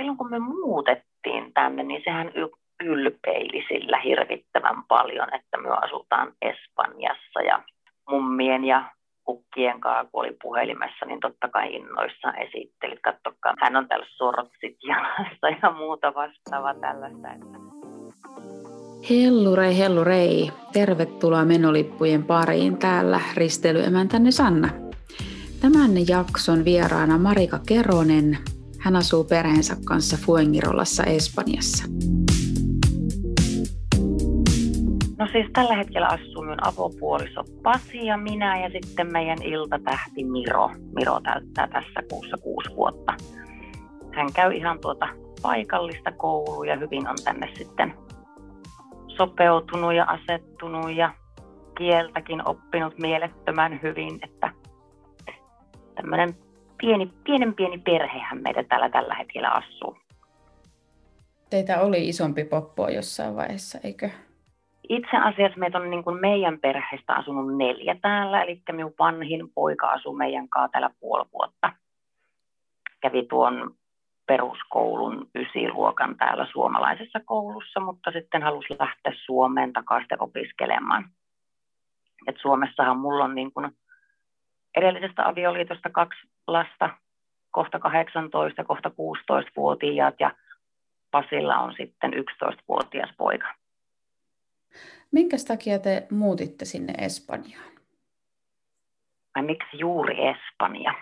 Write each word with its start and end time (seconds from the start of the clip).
silloin 0.00 0.18
kun 0.18 0.30
me 0.30 0.38
muutettiin 0.38 1.52
tänne, 1.54 1.82
niin 1.82 2.02
sehän 2.04 2.32
ylpeili 2.84 3.64
sillä 3.68 4.00
hirvittävän 4.00 4.82
paljon, 4.88 5.34
että 5.34 5.58
me 5.58 5.68
asutaan 5.68 6.32
Espanjassa 6.42 7.40
ja 7.40 7.62
mummien 8.10 8.64
ja 8.64 8.84
kukkien 9.24 9.80
kanssa, 9.80 10.10
kun 10.12 10.20
oli 10.20 10.36
puhelimessa, 10.42 11.06
niin 11.06 11.20
totta 11.20 11.48
kai 11.48 11.74
innoissaan 11.74 12.38
esittelit. 12.38 13.00
Katsokaa, 13.02 13.54
hän 13.60 13.76
on 13.76 13.88
täällä 13.88 14.06
sortsit 14.08 14.76
jalassa 14.88 15.48
ja 15.62 15.70
muuta 15.70 16.14
vastaavaa 16.14 16.74
tällaista. 16.74 17.28
Että... 17.32 17.58
Hellurei, 19.10 19.78
hellurei. 19.78 20.50
Tervetuloa 20.72 21.44
menolippujen 21.44 22.24
pariin. 22.24 22.78
Täällä 22.78 23.20
risteilyemäntämme 23.36 24.30
Sanna. 24.30 24.68
Tämän 25.60 25.90
jakson 26.08 26.64
vieraana 26.64 27.18
Marika 27.18 27.58
Keronen. 27.68 28.38
Hän 28.80 28.96
asuu 28.96 29.24
perheensä 29.24 29.76
kanssa 29.84 30.16
Fuengirolassa 30.26 31.04
Espanjassa. 31.04 31.84
No 35.18 35.28
siis 35.32 35.46
tällä 35.52 35.76
hetkellä 35.76 36.06
asuu 36.06 36.42
minun 36.42 36.66
avopuoliso 36.66 37.44
Pasi 37.62 38.06
ja 38.06 38.16
minä 38.16 38.60
ja 38.60 38.70
sitten 38.70 39.12
meidän 39.12 39.42
iltatähti 39.42 40.24
Miro. 40.24 40.70
Miro 40.94 41.20
täyttää 41.20 41.68
tässä 41.68 42.00
kuussa 42.10 42.36
kuusi 42.36 42.70
vuotta. 42.76 43.14
Hän 44.12 44.32
käy 44.32 44.52
ihan 44.52 44.78
tuota 44.80 45.08
paikallista 45.42 46.12
koulua 46.12 46.66
ja 46.66 46.76
hyvin 46.76 47.08
on 47.08 47.16
tänne 47.24 47.48
sitten 47.58 47.94
sopeutunut 49.06 49.94
ja 49.94 50.04
asettunut 50.04 50.92
ja 50.96 51.14
kieltäkin 51.78 52.48
oppinut 52.48 52.98
mielettömän 52.98 53.80
hyvin, 53.82 54.18
että 54.22 54.52
tämmöinen 55.94 56.34
pieni, 56.80 57.12
pienen 57.24 57.54
pieni 57.54 57.78
perhehän 57.78 58.42
meitä 58.42 58.62
täällä 58.62 58.88
tällä 58.88 59.14
hetkellä 59.14 59.48
asuu. 59.50 59.96
Teitä 61.50 61.80
oli 61.80 62.08
isompi 62.08 62.44
poppo 62.44 62.88
jossain 62.88 63.36
vaiheessa, 63.36 63.78
eikö? 63.84 64.10
Itse 64.88 65.16
asiassa 65.16 65.58
meitä 65.58 65.78
on 65.78 65.90
niin 65.90 66.04
kuin 66.04 66.20
meidän 66.20 66.60
perheestä 66.60 67.14
asunut 67.14 67.56
neljä 67.56 67.96
täällä, 68.02 68.42
eli 68.42 68.62
minun 68.72 68.94
vanhin 68.98 69.48
poika 69.54 69.86
asuu 69.86 70.12
meidän 70.12 70.48
kanssa 70.48 70.72
täällä 70.72 70.90
puoli 71.00 71.24
vuotta. 71.32 71.72
Kävi 73.00 73.26
tuon 73.26 73.74
peruskoulun 74.26 75.28
ysiluokan 75.34 76.16
täällä 76.16 76.46
suomalaisessa 76.52 77.20
koulussa, 77.24 77.80
mutta 77.80 78.10
sitten 78.10 78.42
halusi 78.42 78.76
lähteä 78.78 79.12
Suomeen 79.24 79.72
takaisin 79.72 80.22
opiskelemaan. 80.22 81.10
Et 82.26 82.36
Suomessahan 82.42 82.98
mulla 82.98 83.24
on 83.24 83.34
niin 83.34 83.52
kuin 83.52 83.70
edellisestä 84.76 85.28
avioliitosta 85.28 85.90
kaksi 85.90 86.20
lasta, 86.46 86.90
kohta 87.50 87.78
18 87.78 88.64
kohta 88.64 88.88
16-vuotiaat 88.88 90.14
ja 90.20 90.34
Pasilla 91.10 91.58
on 91.58 91.74
sitten 91.76 92.12
11-vuotias 92.12 93.10
poika. 93.16 93.54
Minkä 95.10 95.36
takia 95.48 95.78
te 95.78 96.06
muutitte 96.10 96.64
sinne 96.64 96.92
Espanjaan? 96.98 97.70
Ai 99.34 99.42
miksi 99.42 99.78
juuri 99.78 100.14
Espanja? 100.28 100.94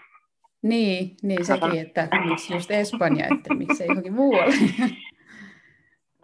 Niin, 0.63 1.17
niin 1.23 1.45
sekin, 1.45 1.81
että 1.81 2.09
miksi 2.29 2.55
just 2.55 2.71
Espanja, 2.71 3.27
että 3.35 3.55
miksi 3.55 3.83
ei 3.83 3.89
johonkin 3.89 4.15
muualle. 4.15 4.55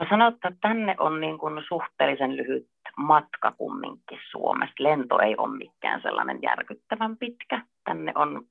No 0.00 0.06
sanotaan, 0.08 0.52
että 0.52 0.68
tänne 0.68 0.94
on 0.98 1.20
niin 1.20 1.38
kuin 1.38 1.64
suhteellisen 1.68 2.36
lyhyt 2.36 2.68
matka 2.96 3.52
kumminkin 3.52 4.18
Suomesta. 4.30 4.82
Lento 4.82 5.18
ei 5.18 5.36
ole 5.36 5.56
mikään 5.56 6.02
sellainen 6.02 6.38
järkyttävän 6.42 7.16
pitkä. 7.16 7.62
Tänne 7.84 8.12
on 8.14 8.46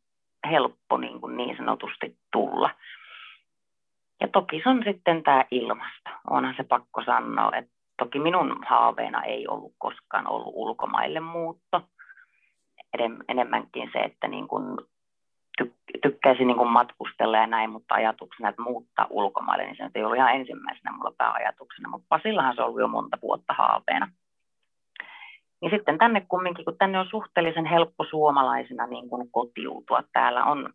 helppo 0.50 0.98
niin, 0.98 1.22
kuin 1.22 1.38
niin 1.38 1.58
sanotusti 1.58 2.18
tulla. 2.32 2.70
Ja 4.22 4.28
toki 4.28 4.62
se 4.64 4.70
on 4.70 4.84
sitten 4.86 5.24
tämä 5.24 5.46
ilmasta. 5.52 6.10
Onhan 6.30 6.54
se 6.58 6.64
pakko 6.64 7.04
sanoa, 7.04 7.52
että 7.56 7.72
toki 7.98 8.20
minun 8.20 8.64
haaveena 8.68 9.24
ei 9.24 9.48
ollut 9.48 9.74
koskaan 9.78 10.28
ollut 10.28 10.54
ulkomaille 10.56 11.20
muutto. 11.20 11.82
Enemmänkin 13.28 13.90
se, 13.94 14.00
että 14.00 14.28
niin 14.28 14.48
kuin 14.48 14.78
tykkäisin 16.02 16.48
niin 16.48 16.68
matkustella 16.68 17.38
ja 17.38 17.48
näin, 17.48 17.70
mutta 17.70 17.96
ajatuksena, 17.96 18.50
että 18.50 18.62
muuttaa 18.62 19.08
ulkomaille, 19.10 19.66
niin 19.66 19.76
se 19.76 19.90
ei 19.96 20.04
ollut 20.04 20.18
ihan 20.18 20.36
ensimmäisenä 20.36 20.92
mulla 20.92 21.14
pääajatuksena, 21.18 21.90
mutta 21.90 22.06
Pasillahan 22.10 22.56
se 22.56 22.62
on 22.62 22.68
ollut 22.68 22.82
jo 22.82 22.88
monta 22.88 23.18
vuotta 23.22 23.54
haaveena. 23.54 24.08
Niin 25.62 25.72
sitten 25.72 25.98
tänne 25.98 26.22
kumminkin, 26.22 26.66
kun 26.66 26.78
tänne 26.78 27.00
on 27.00 27.08
suhteellisen 27.10 27.66
helppo 27.66 28.06
suomalaisina 28.10 28.88
niin 28.88 29.10
kuin 29.10 29.32
kotiutua. 29.32 30.04
Täällä 30.14 30.44
on 30.44 30.74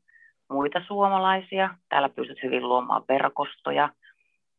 muita 0.51 0.81
suomalaisia, 0.87 1.75
täällä 1.89 2.09
pystyt 2.09 2.43
hyvin 2.43 2.69
luomaan 2.69 3.03
verkostoja, 3.09 3.89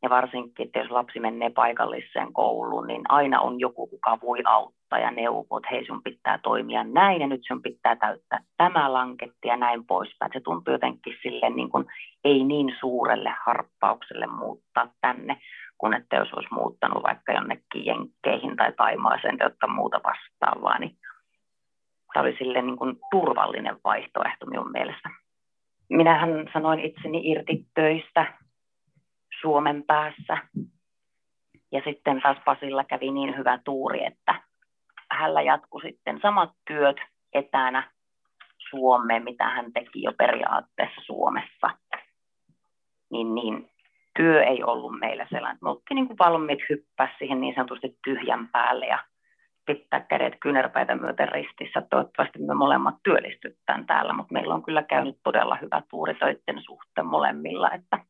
ja 0.03 0.09
varsinkin, 0.09 0.65
että 0.65 0.79
jos 0.79 0.91
lapsi 0.91 1.19
menee 1.19 1.49
paikalliseen 1.49 2.33
kouluun, 2.33 2.87
niin 2.87 3.01
aina 3.09 3.41
on 3.41 3.59
joku, 3.59 3.87
kuka 3.87 4.17
voi 4.21 4.39
auttaa 4.45 4.99
ja 4.99 5.11
neuvoo, 5.11 5.57
että 5.57 5.69
hei 5.71 5.85
sun 5.85 6.03
pitää 6.03 6.39
toimia 6.43 6.83
näin 6.83 7.21
ja 7.21 7.27
nyt 7.27 7.41
sun 7.47 7.61
pitää 7.61 7.95
täyttää 7.95 8.39
tämä 8.57 8.93
lanketti 8.93 9.47
ja 9.47 9.57
näin 9.57 9.85
poispäin. 9.85 10.31
Se 10.33 10.39
tuntuu 10.39 10.73
jotenkin 10.73 11.13
silleen 11.23 11.55
niin 11.55 11.69
kuin 11.69 11.85
ei 12.23 12.43
niin 12.43 12.75
suurelle 12.79 13.33
harppaukselle 13.45 14.27
muuttaa 14.27 14.87
tänne, 15.01 15.37
kun 15.77 15.93
että 15.93 16.16
jos 16.16 16.33
olisi 16.33 16.53
muuttanut 16.53 17.03
vaikka 17.03 17.31
jonnekin 17.31 17.85
Jenkkeihin 17.85 18.55
tai 18.55 18.71
Taimaaseen 18.71 19.37
tai 19.37 19.45
jotain 19.45 19.75
muuta 19.75 20.01
vastaavaa, 20.03 20.79
niin 20.79 20.97
tämä 22.13 22.23
oli 22.23 22.35
silleen 22.37 22.66
niin 22.67 22.77
kuin 22.77 22.95
turvallinen 23.11 23.77
vaihtoehto 23.83 24.45
minun 24.45 24.71
mielestä. 24.71 25.09
Minähän 25.89 26.29
sanoin 26.53 26.79
itseni 26.79 27.31
irti 27.31 27.66
töistä 27.73 28.33
Suomen 29.41 29.83
päässä. 29.88 30.38
Ja 31.72 31.81
sitten 31.85 32.22
taas 32.22 32.38
Pasilla 32.45 32.83
kävi 32.83 33.11
niin 33.11 33.38
hyvä 33.38 33.59
tuuri, 33.66 34.05
että 34.05 34.35
hänellä 35.11 35.41
jatkui 35.41 35.81
sitten 35.81 36.19
samat 36.22 36.50
työt 36.67 36.97
etänä 37.33 37.91
Suomeen, 38.69 39.23
mitä 39.23 39.49
hän 39.49 39.73
teki 39.73 40.03
jo 40.03 40.13
periaatteessa 40.17 41.01
Suomessa. 41.01 41.69
Niin, 43.11 43.35
niin 43.35 43.72
työ 44.17 44.44
ei 44.44 44.63
ollut 44.63 44.99
meillä 44.99 45.28
sellainen, 45.29 45.59
me 45.61 45.69
oltiin 45.69 45.95
niin 45.95 46.07
kuin 46.07 46.17
valmiit 46.17 46.59
hyppää 46.69 47.16
siihen 47.17 47.41
niin 47.41 47.55
sanotusti 47.55 47.97
tyhjän 48.03 48.47
päälle 48.47 48.85
ja 48.85 49.03
pitää 49.66 49.99
kädet 49.99 50.33
kyynärpäitä 50.39 50.95
myöten 50.95 51.29
ristissä. 51.29 51.81
Toivottavasti 51.89 52.39
me 52.39 52.53
molemmat 52.53 52.95
työllistytään 53.03 53.85
täällä, 53.85 54.13
mutta 54.13 54.33
meillä 54.33 54.53
on 54.53 54.63
kyllä 54.63 54.83
käynyt 54.83 55.17
todella 55.23 55.57
hyvä 55.61 55.81
tuuri 55.89 56.13
töiden 56.13 56.61
suhteen 56.61 57.07
molemmilla. 57.07 57.72
Että... 57.72 58.09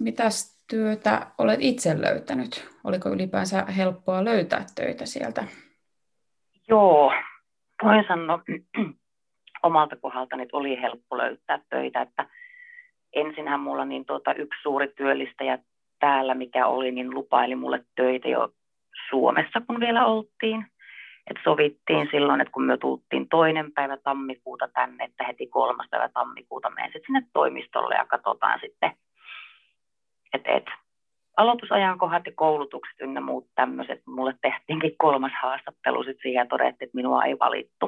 Mitäs 0.00 0.64
työtä 0.70 1.26
olet 1.38 1.58
itse 1.60 2.00
löytänyt? 2.00 2.68
Oliko 2.84 3.08
ylipäänsä 3.08 3.64
helppoa 3.64 4.24
löytää 4.24 4.64
töitä 4.74 5.06
sieltä? 5.06 5.44
Joo, 6.68 7.12
voin 7.82 8.04
sanoa 8.08 8.42
omalta 9.62 9.96
kohdaltani, 9.96 10.42
että 10.42 10.56
oli 10.56 10.80
helppo 10.80 11.18
löytää 11.18 11.58
töitä. 11.70 12.00
Että 12.00 12.26
ensinhän 13.12 13.60
mulla 13.60 13.84
niin 13.84 14.04
tuota, 14.04 14.34
yksi 14.34 14.62
suuri 14.62 14.88
työllistäjä 14.88 15.58
täällä, 15.98 16.34
mikä 16.34 16.66
oli, 16.66 16.92
niin 16.92 17.14
lupaili 17.14 17.54
mulle 17.54 17.84
töitä 17.96 18.28
jo 18.28 18.52
Suomessa, 19.10 19.60
kun 19.66 19.80
vielä 19.80 20.06
oltiin. 20.06 20.66
Et 21.30 21.36
sovittiin 21.44 22.08
silloin, 22.10 22.40
että 22.40 22.52
kun 22.52 22.64
me 22.64 22.76
tultiin 22.76 23.28
toinen 23.28 23.72
päivä 23.72 23.96
tammikuuta 23.96 24.68
tänne, 24.68 25.04
että 25.04 25.24
heti 25.24 25.46
kolmas 25.46 25.86
päivä 25.90 26.08
tammikuuta 26.08 26.70
menen 26.70 26.92
sitten 26.92 27.06
sinne 27.06 27.22
toimistolle 27.32 27.94
ja 27.94 28.06
katsotaan 28.06 28.60
sitten, 28.60 28.92
että 30.34 30.52
et, 30.52 30.64
aloitusajankohdat 31.36 32.26
ja 32.26 32.32
koulutukset 32.34 33.00
ynnä 33.00 33.20
muut 33.20 33.46
tämmöiset. 33.54 34.02
Mulle 34.06 34.34
tehtiinkin 34.42 34.94
kolmas 34.98 35.32
haastattelu 35.42 36.02
sitten 36.02 36.22
siihen 36.22 36.40
ja 36.40 36.46
todettiin, 36.46 36.86
että 36.86 36.96
minua 36.96 37.24
ei 37.24 37.38
valittu. 37.38 37.86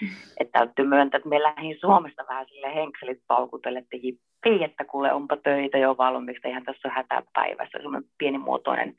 Mm. 0.00 0.08
Että 0.40 0.58
täytyy 0.58 0.84
myöntää, 0.84 1.18
että 1.18 1.28
me 1.28 1.42
lähdin 1.42 1.76
Suomesta 1.80 2.24
vähän 2.28 2.46
sille 2.48 2.74
henkselit 2.74 3.22
paukutelle, 3.26 3.78
että 3.78 3.96
jippii, 3.96 4.64
että 4.64 4.84
kuule 4.84 5.12
onpa 5.12 5.36
töitä 5.36 5.78
jo 5.78 5.96
valmiiksi, 5.98 6.48
eihän 6.48 6.64
tässä 6.64 6.88
ole 6.88 6.94
hätäpäivässä. 6.94 7.78
Semmoinen 7.78 8.10
pienimuotoinen 8.18 8.96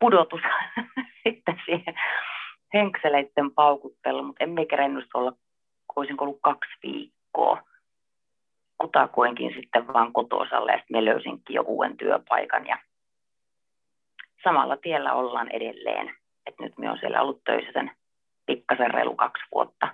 pudotus 0.00 0.40
sitten 1.24 1.60
siihen 1.66 1.94
henkseleiden 2.74 3.50
paukuttelu, 3.54 4.22
mutta 4.22 4.44
emme 4.44 4.66
kerennyt 4.66 5.08
olla, 5.14 5.32
olisin 5.96 6.16
ollut 6.20 6.38
kaksi 6.42 6.72
viikkoa 6.82 7.71
kutakuinkin 8.82 9.52
sitten 9.56 9.86
vaan 9.86 10.12
kotosalle 10.12 10.72
ja 10.72 10.78
sitten 10.78 10.96
me 10.96 11.04
löysinkin 11.04 11.54
jo 11.54 11.62
uuden 11.62 11.96
työpaikan 11.96 12.66
ja 12.66 12.78
samalla 14.44 14.76
tiellä 14.76 15.12
ollaan 15.12 15.48
edelleen. 15.50 16.14
Et 16.46 16.54
nyt 16.60 16.78
me 16.78 16.90
on 16.90 16.98
siellä 16.98 17.22
ollut 17.22 17.44
töissä 17.44 17.72
sen 17.72 17.90
pikkasen 18.46 18.90
reilu 18.90 19.16
kaksi 19.16 19.44
vuotta. 19.54 19.88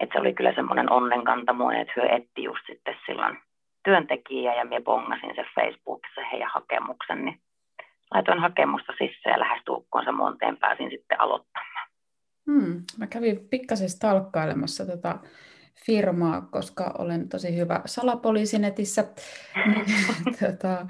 Et 0.00 0.08
se 0.12 0.20
oli 0.20 0.34
kyllä 0.34 0.52
semmoinen 0.54 0.92
onnenkantamoinen, 0.92 1.80
että 1.80 1.92
hyö 1.96 2.08
etti 2.08 2.42
just 2.42 2.66
sitten 2.66 2.94
silloin 3.06 3.38
työntekijä 3.84 4.54
ja 4.54 4.64
minä 4.64 4.80
bongasin 4.80 5.34
se 5.34 5.44
Facebookissa 5.54 6.20
heidän 6.32 6.50
hakemuksen, 6.54 7.24
niin 7.24 7.40
laitoin 8.14 8.40
hakemusta 8.40 8.92
sisään 8.92 9.32
ja 9.34 9.40
lähes 9.40 9.62
se 10.04 10.12
monteen 10.12 10.56
pääsin 10.56 10.90
sitten 10.90 11.20
aloittamaan. 11.20 11.88
Hmm. 12.46 12.82
Mä 12.98 13.06
kävin 13.06 13.48
pikkasen 13.50 13.88
stalkkailemassa 13.88 14.86
tota 14.86 15.18
firmaa, 15.86 16.40
koska 16.40 16.94
olen 16.98 17.28
tosi 17.28 17.56
hyvä 17.56 17.80
salapoliisi 17.86 18.58
netissä. 18.58 19.04
tota, 20.40 20.86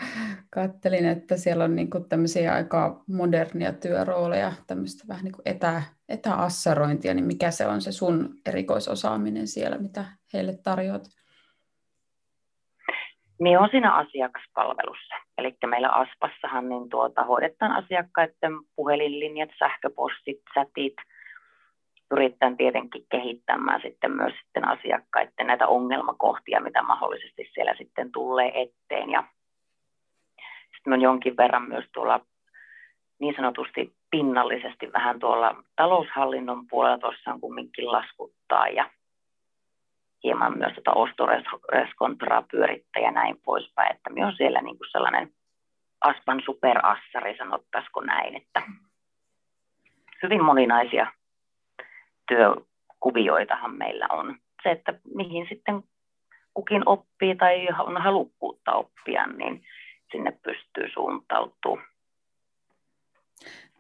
kattelin, 0.51 1.07
että 1.07 1.37
siellä 1.37 1.65
on 1.65 1.77
niin 1.77 1.91
kuin 1.91 2.09
tämmöisiä 2.09 2.55
aika 2.55 3.05
modernia 3.09 3.73
työrooleja, 3.73 4.53
tämmöistä 4.67 5.05
vähän 5.09 5.25
niin 5.25 5.33
kuin 5.33 5.49
etä, 5.49 5.83
etäassarointia, 6.09 7.15
niin 7.15 7.27
mikä 7.27 7.51
se 7.51 7.67
on 7.67 7.81
se 7.81 7.93
sun 7.93 8.35
erikoisosaaminen 8.47 9.47
siellä, 9.47 9.79
mitä 9.79 10.05
heille 10.35 10.53
tarjoat? 10.65 11.03
Minä 13.41 13.59
olen 13.59 13.71
siinä 13.71 13.95
asiakaspalvelussa. 13.95 15.15
Eli 15.39 15.57
meillä 15.67 15.89
Aspassahan 15.89 16.69
niin 16.69 16.89
tuota, 16.89 17.25
hoidetaan 17.25 17.73
asiakkaiden 17.73 18.53
puhelinlinjat, 18.77 19.51
sähköpostit, 19.59 20.39
chatit. 20.53 20.95
Pyritään 22.09 22.57
tietenkin 22.57 23.07
kehittämään 23.11 23.81
sitten 23.83 24.11
myös 24.11 24.35
sitten 24.43 24.69
asiakkaiden 24.69 25.47
näitä 25.47 25.67
ongelmakohtia, 25.67 26.61
mitä 26.61 26.83
mahdollisesti 26.83 27.51
siellä 27.55 27.75
sitten 27.79 28.13
tulee 28.13 28.53
eteen. 28.63 29.11
Ja 29.11 29.25
sitten 30.75 30.93
on 30.93 31.01
jonkin 31.01 31.37
verran 31.37 31.69
myös 31.69 31.85
tuolla 31.93 32.21
niin 33.21 33.35
sanotusti 33.37 33.93
pinnallisesti 34.11 34.93
vähän 34.93 35.19
tuolla 35.19 35.65
taloushallinnon 35.77 36.67
puolella 36.67 36.99
tuossa 36.99 37.33
on 37.33 37.41
kumminkin 37.41 37.93
laskuttaa 37.93 38.69
ja 38.69 38.91
hieman 40.25 40.59
myös 40.59 40.75
tota 40.75 40.93
ostoreskontraa 40.93 42.43
pyörittää 42.51 43.03
ja 43.03 43.11
näin 43.11 43.41
poispäin, 43.45 43.97
että 43.97 44.11
on 44.27 44.37
siellä 44.37 44.63
niin 44.63 44.79
kuin 44.79 44.91
sellainen 44.93 45.33
Aspan 46.01 46.43
superassari, 46.45 47.37
sanottaisiko 47.37 48.01
näin, 48.01 48.37
että 48.37 48.63
hyvin 50.23 50.45
moninaisia 50.45 51.13
työkuvioitahan 52.29 53.77
meillä 53.77 54.07
on. 54.11 54.37
Se, 54.63 54.71
että 54.71 54.95
mihin 55.15 55.47
sitten 55.49 55.83
kukin 56.55 56.89
oppii 56.89 57.37
tai 57.37 57.69
on 57.79 58.03
halukkuutta 58.03 58.73
oppia, 58.73 59.27
niin 59.27 59.65
sinne 60.13 60.33
pystyy 60.43 60.89
suuntautumaan. 60.95 61.89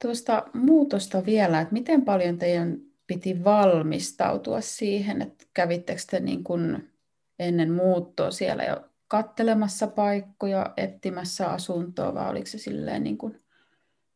Tuosta 0.02 0.42
muutosta 0.54 1.26
vielä, 1.26 1.60
että 1.60 1.72
miten 1.72 2.04
paljon 2.04 2.38
teidän 2.38 2.76
piti 3.06 3.44
valmistautua 3.44 4.60
siihen, 4.60 5.22
että 5.22 5.44
kävittekö 5.54 6.00
te 6.10 6.20
niin 6.20 6.44
kuin 6.44 6.90
ennen 7.38 7.72
muuttoa 7.72 8.30
siellä 8.30 8.64
jo 8.64 8.76
kattelemassa 9.08 9.86
paikkoja, 9.86 10.72
etsimässä 10.76 11.50
asuntoa, 11.50 12.14
vai 12.14 12.30
oliko 12.30 12.46
se 12.46 12.58
silleen 12.58 13.04
niin 13.04 13.18
kuin 13.18 13.40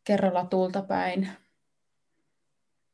kerralla 0.04 0.44
tulta 0.44 0.82
päin? 0.82 1.28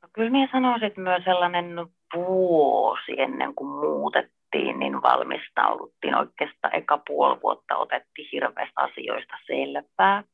No, 0.09 0.13
kyllä 0.13 0.31
minä 0.31 0.49
sanoisin, 0.53 0.87
että 0.87 1.01
myös 1.01 1.25
sellainen 1.25 1.67
vuosi 2.15 3.13
ennen 3.21 3.55
kuin 3.55 3.69
muutettiin, 3.69 4.79
niin 4.79 5.03
valmistauduttiin 5.03 6.15
oikeastaan 6.15 6.75
eka 6.75 7.01
puoli 7.07 7.41
vuotta, 7.43 7.77
otettiin 7.77 8.29
hirveästä 8.33 8.81
asioista 8.81 9.37
selvää. 9.47 10.25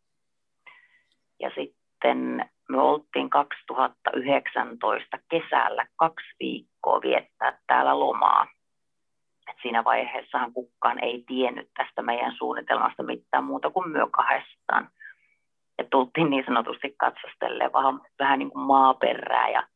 Ja 1.40 1.50
sitten 1.54 2.50
me 2.68 2.82
oltiin 2.82 3.30
2019 3.30 5.18
kesällä 5.30 5.86
kaksi 5.96 6.34
viikkoa 6.40 7.00
viettää 7.02 7.58
täällä 7.66 8.00
lomaa. 8.00 8.46
Et 9.50 9.56
siinä 9.62 9.84
vaiheessahan 9.84 10.52
kukaan 10.52 11.04
ei 11.04 11.24
tiennyt 11.26 11.68
tästä 11.76 12.02
meidän 12.02 12.34
suunnitelmasta 12.38 13.02
mitään 13.02 13.44
muuta 13.44 13.70
kuin 13.70 13.90
myö 13.90 14.06
kahdestaan. 14.10 14.88
Ja 15.78 15.84
tultiin 15.90 16.30
niin 16.30 16.44
sanotusti 16.46 16.94
katsastelleen 16.98 17.72
vähän, 17.72 18.00
vähän 18.18 18.38
niin 18.38 18.50
kuin 18.50 18.66
maaperää 18.66 19.48
ja 19.48 19.66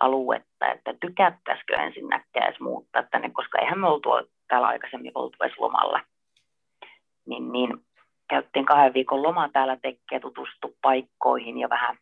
aluetta, 0.00 0.66
että 0.72 0.94
tykättäisikö 1.00 1.76
ensinnäkään 1.76 2.48
edes 2.48 2.60
muuttaa 2.60 3.02
tänne, 3.02 3.30
koska 3.30 3.58
eihän 3.58 3.78
me 3.78 3.88
oltu 3.88 4.10
täällä 4.48 4.66
aikaisemmin 4.66 5.12
oltu 5.14 5.36
edes 5.40 5.58
lomalla. 5.58 6.00
Niin, 7.26 7.52
niin 7.52 7.84
käyttiin 8.28 8.66
kahden 8.66 8.94
viikon 8.94 9.22
loma 9.22 9.48
täällä 9.48 9.76
tekee, 9.76 10.20
tutustu 10.20 10.76
paikkoihin 10.82 11.58
ja 11.58 11.68
vähän 11.68 11.96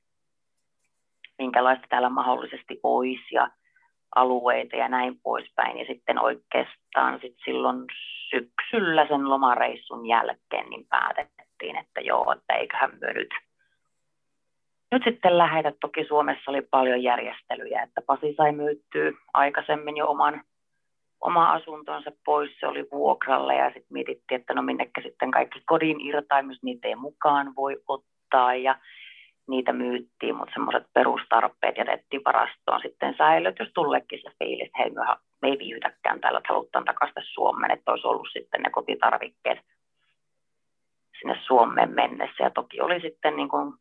minkälaista 1.38 1.86
täällä 1.88 2.08
mahdollisesti 2.08 2.80
olisi 2.82 3.34
ja 3.34 3.50
alueita 4.14 4.76
ja 4.76 4.88
näin 4.88 5.20
poispäin. 5.22 5.78
Ja 5.78 5.84
sitten 5.84 6.18
oikeastaan 6.18 7.20
sit 7.20 7.36
silloin 7.44 7.84
syksyllä 8.30 9.06
sen 9.08 9.30
lomareissun 9.30 10.06
jälkeen 10.06 10.70
niin 10.70 10.86
päätettiin, 10.88 11.47
että 11.66 12.00
joo, 12.00 12.32
että 12.32 12.54
eiköhän 12.54 12.90
me 13.00 13.12
nyt, 13.12 13.30
nyt 14.92 15.02
sitten 15.04 15.38
lähetä. 15.38 15.72
Toki 15.80 16.04
Suomessa 16.04 16.50
oli 16.50 16.62
paljon 16.62 17.02
järjestelyjä, 17.02 17.82
että 17.82 18.02
Pasi 18.06 18.34
sai 18.36 18.52
myyttyä 18.52 19.12
aikaisemmin 19.34 19.96
jo 19.96 20.06
oman, 20.06 20.42
oma 21.20 21.52
asuntonsa 21.52 22.10
pois, 22.24 22.50
se 22.60 22.66
oli 22.66 22.88
vuokralla 22.92 23.52
ja 23.52 23.66
sitten 23.66 23.92
mietittiin, 23.92 24.40
että 24.40 24.54
no 24.54 24.62
minnekä 24.62 25.02
sitten 25.02 25.30
kaikki 25.30 25.62
kodin 25.66 26.00
irtaimus, 26.00 26.62
niitä 26.62 26.88
ei 26.88 26.94
mukaan 26.94 27.56
voi 27.56 27.76
ottaa 27.88 28.54
ja 28.54 28.78
niitä 29.48 29.72
myyttiin, 29.72 30.36
mutta 30.36 30.52
semmoiset 30.52 30.86
perustarpeet 30.94 31.76
jätettiin 31.76 32.22
varastoon 32.24 32.80
sitten 32.82 33.14
säilöt, 33.18 33.58
jos 33.58 33.68
tullekin 33.74 34.20
se 34.22 34.30
fiilis, 34.38 34.66
että 34.66 34.78
hei, 34.78 34.90
me 35.42 35.48
ei 35.48 35.58
viihdytäkään 35.58 36.20
täällä, 36.20 36.38
että 36.38 36.52
halutaan 36.52 36.84
takaisin 36.84 37.22
Suomeen, 37.22 37.70
että 37.70 37.90
olisi 37.90 38.06
ollut 38.06 38.28
sitten 38.32 38.62
ne 38.62 38.70
kotitarvikkeet 38.70 39.58
sinne 41.20 41.40
Suomeen 41.46 41.90
mennessä. 41.90 42.44
Ja 42.44 42.50
toki 42.50 42.80
oli 42.80 43.00
sitten 43.00 43.36
niin 43.36 43.48
kuin, 43.48 43.74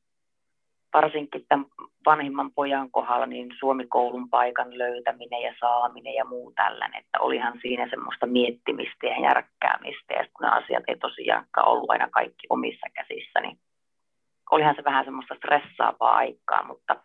varsinkin 0.93 1.45
tämän 1.49 1.65
vanhimman 2.05 2.51
pojan 2.51 2.91
kohdalla 2.91 3.25
niin 3.25 3.49
Suomikoulun 3.59 4.29
paikan 4.29 4.77
löytäminen 4.77 5.41
ja 5.41 5.53
saaminen 5.59 6.13
ja 6.13 6.25
muu 6.25 6.51
tällainen, 6.55 6.99
että 6.99 7.19
olihan 7.19 7.59
siinä 7.61 7.89
semmoista 7.89 8.25
miettimistä 8.25 9.07
ja 9.07 9.21
järkkäämistä, 9.21 10.13
ja 10.13 10.25
kun 10.33 10.43
ne 10.45 10.49
asiat 10.49 10.83
ei 10.87 10.97
tosiaankaan 10.97 11.67
ollut 11.67 11.89
aina 11.89 12.07
kaikki 12.11 12.47
omissa 12.49 12.87
käsissä, 12.93 13.39
niin 13.41 13.59
olihan 14.51 14.75
se 14.75 14.83
vähän 14.83 15.05
semmoista 15.05 15.35
stressaavaa 15.35 16.15
aikaa, 16.15 16.63
mutta 16.67 16.95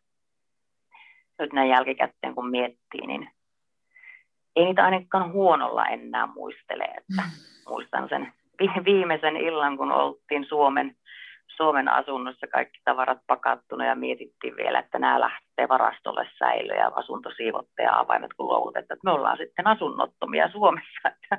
nyt 1.38 1.52
näin 1.52 1.70
jälkikäteen 1.70 2.34
kun 2.34 2.50
miettii, 2.50 3.06
niin 3.06 3.30
ei 4.56 4.64
niitä 4.64 4.84
ainakaan 4.84 5.32
huonolla 5.32 5.86
enää 5.86 6.26
muistele, 6.26 6.84
että 6.84 7.22
muistan 7.68 8.08
sen 8.08 8.32
viimeisen 8.84 9.36
illan, 9.36 9.76
kun 9.76 9.92
oltiin 9.92 10.44
Suomen, 10.48 10.96
Suomen 11.56 11.88
asunnossa 11.88 12.46
kaikki 12.46 12.78
tavarat 12.84 13.18
pakattuna 13.26 13.86
ja 13.86 13.94
mietittiin 13.94 14.56
vielä, 14.56 14.78
että 14.78 14.98
nämä 14.98 15.20
lähtee 15.20 15.68
varastolle 15.68 16.28
säilö 16.38 16.74
ja 16.74 16.92
asunto 16.94 17.30
siivotte 17.36 17.82
ja 17.82 17.98
avaimet 17.98 18.30
kun 18.36 18.46
luovutetaan, 18.46 18.96
että 18.96 19.04
me 19.04 19.10
ollaan 19.10 19.38
sitten 19.38 19.66
asunnottomia 19.66 20.50
Suomessa. 20.52 21.08
Että 21.22 21.36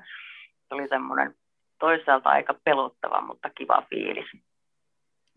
se 0.67 0.75
oli 0.75 0.87
semmoinen 0.87 1.35
toisaalta 1.79 2.29
aika 2.29 2.55
pelottava, 2.63 3.21
mutta 3.21 3.49
kiva 3.49 3.83
fiilis. 3.89 4.31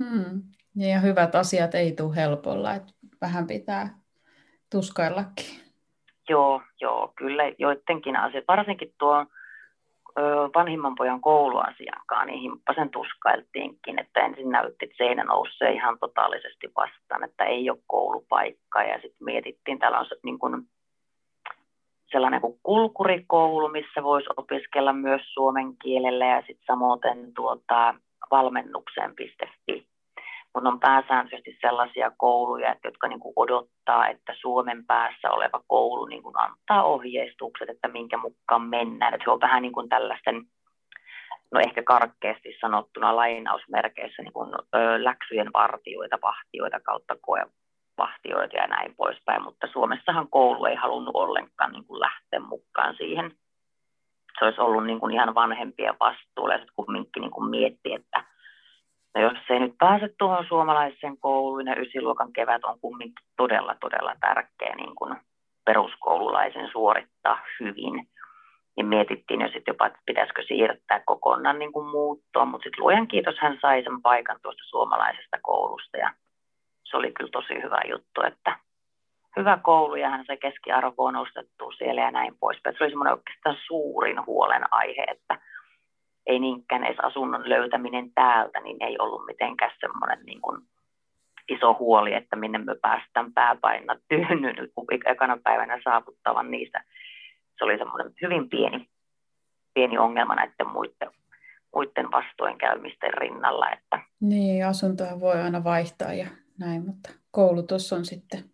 Hmm. 0.04 0.42
Ja 0.76 1.00
hyvät 1.00 1.34
asiat 1.34 1.74
ei 1.74 1.92
tule 1.92 2.16
helpolla, 2.16 2.74
että 2.74 2.92
vähän 3.20 3.46
pitää 3.46 3.88
tuskaillakin. 4.70 5.60
Joo, 6.28 6.62
joo, 6.80 7.12
kyllä 7.16 7.42
joidenkin 7.58 8.16
asiat, 8.16 8.44
varsinkin 8.48 8.94
tuo 8.98 9.26
vanhimman 10.54 10.94
pojan 10.94 11.20
kouluasiakkaan, 11.20 12.26
niin 12.26 12.40
himppasen 12.40 12.90
tuskailtiinkin, 12.90 14.00
että 14.00 14.20
ensin 14.20 14.50
näytti, 14.50 14.84
että 14.84 14.96
seinä 14.96 15.24
nousee 15.24 15.72
ihan 15.72 15.98
totaalisesti 15.98 16.72
vastaan, 16.76 17.24
että 17.24 17.44
ei 17.44 17.70
ole 17.70 17.78
koulupaikkaa. 17.86 18.82
Ja 18.82 18.94
sitten 18.94 19.24
mietittiin, 19.24 19.78
täällä 19.78 19.98
on 19.98 20.06
niin 20.22 20.38
kuin 20.38 20.62
sellainen 22.10 22.40
kuin 22.40 22.58
kulkurikoulu, 22.62 23.68
missä 23.68 24.02
voisi 24.02 24.28
opiskella 24.36 24.92
myös 24.92 25.22
suomen 25.24 25.76
kielellä 25.82 26.26
ja 26.26 26.40
sitten 26.40 26.66
samoin 26.66 27.00
tuota, 27.34 27.94
valmennukseen.fi 28.30 29.85
kun 30.56 30.66
on 30.66 30.80
pääsääntöisesti 30.80 31.58
sellaisia 31.60 32.10
kouluja, 32.16 32.76
jotka 32.84 33.08
niin 33.08 33.20
kuin 33.20 33.32
odottaa, 33.36 34.08
että 34.08 34.34
Suomen 34.40 34.86
päässä 34.86 35.30
oleva 35.30 35.60
koulu 35.66 36.04
niin 36.06 36.22
kuin 36.22 36.34
antaa 36.38 36.82
ohjeistukset, 36.82 37.68
että 37.68 37.88
minkä 37.88 38.16
mukaan 38.16 38.62
mennään. 38.62 39.14
Että 39.14 39.24
se 39.24 39.30
on 39.30 39.40
vähän 39.40 39.62
niin 39.62 39.72
kuin 39.72 39.88
tällaisten, 39.88 40.42
no 41.52 41.60
ehkä 41.60 41.82
karkeasti 41.82 42.56
sanottuna 42.60 43.16
lainausmerkeissä 43.16 44.22
niin 44.22 44.32
kuin, 44.32 44.54
ö, 44.54 45.04
läksyjen 45.04 45.52
vartioita, 45.52 46.18
vahtioita 46.22 46.80
kautta 46.80 47.14
koevahtioita 47.20 48.56
ja 48.56 48.66
näin 48.66 48.94
poispäin, 48.96 49.42
mutta 49.42 49.66
Suomessahan 49.72 50.28
koulu 50.30 50.64
ei 50.64 50.74
halunnut 50.74 51.16
ollenkaan 51.16 51.72
niin 51.72 51.84
kuin 51.84 52.00
lähteä 52.00 52.40
mukaan 52.40 52.94
siihen. 52.96 53.30
Se 54.38 54.44
olisi 54.44 54.60
ollut 54.60 54.86
niin 54.86 55.00
kuin 55.00 55.14
ihan 55.14 55.34
vanhempien 55.34 55.96
vastuulla 56.00 56.54
ja 56.54 56.58
sitten 56.58 56.76
kumminkin 56.76 57.20
niin 57.20 57.30
kuin 57.30 57.50
mietti, 57.50 57.92
että 57.92 58.35
No 59.16 59.22
jos 59.22 59.38
ei 59.50 59.60
nyt 59.60 59.74
pääse 59.78 60.08
tuohon 60.18 60.44
suomalaiseen 60.48 61.18
kouluun, 61.18 61.66
ja 61.66 61.80
ysiluokan 61.80 62.32
kevät 62.32 62.64
on 62.64 62.80
kumminkin 62.80 63.26
todella, 63.36 63.76
todella 63.80 64.14
tärkeä 64.20 64.74
niin 64.76 64.94
kuin 64.94 65.16
peruskoululaisen 65.64 66.68
suorittaa 66.72 67.38
hyvin. 67.60 68.08
Ja 68.76 68.84
mietittiin 68.84 69.40
jo 69.40 69.46
sitten 69.46 69.72
jopa, 69.72 69.86
että 69.86 69.98
pitäisikö 70.06 70.42
siirtää 70.48 71.00
kokonaan 71.06 71.58
niin 71.58 71.72
kuin 71.72 71.86
muuttoa, 71.86 72.44
mutta 72.44 72.64
sitten 72.64 72.82
luojan 72.82 73.08
kiitos 73.08 73.34
hän 73.38 73.58
sai 73.62 73.82
sen 73.82 74.02
paikan 74.02 74.38
tuosta 74.42 74.62
suomalaisesta 74.64 75.38
koulusta 75.42 75.96
ja 75.96 76.10
se 76.84 76.96
oli 76.96 77.12
kyllä 77.12 77.30
tosi 77.30 77.62
hyvä 77.62 77.80
juttu, 77.88 78.22
että 78.26 78.58
hyvä 79.36 79.58
koulu 79.62 79.94
ja 79.94 80.10
hän 80.10 80.24
se 80.26 80.36
keskiarvo 80.36 81.04
on 81.04 81.14
nostettu 81.14 81.72
siellä 81.72 82.00
ja 82.00 82.10
näin 82.10 82.36
poispäin. 82.40 82.76
Se 82.78 82.84
oli 82.84 82.90
semmoinen 82.90 83.14
oikeastaan 83.14 83.56
suurin 83.66 84.26
huolenaihe, 84.26 85.04
että 85.08 85.38
ei 86.26 86.38
niinkään 86.38 86.84
edes 86.84 87.00
asunnon 87.02 87.48
löytäminen 87.48 88.10
täältä, 88.14 88.60
niin 88.60 88.76
ei 88.80 88.96
ollut 88.98 89.26
mitenkään 89.26 89.70
semmoinen 89.80 90.26
niin 90.26 90.40
kuin 90.40 90.62
iso 91.48 91.76
huoli, 91.78 92.14
että 92.14 92.36
minne 92.36 92.58
me 92.58 92.74
päästään 92.82 93.32
pääpainot 93.32 93.98
tyynnyt 94.08 94.56
ekana 95.06 95.38
päivänä 95.44 95.80
saavuttavan 95.84 96.50
niistä. 96.50 96.84
Se 97.58 97.64
oli 97.64 97.78
semmoinen 97.78 98.12
hyvin 98.22 98.48
pieni, 98.48 98.88
pieni 99.74 99.98
ongelma 99.98 100.34
näiden 100.34 100.68
muiden, 100.68 101.10
muiden 101.74 102.10
vastoinkäymisten 102.10 103.14
rinnalla. 103.14 103.70
Että... 103.70 104.00
Niin, 104.20 104.66
asuntoa 104.66 105.20
voi 105.20 105.42
aina 105.42 105.64
vaihtaa 105.64 106.12
ja 106.12 106.26
näin, 106.58 106.86
mutta 106.86 107.10
koulutus 107.30 107.92
on 107.92 108.04
sitten, 108.04 108.44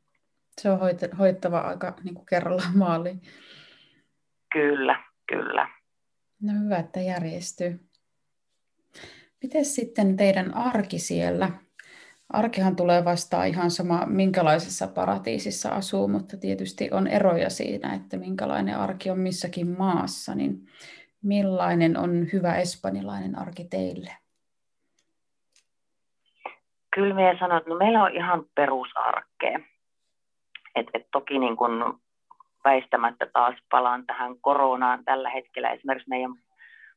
se 0.61 0.71
on 0.71 0.79
hoittava 1.19 1.59
aika 1.59 1.93
niin 2.05 2.15
kuin 2.15 2.27
kerrallaan 2.27 2.79
maaliin. 2.79 3.21
Kyllä, 4.53 5.05
kyllä. 5.29 5.69
No 6.43 6.53
hyvä, 6.65 6.77
että 6.77 7.01
järjestyy. 7.01 7.81
Miten 9.43 9.65
sitten 9.65 10.17
teidän 10.17 10.55
arki 10.55 10.99
siellä? 10.99 11.51
Arkihan 12.29 12.77
tulee 12.77 13.05
vastaan 13.05 13.49
ihan 13.49 13.71
sama, 13.71 14.07
minkälaisessa 14.07 14.89
paratiisissa 14.89 15.69
asuu, 15.69 16.09
mutta 16.09 16.37
tietysti 16.37 16.91
on 16.93 17.07
eroja 17.07 17.51
siinä, 17.51 17.95
että 17.95 18.17
minkälainen 18.17 18.77
arki 18.79 19.11
on 19.11 19.19
missäkin 19.19 19.69
maassa. 19.79 20.35
Niin 20.35 20.67
millainen 21.23 21.97
on 21.97 22.27
hyvä 22.33 22.55
espanjalainen 22.55 23.39
arki 23.39 23.65
teille? 23.65 24.11
Kyllä 26.95 27.15
minä 27.15 27.39
sanon, 27.39 27.59
että 27.59 27.71
no 27.71 27.77
meillä 27.77 28.05
on 28.05 28.17
ihan 28.17 28.45
perusarkkea. 28.55 29.61
Et, 30.75 30.87
et 30.95 31.07
toki 31.13 31.39
niin 31.39 31.57
kun 31.57 32.01
väistämättä 32.65 33.27
taas 33.27 33.55
palaan 33.71 34.07
tähän 34.07 34.37
koronaan 34.41 35.05
tällä 35.05 35.31
hetkellä. 35.31 35.71
Esimerkiksi 35.71 36.09
meidän 36.09 36.35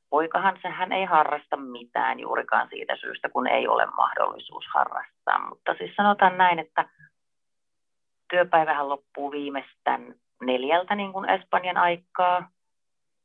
poikahan, 0.09 0.57
hän 0.71 0.91
ei 0.91 1.05
harrasta 1.05 1.57
mitään 1.57 2.19
juurikaan 2.19 2.67
siitä 2.69 2.95
syystä, 2.95 3.29
kun 3.29 3.47
ei 3.47 3.67
ole 3.67 3.85
mahdollisuus 3.85 4.65
harrastaa. 4.73 5.49
Mutta 5.49 5.73
siis 5.77 5.95
sanotaan 5.95 6.37
näin, 6.37 6.59
että 6.59 6.89
työpäivähän 8.29 8.89
loppuu 8.89 9.31
viimeistään 9.31 10.15
neljältä 10.41 10.95
niin 10.95 11.13
kuin 11.13 11.29
Espanjan 11.29 11.77
aikaa, 11.77 12.49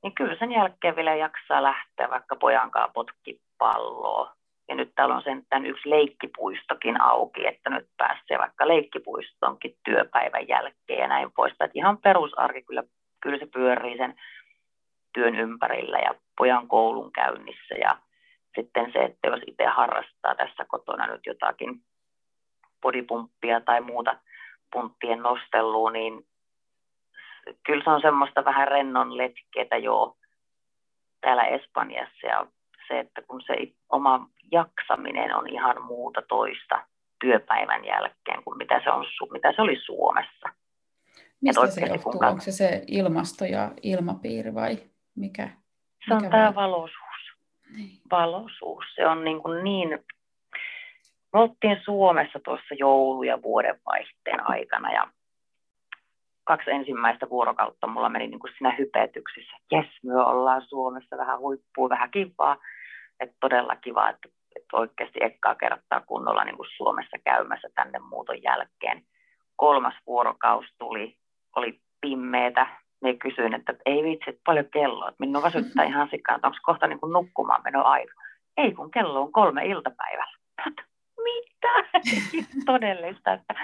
niin 0.02 0.14
kyllä 0.14 0.37
sen 0.38 0.52
jälkeen 0.52 0.97
vielä 0.97 1.14
jaksaa 1.14 1.62
lähteä 1.62 2.11
vaikka 2.11 2.37
pojankaan 2.37 2.90
potki 2.92 3.40
palloa. 3.59 4.39
Ja 4.71 4.77
nyt 4.77 4.93
täällä 4.95 5.15
on 5.17 5.23
sentään 5.23 5.67
yksi 5.67 5.91
leikkipuistokin 5.91 7.00
auki, 7.00 7.47
että 7.47 7.71
nyt 7.71 7.89
pääsee 7.97 8.39
vaikka 8.39 8.69
leikkipuistonkin 8.69 9.77
työpäivän 9.85 10.49
jälkeen 10.49 10.99
ja 10.99 11.09
näin 11.09 11.33
pois. 11.33 11.53
Että 11.53 11.71
ihan 11.75 11.99
perusarki 11.99 12.62
kyllä, 12.62 12.83
kyllä 13.21 13.39
se 13.39 13.47
pyörii 13.47 13.97
sen 13.97 14.15
työn 15.15 15.35
ympärillä 15.35 15.99
ja 15.99 16.15
pojan 16.39 16.69
koulun 16.69 17.12
käynnissä. 17.12 17.75
Ja 17.75 17.97
sitten 18.55 18.93
se, 18.93 18.99
että 18.99 19.29
jos 19.29 19.41
itse 19.47 19.65
harrastaa 19.65 20.35
tässä 20.35 20.65
kotona 20.69 21.07
nyt 21.07 21.27
jotakin 21.27 21.83
podipumppia 22.81 23.61
tai 23.61 23.81
muuta 23.81 24.17
punttien 24.73 25.19
nostelua, 25.23 25.91
niin 25.91 26.27
kyllä 27.67 27.85
se 27.85 27.91
on 27.91 28.00
semmoista 28.00 28.45
vähän 28.45 28.69
rennon 28.69 29.17
letkeitä 29.17 29.77
jo 29.77 30.17
täällä 31.21 31.43
Espanjassa 31.43 32.27
ja 32.27 32.47
se, 32.90 33.00
että 33.00 33.23
kun 33.23 33.42
se 33.47 33.54
oma 33.88 34.28
jaksaminen 34.52 35.37
on 35.37 35.49
ihan 35.49 35.82
muuta 35.82 36.23
toista 36.28 36.87
työpäivän 37.20 37.85
jälkeen 37.85 38.42
kuin 38.44 38.59
mitä 38.59 38.80
se, 38.85 38.90
on, 38.90 39.04
mitä 39.32 39.52
se 39.56 39.62
oli 39.62 39.76
Suomessa. 39.76 40.49
Mistä 41.40 41.66
se 41.66 41.87
johtuu? 41.87 42.12
Kun... 42.12 42.25
Onko 42.25 42.40
se 42.40 42.52
se 42.52 42.85
ilmasto 42.87 43.44
ja 43.44 43.70
ilmapiiri 43.82 44.54
vai 44.54 44.78
mikä? 45.14 45.49
Se 46.09 46.14
on 46.14 46.30
tämä 46.30 46.54
valoisuus. 46.54 47.00
Niin. 47.76 48.00
Valoisuus. 48.11 48.85
Se 48.94 49.06
on 49.06 49.25
niin, 49.25 49.42
kuin 49.42 49.64
niin... 49.64 49.88
Me 51.32 51.40
oltiin 51.40 51.80
Suomessa 51.85 52.40
tuossa 52.44 52.75
joulu- 52.78 53.23
ja 53.23 53.42
vuodenvaihteen 53.42 54.50
aikana 54.50 54.92
ja 54.92 55.09
kaksi 56.44 56.70
ensimmäistä 56.70 57.30
vuorokautta 57.30 57.87
mulla 57.87 58.09
meni 58.09 58.26
niin 58.26 58.40
kuin 58.40 58.52
siinä 58.59 58.75
hypetyksissä. 58.78 59.56
Jes, 59.73 59.87
me 60.04 60.14
ollaan 60.23 60.62
Suomessa, 60.68 61.16
vähän 61.16 61.38
huippua, 61.38 61.88
vähän 61.88 62.11
kivaa. 62.11 62.56
Että 63.21 63.37
todella 63.41 63.77
kiva, 63.77 64.09
että, 64.09 64.29
että 64.57 64.77
oikeasti 64.77 65.19
ekkaa 65.23 65.55
kertaa 65.55 66.00
kunnolla 66.00 66.45
niin 66.45 66.57
kuin 66.57 66.69
Suomessa 66.77 67.17
käymässä 67.25 67.69
tänne 67.75 67.99
muuton 67.99 68.43
jälkeen. 68.43 69.03
Kolmas 69.57 69.95
vuorokaus 70.07 70.67
tuli, 70.79 71.17
oli 71.57 71.81
pimmeetä. 72.00 72.67
Me 73.03 73.15
kysyin, 73.15 73.55
että 73.55 73.75
ei 73.87 74.03
vitsi, 74.03 74.41
paljon 74.47 74.67
kello, 74.73 75.09
että 75.09 75.17
minun 75.21 75.43
väsyttää 75.43 75.85
ihan 75.85 76.09
sikaan, 76.11 76.37
että 76.37 76.47
onko 76.47 76.59
kohta 76.62 76.87
niin 76.87 77.00
kuin 77.00 77.12
nukkumaan 77.12 77.62
meno 77.65 77.85
aika. 77.85 78.15
Ei, 78.57 78.73
kun 78.73 78.91
kello 78.91 79.21
on 79.21 79.33
kolme 79.33 79.67
iltapäivällä. 79.67 80.37
Mitä? 81.25 82.00
Todellista, 82.73 83.33
että 83.33 83.55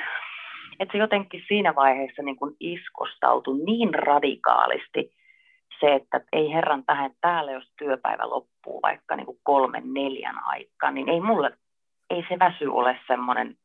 että 0.81 0.93
se 0.93 0.99
jotenkin 0.99 1.45
siinä 1.49 1.75
vaiheessa 1.75 2.23
niin 2.23 2.37
kuin 2.37 2.57
iskostautui 2.61 3.59
niin 3.65 3.95
radikaalisti 3.95 5.11
se, 5.80 5.95
että 5.95 6.21
ei 6.33 6.52
herran 6.52 6.85
tähän 6.85 7.11
täällä, 7.21 7.52
jos 7.52 7.73
työpäivä 7.78 8.30
loppuu 8.30 8.83
vaikka 8.83 9.16
niin 9.16 9.26
kuin 9.26 9.40
kolmen, 9.42 9.95
neljän 9.95 10.45
aikaan, 10.45 10.95
niin 10.95 11.09
ei 11.09 11.21
mulle, 11.21 11.59
ei 12.11 12.25
se 12.28 12.38
väsy 12.38 12.66
ole 12.66 12.99
semmoinen 13.06 13.56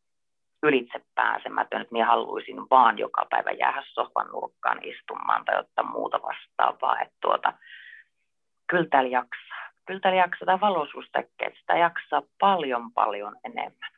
ylitse 0.63 1.01
pääsemätön, 1.15 1.82
että 1.82 1.94
minä 1.94 2.06
haluaisin 2.06 2.58
vaan 2.70 2.98
joka 2.98 3.25
päivä 3.30 3.51
jäädä 3.51 3.84
sohvan 3.86 4.27
nurkkaan 4.27 4.80
istumaan 4.84 5.46
tai 5.46 5.60
ottaa 5.60 5.91
muuta 5.91 6.20
vastaavaa, 6.22 7.01
että 7.01 7.18
tuota, 7.22 7.53
kyllä 8.68 8.88
täällä 8.89 9.10
jaksaa. 9.10 9.72
Kyllä 9.86 10.00
täällä 10.00 10.20
jaksaa, 10.20 10.46
tämä 10.46 10.60
valoisuus 10.60 11.06
tekee, 11.12 11.48
että 11.48 11.60
sitä 11.60 11.77
jaksaa 11.77 12.22
paljon 12.39 12.91
paljon 12.91 13.36
enemmän. 13.44 13.91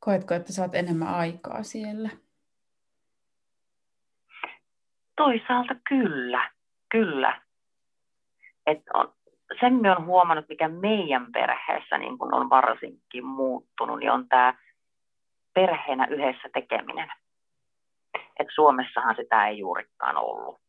Koetko, 0.00 0.34
että 0.34 0.52
saat 0.52 0.74
enemmän 0.74 1.14
aikaa 1.14 1.62
siellä? 1.62 2.10
Toisaalta 5.16 5.74
kyllä, 5.88 6.50
kyllä. 6.96 7.40
Et 8.66 8.82
on, 8.94 9.12
sen 9.60 9.74
me 9.74 9.90
on 9.90 10.06
huomannut, 10.06 10.48
mikä 10.48 10.68
meidän 10.68 11.32
perheessä 11.32 11.98
niin 11.98 12.18
kun 12.18 12.34
on 12.34 12.50
varsinkin 12.50 13.24
muuttunut, 13.24 13.98
niin 13.98 14.10
on 14.10 14.28
tämä 14.28 14.54
perheenä 15.54 16.06
yhdessä 16.10 16.48
tekeminen. 16.54 17.12
Et 18.38 18.46
Suomessahan 18.54 19.16
sitä 19.16 19.46
ei 19.46 19.58
juurikaan 19.58 20.16
ollut. 20.16 20.60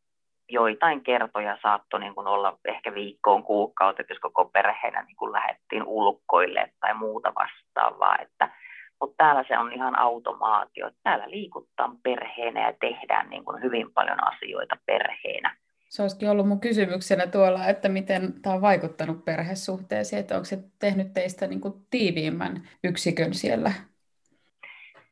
Joitain 0.50 1.03
kertoja 1.03 1.57
saattoi 1.62 2.00
niin 2.00 2.15
kun 2.15 2.27
olla 2.27 2.57
ehkä 2.65 2.93
viikkoon 2.93 3.43
kuukaudet, 3.43 4.10
jos 4.10 4.19
koko 4.19 4.46
perheenä 4.46 5.03
niin 5.03 5.15
kun 5.15 5.34
lähdettiin 5.34 5.84
ulkoille 5.84 6.74
tai 6.79 6.93
muuta 6.93 7.34
vastaavaa. 7.36 8.17
Että 8.22 8.50
mutta 9.01 9.15
täällä 9.17 9.43
se 9.48 9.57
on 9.57 9.74
ihan 9.74 10.00
automaatio. 10.00 10.91
Täällä 11.03 11.29
liikutaan 11.29 11.98
perheenä 12.03 12.62
ja 12.62 12.74
tehdään 12.79 13.29
niin 13.29 13.46
kuin 13.46 13.63
hyvin 13.63 13.93
paljon 13.93 14.27
asioita 14.27 14.75
perheenä. 14.86 15.55
Se 15.89 16.01
olisikin 16.01 16.29
ollut 16.29 16.48
mun 16.48 16.60
kysymyksenä 16.60 17.27
tuolla, 17.27 17.67
että 17.67 17.89
miten 17.89 18.41
tämä 18.41 18.56
on 18.56 18.62
vaikuttanut 18.62 19.25
perhesuhteeseen, 19.25 20.20
että 20.20 20.36
onko 20.36 20.46
se 20.46 20.58
tehnyt 20.79 21.13
teistä 21.13 21.48
niin 21.48 21.62
kuin 21.62 21.74
tiiviimmän 21.89 22.67
yksikön 22.84 23.34
siellä? 23.34 23.72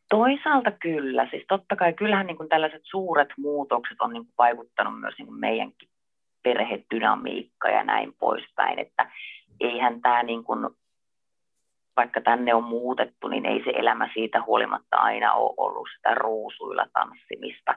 Toisaalta 0.09 0.71
kyllä. 0.71 1.27
Siis 1.29 1.45
totta 1.47 1.75
kai 1.75 1.93
kyllähän 1.93 2.27
niin 2.27 2.37
kuin 2.37 2.49
tällaiset 2.49 2.81
suuret 2.83 3.29
muutokset 3.37 4.01
on 4.01 4.13
niin 4.13 4.25
kuin 4.25 4.33
vaikuttanut 4.37 4.99
myös 4.99 5.15
niin 5.17 5.27
kuin 5.27 5.39
meidänkin 5.39 5.89
perhedynamiikka 6.43 7.69
ja 7.69 7.83
näin 7.83 8.13
poispäin, 8.19 8.79
että 8.79 9.11
eihän 9.59 10.01
tämä 10.01 10.23
niin 10.23 10.43
kuin 10.43 10.69
vaikka 11.97 12.21
tänne 12.21 12.53
on 12.53 12.63
muutettu, 12.63 13.27
niin 13.27 13.45
ei 13.45 13.63
se 13.63 13.69
elämä 13.69 14.09
siitä 14.13 14.41
huolimatta 14.41 14.97
aina 14.97 15.33
ole 15.33 15.53
ollut 15.57 15.87
sitä 15.95 16.15
ruusuilla 16.15 16.85
tanssimista. 16.93 17.75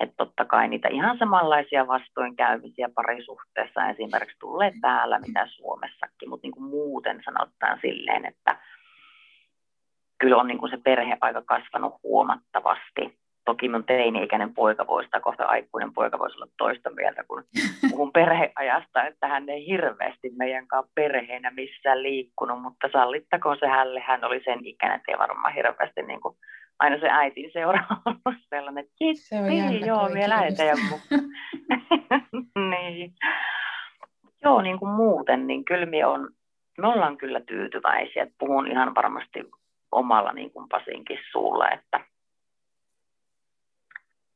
Että 0.00 0.14
totta 0.16 0.44
kai 0.44 0.68
niitä 0.68 0.88
ihan 0.88 1.18
samanlaisia 1.18 1.86
vastoinkäymisiä 1.86 2.88
parisuhteessa 2.94 3.88
esimerkiksi 3.88 4.38
tulee 4.40 4.72
täällä, 4.80 5.18
mitä 5.18 5.46
Suomessakin, 5.46 6.28
mutta 6.28 6.46
niin 6.46 6.52
kuin 6.52 6.70
muuten 6.70 7.22
sanotaan 7.24 7.78
silleen, 7.82 8.26
että 8.26 8.56
kyllä 10.18 10.36
on 10.36 10.46
niin 10.46 10.58
kuin 10.58 10.70
se 10.70 10.76
perhe 10.84 11.16
aika 11.20 11.42
kasvanut 11.42 11.94
huomattavasti. 12.02 13.18
Toki 13.44 13.68
mun 13.68 13.84
teini-ikäinen 13.84 14.54
poika 14.54 14.86
voisi, 14.86 15.10
tai 15.10 15.20
kohta 15.20 15.44
aikuinen 15.44 15.92
poika 15.92 16.18
voisi 16.18 16.36
olla 16.36 16.52
toista 16.58 16.90
mieltä, 16.90 17.24
kun 17.28 17.44
puhun 17.90 18.12
perheajasta, 18.18 19.04
että 19.04 19.28
hän 19.28 19.48
ei 19.48 19.66
hirveästi 19.66 20.30
meidänkaan 20.36 20.84
perheenä 20.94 21.50
missään 21.50 22.02
liikkunut, 22.02 22.62
mutta 22.62 22.88
sallittakoon 22.92 23.56
se 23.60 23.66
hälle, 23.66 24.00
hän 24.00 24.24
oli 24.24 24.40
sen 24.44 24.58
ikäinen, 24.64 24.96
että 24.96 25.12
ei 25.12 25.18
varmaan 25.18 25.54
hirveästi 25.54 26.02
niin 26.02 26.20
kuin, 26.20 26.36
aina 26.78 27.00
se 27.00 27.08
äitin 27.10 27.50
seura 27.52 27.84
on 27.90 27.96
ollut 28.24 28.42
sellainen, 28.48 28.84
että 28.84 28.96
se 29.14 29.40
on 29.40 29.86
joo, 29.86 30.10
vielä 30.14 30.34
äitejä 30.34 30.74
niin. 32.70 33.14
Joo, 34.42 34.62
niin 34.62 34.78
kuin 34.78 34.90
muuten, 34.90 35.46
niin 35.46 35.64
kyllä 35.64 35.86
me, 35.86 36.06
on, 36.06 36.30
me 36.78 36.88
ollaan 36.88 37.16
kyllä 37.16 37.40
tyytyväisiä, 37.40 38.22
että 38.22 38.34
puhun 38.38 38.70
ihan 38.70 38.94
varmasti 38.94 39.44
omalla 39.92 40.32
niin 40.32 40.52
kuin 40.52 40.68
Pasinkin 40.68 41.18
suulla, 41.32 41.70
että 41.70 42.00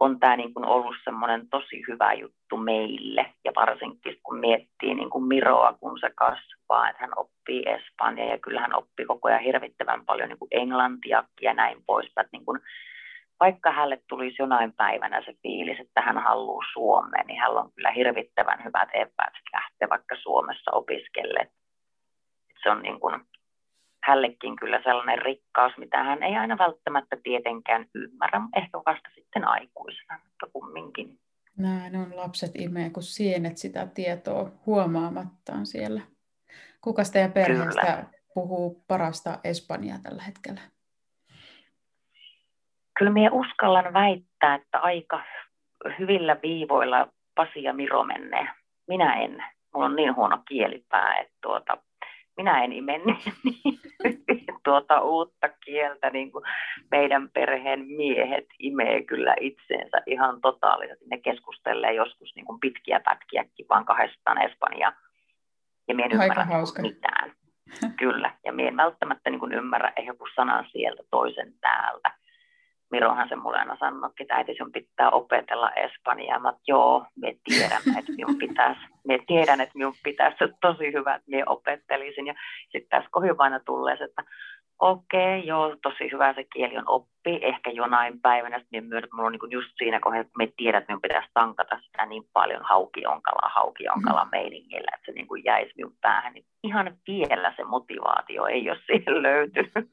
on 0.00 0.20
tämä 0.20 0.36
niin 0.36 0.54
kuin 0.54 0.66
ollut 0.66 0.96
semmoinen 1.04 1.48
tosi 1.48 1.82
hyvä 1.88 2.12
juttu 2.12 2.56
meille. 2.56 3.34
Ja 3.44 3.52
varsinkin 3.56 4.16
kun 4.22 4.38
miettii 4.38 4.94
niin 4.94 5.10
kuin 5.10 5.24
Miroa, 5.24 5.72
kun 5.80 5.98
se 6.00 6.10
kasvaa, 6.14 6.88
että 6.88 7.00
hän 7.02 7.10
oppii 7.16 7.62
Espanjaa 7.66 8.28
ja 8.28 8.38
kyllä 8.38 8.60
hän 8.60 8.74
oppii 8.74 9.06
koko 9.06 9.28
ajan 9.28 9.40
hirvittävän 9.40 10.04
paljon 10.06 10.28
niin 10.28 10.38
kuin 10.38 10.48
englantia 10.50 11.24
ja 11.42 11.54
näin 11.54 11.82
poispäin. 11.86 12.28
Niin 12.32 12.44
kuin, 12.44 12.60
vaikka 13.40 13.70
hänelle 13.72 14.02
tulisi 14.08 14.36
jonain 14.38 14.72
päivänä 14.72 15.22
se 15.24 15.34
fiilis, 15.42 15.80
että 15.80 16.00
hän 16.00 16.18
haluaa 16.18 16.64
Suomeen, 16.72 17.26
niin 17.26 17.40
hän 17.40 17.56
on 17.56 17.72
kyllä 17.72 17.90
hirvittävän 17.90 18.64
hyvät 18.64 18.88
epäät 18.94 19.34
lähteä 19.52 19.88
vaikka 19.88 20.16
Suomessa 20.22 20.70
opiskelle. 20.74 21.50
Se 22.62 22.70
on 22.70 22.82
niin 22.82 23.00
kuin, 23.00 23.20
hällekin 24.02 24.56
kyllä 24.56 24.80
sellainen 24.84 25.18
rikkaus, 25.18 25.72
mitä 25.76 26.04
hän 26.04 26.22
ei 26.22 26.36
aina 26.36 26.58
välttämättä 26.58 27.16
tietenkään 27.22 27.86
ymmärrä, 27.94 28.40
ehkä 28.56 28.78
vasta 28.86 29.08
sitten 29.14 29.48
aikuisena, 29.48 30.18
mutta 30.24 30.46
kumminkin. 30.52 31.18
Näin 31.58 31.96
on, 31.96 32.16
lapset 32.16 32.50
imee 32.58 32.90
kuin 32.90 33.04
sienet 33.04 33.56
sitä 33.56 33.86
tietoa 33.86 34.50
huomaamattaan 34.66 35.66
siellä. 35.66 36.00
Kuka 36.80 37.02
teidän 37.12 37.32
perheestä 37.32 37.80
kyllä. 37.80 38.06
puhuu 38.34 38.84
parasta 38.88 39.38
Espanjaa 39.44 39.98
tällä 40.02 40.22
hetkellä? 40.22 40.60
Kyllä 42.98 43.10
minä 43.10 43.30
uskallan 43.32 43.92
väittää, 43.92 44.54
että 44.54 44.78
aika 44.78 45.24
hyvillä 45.98 46.36
viivoilla 46.42 47.08
Pasi 47.34 47.62
ja 47.62 47.72
Miro 47.72 48.04
menee. 48.04 48.48
Minä 48.88 49.14
en. 49.14 49.44
Mulla 49.74 49.86
on 49.86 49.96
niin 49.96 50.16
huono 50.16 50.42
kielipää, 50.48 51.14
että 51.16 51.34
tuota, 51.42 51.76
minä 52.40 52.64
en 52.64 52.72
ime 52.72 52.98
niin, 52.98 53.80
tuota 54.64 55.00
uutta 55.00 55.48
kieltä, 55.48 56.10
niin 56.10 56.32
kuin 56.32 56.44
meidän 56.90 57.30
perheen 57.30 57.86
miehet 57.86 58.46
imee 58.58 59.02
kyllä 59.02 59.34
itseensä 59.40 60.02
ihan 60.06 60.40
totaalisesti. 60.40 61.04
Ne 61.10 61.18
keskustelee 61.18 61.92
joskus 61.92 62.32
niin 62.36 62.46
kuin 62.46 62.60
pitkiä 62.60 63.00
pätkiäkin, 63.04 63.66
vaan 63.68 63.84
kahdestaan 63.84 64.42
Espanjaa. 64.42 64.92
Ja 65.88 65.94
minä 65.94 66.06
en 66.06 66.12
ymmärrä 66.12 66.44
hauska. 66.44 66.82
mitään. 66.82 67.32
Kyllä, 67.98 68.34
ja 68.44 68.52
minä 68.52 68.68
en 68.68 68.76
välttämättä 68.76 69.30
niin 69.30 69.40
kuin 69.40 69.52
ymmärrä 69.52 69.92
joku 70.06 70.26
sanan 70.34 70.64
sieltä 70.72 71.02
toisen 71.10 71.54
täältä. 71.60 72.10
Mirohan 72.90 73.28
se 73.28 73.36
mulle 73.36 73.58
aina 73.58 73.76
sanoi, 73.80 74.10
että 74.20 74.34
äiti 74.34 74.54
sun 74.58 74.72
pitää 74.72 75.10
opetella 75.10 75.70
espanjaa. 75.70 76.38
Mä 76.38 76.52
joo, 76.66 77.06
me 77.16 77.34
tiedän, 77.44 77.82
että 77.98 78.12
minun 78.16 78.38
pitäisi, 78.38 78.80
me 79.06 79.18
tiedän, 79.26 79.60
että 79.60 79.78
minun 79.78 79.94
pitäisi, 80.02 80.36
se 80.38 80.48
tosi 80.60 80.92
hyvä, 80.92 81.14
että 81.14 81.30
minä 81.30 81.44
opettelisin. 81.46 82.26
Ja 82.26 82.34
sitten 82.62 82.88
tässä 82.88 83.10
kohivaina 83.12 83.60
tulee 83.60 83.94
että 83.94 84.24
okei, 84.80 85.38
okay, 85.38 85.48
joo, 85.48 85.76
tosi 85.82 86.12
hyvä 86.12 86.34
se 86.34 86.44
kieli 86.52 86.76
on 86.76 86.88
oppi, 86.88 87.38
ehkä 87.42 87.70
jonain 87.70 88.20
päivänä, 88.20 88.58
sitten 88.58 88.96
että 88.96 89.08
mulla 89.12 89.26
on 89.26 89.32
niin 89.32 89.50
just 89.50 89.70
siinä 89.78 90.00
kohdassa, 90.00 90.20
että 90.20 90.38
me 90.38 90.52
tiedät, 90.56 90.82
että 90.82 90.92
minun 90.92 91.02
pitäisi 91.02 91.28
tankata 91.34 91.80
sitä 91.86 92.06
niin 92.06 92.24
paljon 92.32 92.62
haukionkalaa, 92.64 93.50
haukionkalaa 93.54 94.24
mm. 94.24 94.30
meiningillä, 94.30 94.90
että 94.94 95.06
se 95.06 95.12
niin 95.12 95.28
kuin 95.28 95.44
jäisi 95.44 95.72
minun 95.76 95.96
päähän, 96.00 96.32
niin 96.32 96.44
ihan 96.64 96.96
vielä 97.06 97.52
se 97.56 97.64
motivaatio 97.64 98.46
ei 98.46 98.70
ole 98.70 98.78
siihen 98.86 99.22
löytynyt. 99.22 99.90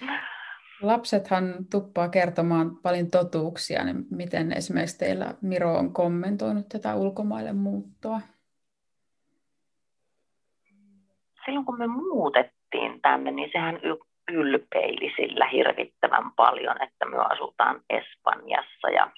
Lapsethan 0.82 1.54
tuppaa 1.70 2.08
kertomaan 2.08 2.76
paljon 2.76 3.10
totuuksia, 3.10 3.84
niin 3.84 4.04
miten 4.10 4.52
esimerkiksi 4.52 4.98
teillä 4.98 5.34
Miro 5.42 5.74
on 5.74 5.92
kommentoinut 5.92 6.68
tätä 6.68 6.94
ulkomaille 6.94 7.52
muuttoa? 7.52 8.20
Silloin 11.44 11.66
kun 11.66 11.78
me 11.78 11.86
muutettiin 11.86 13.00
tänne, 13.02 13.30
niin 13.30 13.50
sehän 13.52 13.80
ylpeili 14.32 15.12
sillä 15.16 15.48
hirvittävän 15.48 16.32
paljon, 16.36 16.82
että 16.82 17.06
me 17.06 17.16
asutaan 17.18 17.80
Espanjassa 17.90 18.90
ja 18.90 19.10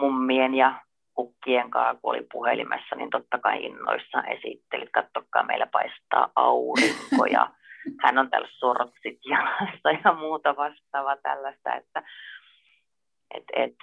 mummien 0.00 0.54
ja 0.54 0.82
kukkien 1.14 1.70
kanssa, 1.70 2.00
kun 2.02 2.14
oli 2.14 2.26
puhelimessa, 2.32 2.96
niin 2.96 3.10
totta 3.10 3.38
kai 3.38 3.64
innoissaan 3.64 4.28
esittelit, 4.28 4.90
katsokaa 4.92 5.42
meillä 5.42 5.66
paistaa 5.66 6.32
aurinko 6.36 7.26
ja 7.30 7.50
hän 8.02 8.18
on 8.18 8.30
täällä 8.30 8.48
sortsit 8.50 9.18
jalassa 9.24 9.90
ja 10.04 10.12
muuta 10.12 10.56
vastaavaa 10.56 11.16
tällaista, 11.16 11.74
että 11.74 12.02
et, 13.34 13.44
et, 13.56 13.74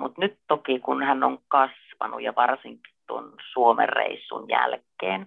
mutta 0.00 0.20
nyt 0.20 0.38
toki 0.48 0.78
kun 0.78 1.02
hän 1.02 1.24
on 1.24 1.38
kasvanut 1.48 2.22
ja 2.22 2.32
varsinkin 2.36 2.94
tuon 3.06 3.32
Suomen 3.52 3.88
reissun 3.88 4.48
jälkeen, 4.48 5.26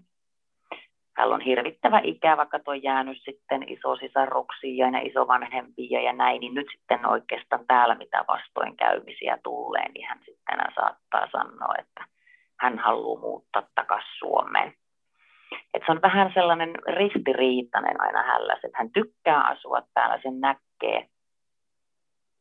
hän 1.17 1.31
on 1.31 1.41
hirvittävä 1.41 2.01
ikä, 2.03 2.37
vaikka 2.37 2.59
tuo 2.59 2.73
jäänyt 2.73 3.17
sitten 3.23 3.69
isosisaruksia 3.69 4.89
ja 4.89 4.99
isovanhempia 4.99 6.01
ja 6.01 6.13
näin, 6.13 6.39
niin 6.39 6.53
nyt 6.53 6.67
sitten 6.71 7.05
oikeastaan 7.05 7.67
täällä 7.67 7.95
mitä 7.95 8.25
vastoinkäymisiä 8.27 9.37
tulee, 9.43 9.89
niin 9.89 10.07
hän 10.07 10.19
sitten 10.25 10.59
saattaa 10.75 11.27
sanoa, 11.31 11.75
että 11.79 12.05
hän 12.59 12.79
haluaa 12.79 13.21
muuttaa 13.21 13.63
takaisin 13.75 14.17
Suomeen. 14.19 14.73
Et 15.73 15.83
se 15.85 15.91
on 15.91 16.01
vähän 16.01 16.31
sellainen 16.33 16.75
ristiriitainen 16.87 18.01
aina 18.01 18.23
hälläs, 18.23 18.59
että 18.63 18.77
hän 18.77 18.91
tykkää 18.91 19.41
asua 19.41 19.81
täällä, 19.93 20.19
sen 20.23 20.39
näkee, 20.39 21.07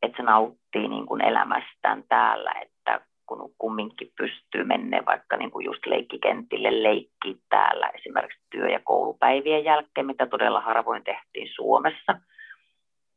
että 0.01 0.17
se 0.17 0.23
nauttii 0.23 0.87
niin 0.87 1.05
kuin 1.05 1.21
elämästään 1.21 2.03
täällä, 2.09 2.51
että 2.61 3.01
kun 3.25 3.53
kumminkin 3.57 4.11
pystyy 4.17 4.63
mennä 4.63 5.05
vaikka 5.05 5.37
niin 5.37 5.51
kuin 5.51 5.65
just 5.65 5.85
leikkikentille 5.85 6.83
leikkiä 6.83 7.35
täällä 7.49 7.87
esimerkiksi 7.87 8.39
työ- 8.51 8.69
ja 8.69 8.79
koulupäivien 8.83 9.63
jälkeen, 9.63 10.07
mitä 10.07 10.25
todella 10.25 10.61
harvoin 10.61 11.03
tehtiin 11.03 11.47
Suomessa. 11.55 12.19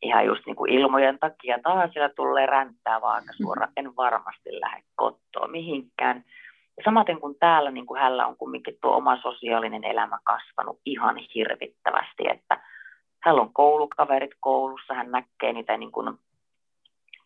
Ihan 0.03 0.27
just 0.27 0.47
niin 0.47 0.57
kuin 0.57 0.73
ilmojen 0.73 1.19
takia 1.19 1.59
taas 1.63 1.91
siellä 1.93 2.09
tulee 2.17 2.47
räntää 2.47 3.01
vaan 3.01 3.25
suora, 3.43 3.69
en 3.77 3.97
varmasti 3.97 4.61
lähde 4.61 4.83
kotoa 4.95 5.49
mihinkään. 5.49 6.25
Samaten 6.85 7.21
kuin 7.21 7.39
täällä, 7.39 7.71
niin 7.71 7.87
kuin 7.87 8.01
hänellä 8.01 8.27
on 8.27 8.37
kumminkin 8.37 8.79
tuo 8.81 8.97
oma 8.97 9.17
sosiaalinen 9.23 9.85
elämä 9.85 10.19
kasvanut 10.25 10.81
ihan 10.87 11.17
hirvittävästi, 11.17 12.25
että 12.31 12.61
hänellä 13.23 13.43
on 13.43 13.53
koulukaverit 13.53 14.31
koulussa, 14.41 14.95
hän 14.95 15.11
näkee 15.11 15.53
niitä 15.53 15.77
niin 15.77 15.93
kuin 15.93 16.19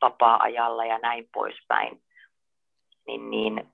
vapaa-ajalla 0.03 0.85
ja 0.85 0.99
näin 0.99 1.29
poispäin, 1.33 2.03
niin, 3.07 3.31
niin 3.31 3.69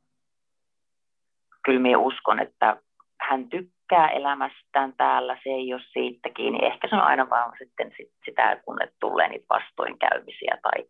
kyllä 1.65 1.81
minä 1.81 1.99
uskon, 1.99 2.41
että 2.41 2.77
hän 3.21 3.49
tykkää 3.49 4.09
elämästään 4.09 4.93
täällä, 4.97 5.39
se 5.45 5.51
ei 5.51 5.73
ole 5.73 5.83
siitä 5.93 6.29
kiinni. 6.31 6.67
Ehkä 6.67 6.89
se 6.89 6.97
on 6.97 7.03
aina 7.03 7.31
vaan 7.31 7.53
sitten 7.59 7.93
sitä, 8.25 8.61
kun 8.65 8.79
tulee 9.01 9.29
niitä 9.29 9.47
vastoinkäymisiä 9.51 10.59
tai 10.63 10.85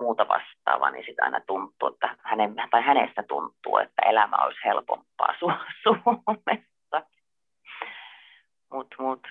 muuta 0.00 0.28
vastaavaa, 0.28 0.90
niin 0.90 1.04
sitten 1.06 1.24
aina 1.24 1.40
tuntuu, 1.46 1.88
että 1.88 2.16
hänen, 2.22 2.54
tai 2.70 2.82
hänestä 2.82 3.22
tuntuu, 3.22 3.78
että 3.78 4.02
elämä 4.06 4.36
olisi 4.36 4.60
helpompaa 4.64 5.32
Su- 5.32 5.66
Suomessa. 5.82 7.08
Mutta 8.72 8.96
mut, 8.98 9.28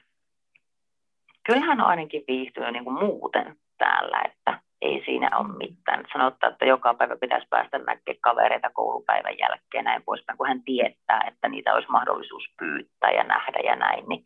kyllähän 1.45 1.81
on 1.81 1.87
ainakin 1.87 2.23
viihtynyt 2.27 2.73
niin 2.73 2.83
kuin 2.83 2.99
muuten 2.99 3.55
täällä, 3.77 4.21
että 4.25 4.61
ei 4.81 5.01
siinä 5.05 5.37
ole 5.37 5.57
mitään. 5.57 6.05
Sanotaan, 6.13 6.53
että 6.53 6.65
joka 6.65 6.93
päivä 6.93 7.17
pitäisi 7.17 7.47
päästä 7.49 7.77
näkemään 7.77 8.21
kavereita 8.21 8.69
koulupäivän 8.73 9.37
jälkeen 9.37 9.85
näin 9.85 10.03
poispäin, 10.03 10.37
kun 10.37 10.47
hän 10.47 10.63
tietää, 10.63 11.21
että 11.27 11.49
niitä 11.49 11.73
olisi 11.73 11.91
mahdollisuus 11.91 12.43
pyytää 12.59 13.11
ja 13.11 13.23
nähdä 13.23 13.59
ja 13.63 13.75
näin, 13.75 14.05
niin 14.07 14.25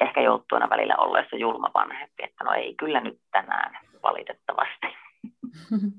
ehkä 0.00 0.20
joutuu 0.20 0.46
aina 0.52 0.70
välillä 0.70 0.96
ollessa 0.96 1.36
julma 1.36 1.70
vanhempi, 1.74 2.22
että 2.22 2.44
no 2.44 2.52
ei 2.52 2.74
kyllä 2.74 3.00
nyt 3.00 3.20
tänään 3.32 3.78
valitettavasti. 4.02 4.86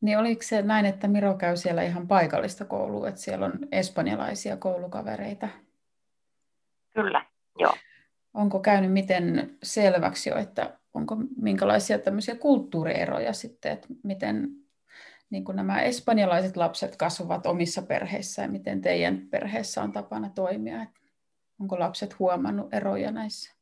niin 0.00 0.18
oliko 0.18 0.42
se 0.42 0.62
näin, 0.62 0.86
että 0.86 1.08
Miro 1.08 1.34
käy 1.34 1.56
siellä 1.56 1.82
ihan 1.82 2.08
paikallista 2.08 2.64
koulua, 2.64 3.08
että 3.08 3.20
siellä 3.20 3.46
on 3.46 3.52
espanjalaisia 3.72 4.56
koulukavereita? 4.56 5.48
Kyllä, 6.94 7.26
joo. 7.58 7.74
Onko 8.34 8.60
käynyt 8.60 8.92
miten 8.92 9.56
selväksi 9.62 10.30
jo, 10.30 10.36
että 10.36 10.78
onko 10.94 11.16
minkälaisia 11.36 11.98
tämmöisiä 11.98 12.34
kulttuurieroja 12.34 13.32
sitten, 13.32 13.72
että 13.72 13.88
miten 14.02 14.48
niin 15.30 15.44
kuin 15.44 15.56
nämä 15.56 15.80
espanjalaiset 15.80 16.56
lapset 16.56 16.96
kasvavat 16.96 17.46
omissa 17.46 17.82
perheissä 17.82 18.42
ja 18.42 18.48
miten 18.48 18.80
teidän 18.80 19.28
perheessä 19.30 19.82
on 19.82 19.92
tapana 19.92 20.28
toimia? 20.28 20.82
Että 20.82 21.00
onko 21.60 21.78
lapset 21.78 22.18
huomannut 22.18 22.74
eroja 22.74 23.10
näissä? 23.10 23.54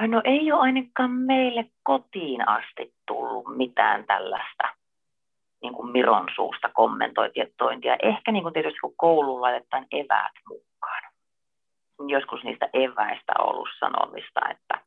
No 0.00 0.22
ei 0.24 0.52
ole 0.52 0.60
ainakaan 0.60 1.10
meille 1.10 1.66
kotiin 1.82 2.48
asti 2.48 2.94
tullut 3.06 3.56
mitään 3.56 4.04
tällaista 4.06 4.68
niin 5.62 5.72
kuin 5.74 5.92
Miron 5.92 6.28
suusta 6.34 6.68
kommentointia. 6.74 7.96
Ehkä 8.02 8.32
niin 8.32 8.42
kuin 8.42 8.54
tietysti 8.54 8.80
kun 8.80 8.96
kouluun 8.96 9.40
laitetaan 9.40 9.86
eväät 9.92 10.32
mukaan. 10.48 11.02
Joskus 12.08 12.44
niistä 12.44 12.68
eväistä 12.72 13.32
on 13.38 13.48
ollut 13.48 13.68
sanomista, 13.78 14.40
että 14.50 14.80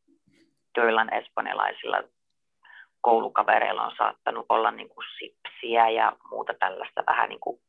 joillain 0.77 1.13
espanjalaisilla 1.13 2.03
koulukavereilla 3.01 3.85
on 3.85 3.95
saattanut 3.97 4.45
olla 4.49 4.71
niin 4.71 4.89
kuin 4.89 5.05
sipsiä 5.19 5.89
ja 5.89 6.17
muuta 6.29 6.53
tällaista 6.59 7.03
vähän 7.07 7.29
niin 7.29 7.39
kuin, 7.39 7.59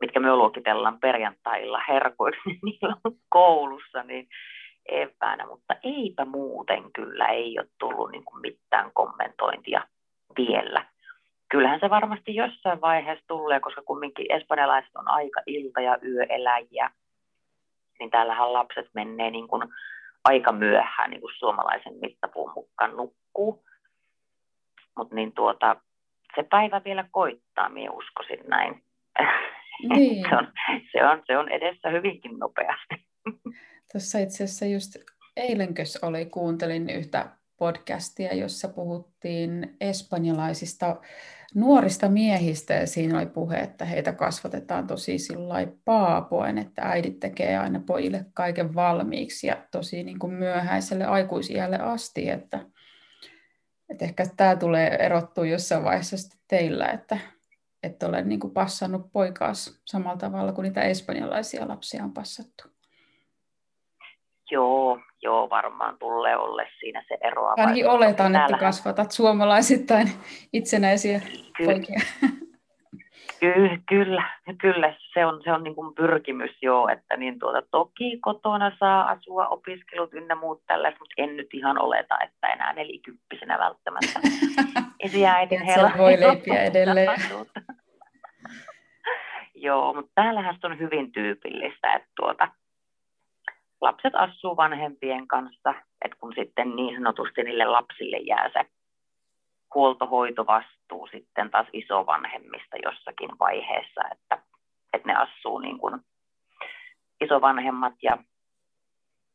mitkä 0.00 0.20
me 0.20 0.36
luokitellaan 0.36 1.00
perjantailla 1.00 1.80
niin 2.46 2.58
niillä 2.62 2.96
on 3.04 3.12
koulussa, 3.28 4.02
niin 4.02 4.28
eväänä, 4.90 5.46
mutta 5.46 5.74
eipä 5.82 6.24
muuten 6.24 6.92
kyllä 6.92 7.26
ei 7.26 7.58
ole 7.58 7.68
tullut 7.78 8.10
niin 8.10 8.24
kuin 8.24 8.40
mitään 8.40 8.90
kommentointia 8.94 9.84
vielä. 10.36 10.86
Kyllähän 11.48 11.80
se 11.80 11.90
varmasti 11.90 12.34
jossain 12.34 12.80
vaiheessa 12.80 13.24
tulee, 13.28 13.60
koska 13.60 13.82
kumminkin 13.82 14.32
espanjalaiset 14.32 14.96
on 14.96 15.08
aika 15.08 15.40
ilta- 15.46 15.80
ja 15.80 15.98
yöeläjiä, 16.04 16.90
niin 17.98 18.10
täällähän 18.10 18.52
lapset 18.52 18.86
menee 18.94 19.30
niin 19.30 19.48
kuin 19.48 19.62
aika 20.24 20.52
myöhään 20.52 21.10
niin 21.10 21.20
kuin 21.20 21.34
suomalaisen 21.38 21.94
mittapuun 22.00 22.52
mukaan 22.54 22.96
nukkuu. 22.96 23.64
Mutta 24.96 25.14
niin 25.14 25.32
tuota, 25.32 25.76
se 26.36 26.42
päivä 26.42 26.80
vielä 26.84 27.04
koittaa, 27.10 27.68
minä 27.68 27.90
uskoisin 27.90 28.44
näin. 28.48 28.82
Niin. 29.88 30.26
se, 30.28 30.36
on, 30.36 30.48
se, 30.92 31.04
on, 31.04 31.22
se 31.26 31.38
on 31.38 31.48
edessä 31.48 31.88
hyvinkin 31.88 32.38
nopeasti. 32.38 32.94
Tuossa 33.92 34.18
itse 34.18 34.44
asiassa 34.44 34.66
just 34.66 34.96
eilenkös 35.36 35.98
oli, 36.02 36.26
kuuntelin 36.26 36.90
yhtä 36.90 37.30
podcastia, 37.56 38.34
jossa 38.34 38.68
puhuttiin 38.68 39.76
espanjalaisista 39.80 41.00
nuorista 41.54 42.08
miehistä 42.08 42.74
ja 42.74 42.86
siinä 42.86 43.18
oli 43.18 43.26
puhe, 43.26 43.56
että 43.56 43.84
heitä 43.84 44.12
kasvatetaan 44.12 44.86
tosi 44.86 45.16
paapoen, 45.84 46.58
että 46.58 46.82
äidit 46.82 47.20
tekee 47.20 47.58
aina 47.58 47.80
pojille 47.86 48.26
kaiken 48.34 48.74
valmiiksi 48.74 49.46
ja 49.46 49.66
tosi 49.70 50.02
niin 50.02 50.18
kuin 50.18 50.32
myöhäiselle 50.32 51.04
aikuisiälle 51.04 51.78
asti, 51.78 52.28
että, 52.28 52.66
että 53.88 54.04
ehkä 54.04 54.26
tämä 54.36 54.56
tulee 54.56 54.88
erottua 54.88 55.46
jossain 55.46 55.84
vaiheessa 55.84 56.38
teillä, 56.48 56.88
että 56.88 57.18
et 57.82 58.02
ole 58.02 58.22
niin 58.22 58.40
kuin 58.40 58.52
passannut 58.52 59.12
poikaas 59.12 59.80
samalla 59.84 60.18
tavalla 60.18 60.52
kuin 60.52 60.62
niitä 60.62 60.82
espanjalaisia 60.82 61.68
lapsia 61.68 62.04
on 62.04 62.12
passattu. 62.12 62.79
Joo, 64.50 65.00
joo, 65.22 65.50
varmaan 65.50 65.98
tulee 65.98 66.36
olla 66.36 66.62
siinä 66.80 67.04
se 67.08 67.18
ero. 67.20 67.46
Ainakin 67.56 67.88
oletan, 67.88 68.36
että 68.36 68.58
kasvatat 68.58 69.10
suomalaisittain 69.10 70.08
itsenäisiä 70.52 71.20
kyllä. 71.56 71.72
poikia. 71.72 72.00
Kyllä, 73.40 73.78
kyllä, 73.88 74.24
kyllä, 74.60 74.94
se 75.14 75.26
on, 75.26 75.40
se 75.44 75.52
on 75.52 75.64
niin 75.64 75.74
kuin 75.74 75.94
pyrkimys 75.94 76.50
joo, 76.62 76.88
että 76.88 77.16
niin 77.16 77.38
tuota, 77.38 77.62
toki 77.70 78.18
kotona 78.20 78.76
saa 78.78 79.08
asua 79.08 79.48
opiskelut 79.48 80.14
ynnä 80.14 80.34
muut 80.34 80.62
tällaiset, 80.66 81.00
mutta 81.00 81.14
en 81.18 81.36
nyt 81.36 81.54
ihan 81.54 81.82
oleta, 81.82 82.18
että 82.24 82.46
enää 82.46 82.72
nelikymppisenä 82.72 83.58
välttämättä 83.58 84.20
esiäidin 85.06 85.62
hella. 85.62 85.92
voi 85.98 86.20
leipiä 86.20 86.62
edelleen. 86.62 87.08
joo, 89.54 89.94
mutta 89.94 90.12
täällähän 90.14 90.56
se 90.60 90.66
on 90.66 90.78
hyvin 90.78 91.12
tyypillistä, 91.12 91.94
että 91.94 92.08
tuota, 92.16 92.48
lapset 93.80 94.14
asuu 94.14 94.56
vanhempien 94.56 95.28
kanssa, 95.28 95.74
että 96.04 96.16
kun 96.20 96.32
sitten 96.34 96.76
niin 96.76 96.94
sanotusti 96.94 97.42
niille 97.42 97.64
lapsille 97.64 98.16
jää 98.16 98.50
se 98.52 98.64
huoltohoitovastuu 99.74 101.08
sitten 101.10 101.50
taas 101.50 101.66
isovanhemmista 101.72 102.76
jossakin 102.82 103.30
vaiheessa, 103.38 104.00
että, 104.12 104.42
että 104.92 105.08
ne 105.08 105.14
asuu 105.14 105.58
niin 105.58 105.78
kuin 105.78 106.00
isovanhemmat 107.20 107.94
ja 108.02 108.18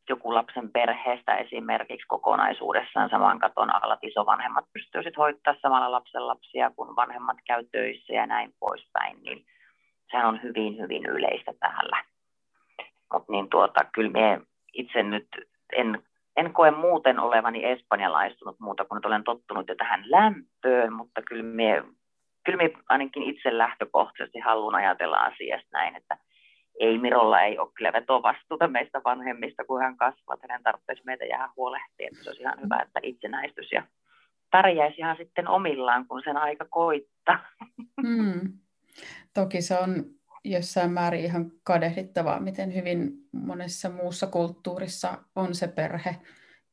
joku 0.09 0.35
lapsen 0.35 0.71
perheestä 0.71 1.35
esimerkiksi 1.35 2.07
kokonaisuudessaan 2.07 3.09
saman 3.09 3.39
katon 3.39 3.75
alla, 3.75 3.93
että 3.93 4.07
isovanhemmat 4.07 4.65
pystyy 4.73 5.03
sitten 5.03 5.21
hoittamaan 5.21 5.59
samalla 5.61 5.91
lapsen 5.91 6.27
lapsia, 6.27 6.71
kun 6.75 6.95
vanhemmat 6.95 7.37
käy 7.47 7.63
töissä 7.71 8.13
ja 8.13 8.25
näin 8.25 8.53
poispäin, 8.59 9.23
niin 9.23 9.45
sehän 10.11 10.27
on 10.27 10.43
hyvin, 10.43 10.77
hyvin 10.77 11.05
yleistä 11.05 11.53
täällä. 11.59 12.14
Niin 13.29 13.49
tuota, 13.49 13.79
kyllä 13.93 14.11
me 14.11 14.41
itse 14.73 15.03
nyt 15.03 15.27
en, 15.73 16.03
en 16.37 16.53
koe 16.53 16.71
muuten 16.71 17.19
olevani 17.19 17.65
espanjalaistunut 17.65 18.59
muuta 18.59 18.85
kuin 18.85 19.07
olen 19.07 19.23
tottunut 19.23 19.67
jo 19.67 19.75
tähän 19.75 20.03
lämpöön, 20.05 20.93
mutta 20.93 21.21
kyllä 21.21 21.43
me, 21.43 21.83
kyllä 22.45 22.57
me 22.57 22.71
ainakin 22.89 23.23
itse 23.23 23.57
lähtökohtaisesti 23.57 24.39
haluan 24.39 24.75
ajatella 24.75 25.17
asiasta 25.17 25.69
näin, 25.73 25.95
että 25.95 26.17
ei 26.79 26.97
Mirolla 26.97 27.41
ei 27.41 27.57
ole 27.59 27.71
kyllä 27.73 27.93
vetovastuuta 27.93 28.67
meistä 28.67 29.01
vanhemmista, 29.05 29.63
kun 29.65 29.81
hän 29.81 29.97
kasvaa, 29.97 30.37
hänen 30.41 30.63
tarvitsisi 30.63 31.05
meitä 31.05 31.25
jäädä 31.25 31.49
huolehtia, 31.55 32.07
että 32.07 32.23
se 32.23 32.29
olisi 32.29 32.41
ihan 32.41 32.61
hyvä, 32.63 32.79
että 32.81 32.99
itsenäistys 33.03 33.71
ja 33.71 33.83
pärjäisi 34.51 34.95
ihan 34.97 35.17
sitten 35.17 35.47
omillaan, 35.47 36.07
kun 36.07 36.21
sen 36.23 36.37
aika 36.37 36.65
koittaa. 36.69 37.39
Hmm. 38.01 38.41
Toki 39.33 39.61
se 39.61 39.79
on 39.79 40.05
jossain 40.45 40.91
määrin 40.91 41.25
ihan 41.25 41.51
kadehdittavaa, 41.63 42.39
miten 42.39 42.75
hyvin 42.75 43.11
monessa 43.31 43.89
muussa 43.89 44.27
kulttuurissa 44.27 45.17
on 45.35 45.55
se 45.55 45.67
perhe 45.67 46.15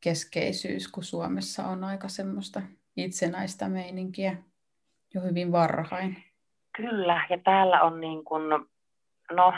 keskeisyys, 0.01 0.89
kun 0.89 1.05
Suomessa 1.05 1.65
on 1.65 1.85
aika 1.85 2.09
semmoista 2.09 2.63
itsenäistä 2.97 3.69
meininkiä 3.69 4.37
jo 5.15 5.21
hyvin 5.21 5.53
varhain. 5.53 6.17
Kyllä, 6.77 7.27
ja 7.31 7.39
täällä 7.39 7.83
on 7.83 8.01
niin 8.01 8.25
kuin, 8.25 8.43
no 9.33 9.55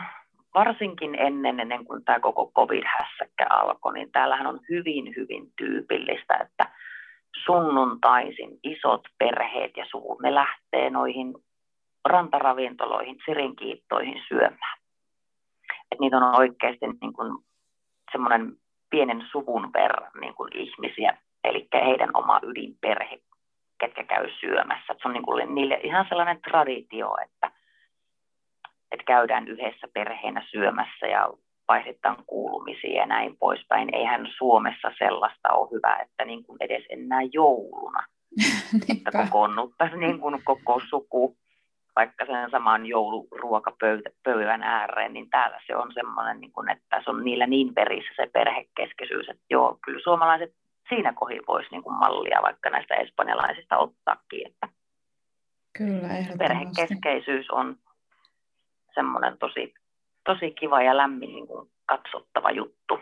varsinkin 0.54 1.14
ennen, 1.14 1.60
ennen 1.60 1.84
kuin 1.84 2.04
tämä 2.04 2.20
koko 2.20 2.52
covid-hässäkkä 2.56 3.46
alkoi, 3.50 3.94
niin 3.94 4.12
täällähän 4.12 4.46
on 4.46 4.60
hyvin, 4.68 5.14
hyvin 5.16 5.52
tyypillistä, 5.56 6.36
että 6.36 6.70
sunnuntaisin 7.44 8.58
isot 8.62 9.02
perheet 9.18 9.76
ja 9.76 9.84
suvut, 9.90 10.20
ne 10.22 10.34
lähtee 10.34 10.90
noihin 10.90 11.34
rantaravintoloihin, 12.04 13.18
sirinkiittoihin 13.24 14.22
syömään. 14.28 14.78
Et 15.92 16.00
niitä 16.00 16.16
on 16.16 16.34
oikeasti 16.34 16.86
niin 17.00 17.12
kuin 17.12 17.44
semmoinen 18.12 18.56
pienen 18.90 19.26
suvun 19.30 19.72
verran 19.72 20.10
niin 20.20 20.34
kuin 20.34 20.50
ihmisiä, 20.54 21.18
eli 21.44 21.68
heidän 21.74 22.10
oma 22.14 22.40
ydinperhe, 22.42 23.18
ketkä 23.80 24.04
käy 24.04 24.30
syömässä. 24.40 24.92
Et 24.92 24.98
se 25.02 25.08
on 25.08 25.14
niin 25.14 25.24
kuin 25.24 25.54
niille 25.54 25.80
ihan 25.82 26.06
sellainen 26.08 26.40
traditio, 26.50 27.16
että, 27.24 27.50
että 28.92 29.04
käydään 29.06 29.48
yhdessä 29.48 29.88
perheenä 29.94 30.46
syömässä 30.50 31.06
ja 31.06 31.28
vaihdetaan 31.68 32.16
kuulumisia 32.26 33.00
ja 33.00 33.06
näin 33.06 33.36
poispäin. 33.36 33.94
Eihän 33.94 34.28
Suomessa 34.36 34.90
sellaista 34.98 35.52
ole 35.52 35.68
hyvä, 35.72 35.96
että 35.96 36.24
niin 36.24 36.44
kuin 36.44 36.56
edes 36.60 36.84
enää 36.90 37.22
jouluna. 37.32 38.06
että 38.92 39.10
kokoonnuttaisiin 39.12 40.00
niin 40.00 40.20
kuin 40.20 40.42
koko 40.44 40.80
suku 40.88 41.36
vaikka 41.96 42.26
sen 42.26 42.50
saman 42.50 42.86
jouluruokapöydän 42.86 44.62
ääreen, 44.62 45.12
niin 45.12 45.30
täällä 45.30 45.60
se 45.66 45.76
on 45.76 45.92
semmoinen, 45.92 46.40
niin 46.40 46.52
kuin, 46.52 46.70
että 46.70 47.02
se 47.04 47.10
on 47.10 47.24
niillä 47.24 47.46
niin 47.46 47.74
verissä 47.74 48.12
se 48.16 48.30
perhekeskeisyys, 48.32 49.28
että 49.28 49.44
joo, 49.50 49.78
kyllä 49.84 50.00
suomalaiset 50.02 50.54
siinä 50.88 51.12
kohin 51.12 51.42
voisi 51.48 51.68
niin 51.70 51.82
kuin 51.82 51.96
mallia 51.96 52.42
vaikka 52.42 52.70
näistä 52.70 52.94
espanjalaisista 52.94 53.78
ottaakin, 53.78 54.46
että 54.46 54.68
kyllä, 55.78 56.08
perhekeskeisyys 56.38 57.50
on 57.50 57.76
semmoinen 58.94 59.38
tosi, 59.38 59.74
tosi 60.24 60.50
kiva 60.50 60.82
ja 60.82 60.96
lämmin 60.96 61.32
niin 61.32 61.46
kuin 61.46 61.70
katsottava 61.86 62.50
juttu. 62.50 62.98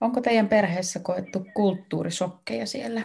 Onko 0.00 0.20
teidän 0.20 0.48
perheessä 0.48 1.00
koettu 1.02 1.46
kulttuurisokkeja 1.54 2.66
siellä? 2.66 3.00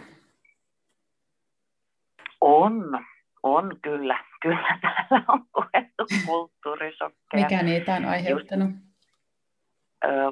On, 2.40 3.04
on 3.42 3.76
kyllä. 3.82 4.24
Kyllä 4.44 4.78
täällä 4.82 5.24
on 5.28 5.46
koettu 5.52 6.04
kulttuurisokkeja. 6.26 7.42
Mikä 7.44 7.62
niitä 7.62 7.94
on 7.94 8.04
aiheuttanut? 8.04 8.68
Just, 8.68 8.84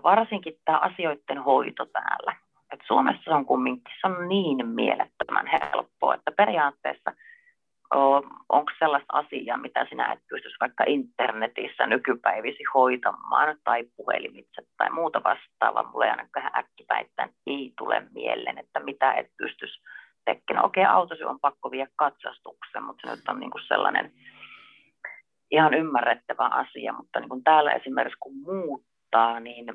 varsinkin 0.03 0.55
tämä 0.65 0.79
asioiden 0.79 1.43
hoito 1.45 1.87
täällä. 1.87 2.37
Et 2.73 2.81
Suomessa 2.87 3.37
on 3.37 3.47
kumminkin 3.47 3.95
se 4.01 4.07
on 4.07 4.29
niin 4.29 4.67
mielettömän 4.67 5.47
helppoa, 5.47 6.15
että 6.15 6.33
periaatteessa 6.37 7.13
onko 8.49 8.73
sellaista 8.79 9.13
asiaa, 9.13 9.57
mitä 9.57 9.87
sinä 9.89 10.13
et 10.13 10.19
pystyisi 10.29 10.57
vaikka 10.61 10.85
internetissä 10.87 11.87
nykypäivisi 11.87 12.65
hoitamaan 12.75 13.57
tai 13.65 13.85
puhelimitse 13.97 14.63
tai 14.77 14.91
muuta 14.91 15.23
vastaavaa. 15.25 15.91
Mulle 15.93 16.11
ainakaan 16.11 16.59
äkkipäittäin 16.59 17.31
ei 17.47 17.73
tule 17.79 18.03
mieleen, 18.15 18.59
että 18.59 18.81
mitä 18.81 19.13
et 19.13 19.31
pystyisi 19.37 19.81
tekemään. 20.25 20.65
Okei, 20.65 20.85
autosi 20.85 21.25
on 21.25 21.41
pakko 21.41 21.71
viedä 21.71 21.91
katsastukseen, 21.97 22.85
mutta 22.85 23.09
se 23.09 23.17
nyt 23.17 23.29
on 23.29 23.41
niin 23.41 23.51
kuin 23.51 23.65
sellainen 23.69 24.13
ihan 25.51 25.75
ymmärrettävä 25.75 26.49
asia. 26.49 26.93
Mutta 26.93 27.21
niin 27.21 27.29
kuin 27.29 27.45
täällä 27.45 27.73
esimerkiksi 27.73 28.19
kun 28.21 28.37
muuttaa, 28.37 29.41
niin 29.41 29.67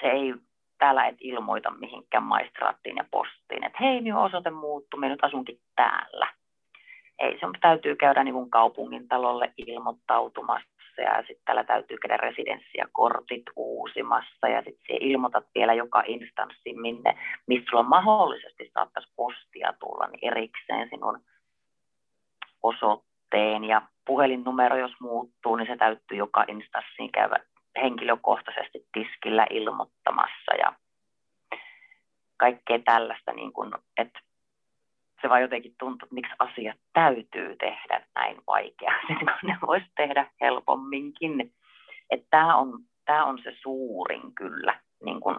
se 0.00 0.06
ei 0.06 0.34
täällä 0.78 1.06
et 1.06 1.16
ilmoita 1.20 1.70
mihinkään 1.70 2.24
maistraattiin 2.24 2.96
ja 2.96 3.04
postiin, 3.10 3.64
että 3.64 3.78
hei, 3.80 4.00
minun 4.00 4.22
osoite 4.22 4.50
muuttuu, 4.50 5.00
minä 5.00 5.12
nyt 5.12 5.24
asunkin 5.24 5.60
täällä. 5.76 6.28
Ei, 7.18 7.38
se 7.40 7.46
täytyy 7.60 7.96
käydä 7.96 8.24
niin 8.24 8.34
kuin 8.34 8.50
kaupungin 8.50 9.08
talolle 9.08 9.52
ilmoittautumassa 9.56 10.75
ja 11.02 11.16
sitten 11.16 11.44
täällä 11.44 11.64
täytyy 11.64 11.96
käydä 11.96 12.16
residenssiakortit 12.16 13.42
uusimassa 13.56 14.48
ja 14.48 14.62
sitten 14.62 14.96
ilmoitat 15.00 15.44
vielä 15.54 15.74
joka 15.74 16.02
instanssi, 16.06 16.72
minne, 16.74 17.18
mistä 17.46 17.70
sulla 17.70 17.82
mahdollisesti 17.82 18.70
saattaisi 18.74 19.12
postia 19.16 19.74
tulla, 19.80 20.06
niin 20.06 20.32
erikseen 20.32 20.88
sinun 20.88 21.20
osoitteen. 22.62 23.64
Ja 23.64 23.82
puhelinnumero, 24.06 24.76
jos 24.76 24.92
muuttuu, 25.00 25.56
niin 25.56 25.66
se 25.66 25.76
täytyy 25.76 26.18
joka 26.18 26.44
instanssiin 26.48 27.12
käydä 27.12 27.36
henkilökohtaisesti 27.82 28.86
tiskillä 28.92 29.46
ilmoittamassa. 29.50 30.54
Ja 30.58 30.72
kaikkea 32.36 32.78
tällaista, 32.78 33.32
niin 33.32 33.52
kuin, 33.52 33.72
että 33.96 34.20
se 35.22 35.28
vaan 35.28 35.42
jotenkin 35.42 35.74
tuntuu, 35.78 36.06
että 36.06 36.14
miksi 36.14 36.34
asiat 36.38 36.76
täytyy 36.92 37.56
tehdä 37.56 38.06
näin 38.14 38.36
vaikeasti, 38.46 39.14
kun 39.20 39.28
ne 39.42 39.56
voisi 39.66 39.86
tehdä 39.96 40.30
helpomminkin. 40.40 41.52
Että 42.10 42.26
tämä 42.30 42.56
on, 42.56 42.78
tämä 43.04 43.24
on 43.24 43.38
se 43.42 43.56
suurin 43.62 44.34
kyllä 44.34 44.80
niin 45.04 45.20
kuin 45.20 45.36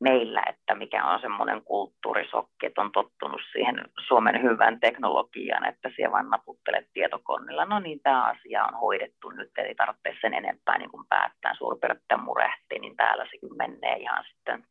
meillä, 0.00 0.42
että 0.48 0.74
mikä 0.74 1.04
on 1.04 1.20
semmoinen 1.20 1.62
kulttuurisokki, 1.62 2.66
että 2.66 2.80
on 2.80 2.92
tottunut 2.92 3.40
siihen 3.52 3.84
Suomen 4.06 4.42
hyvän 4.42 4.80
teknologiaan, 4.80 5.68
että 5.68 5.90
siellä 5.96 6.12
vaan 6.12 6.30
naputtelet 6.30 6.88
tietokoneella. 6.92 7.64
No 7.64 7.80
niin, 7.80 8.00
tämä 8.02 8.24
asia 8.24 8.64
on 8.64 8.80
hoidettu 8.80 9.30
nyt, 9.30 9.50
ei 9.58 9.74
tarvitse 9.74 10.16
sen 10.20 10.34
enempää 10.34 10.78
niin 10.78 10.90
kuin 10.90 11.06
päättää 11.08 11.54
suurpiirtein 11.54 12.22
murehti, 12.22 12.78
niin 12.78 12.96
täällä 12.96 13.24
se 13.24 13.38
menee 13.56 13.96
ihan 13.96 14.24
sitten 14.24 14.64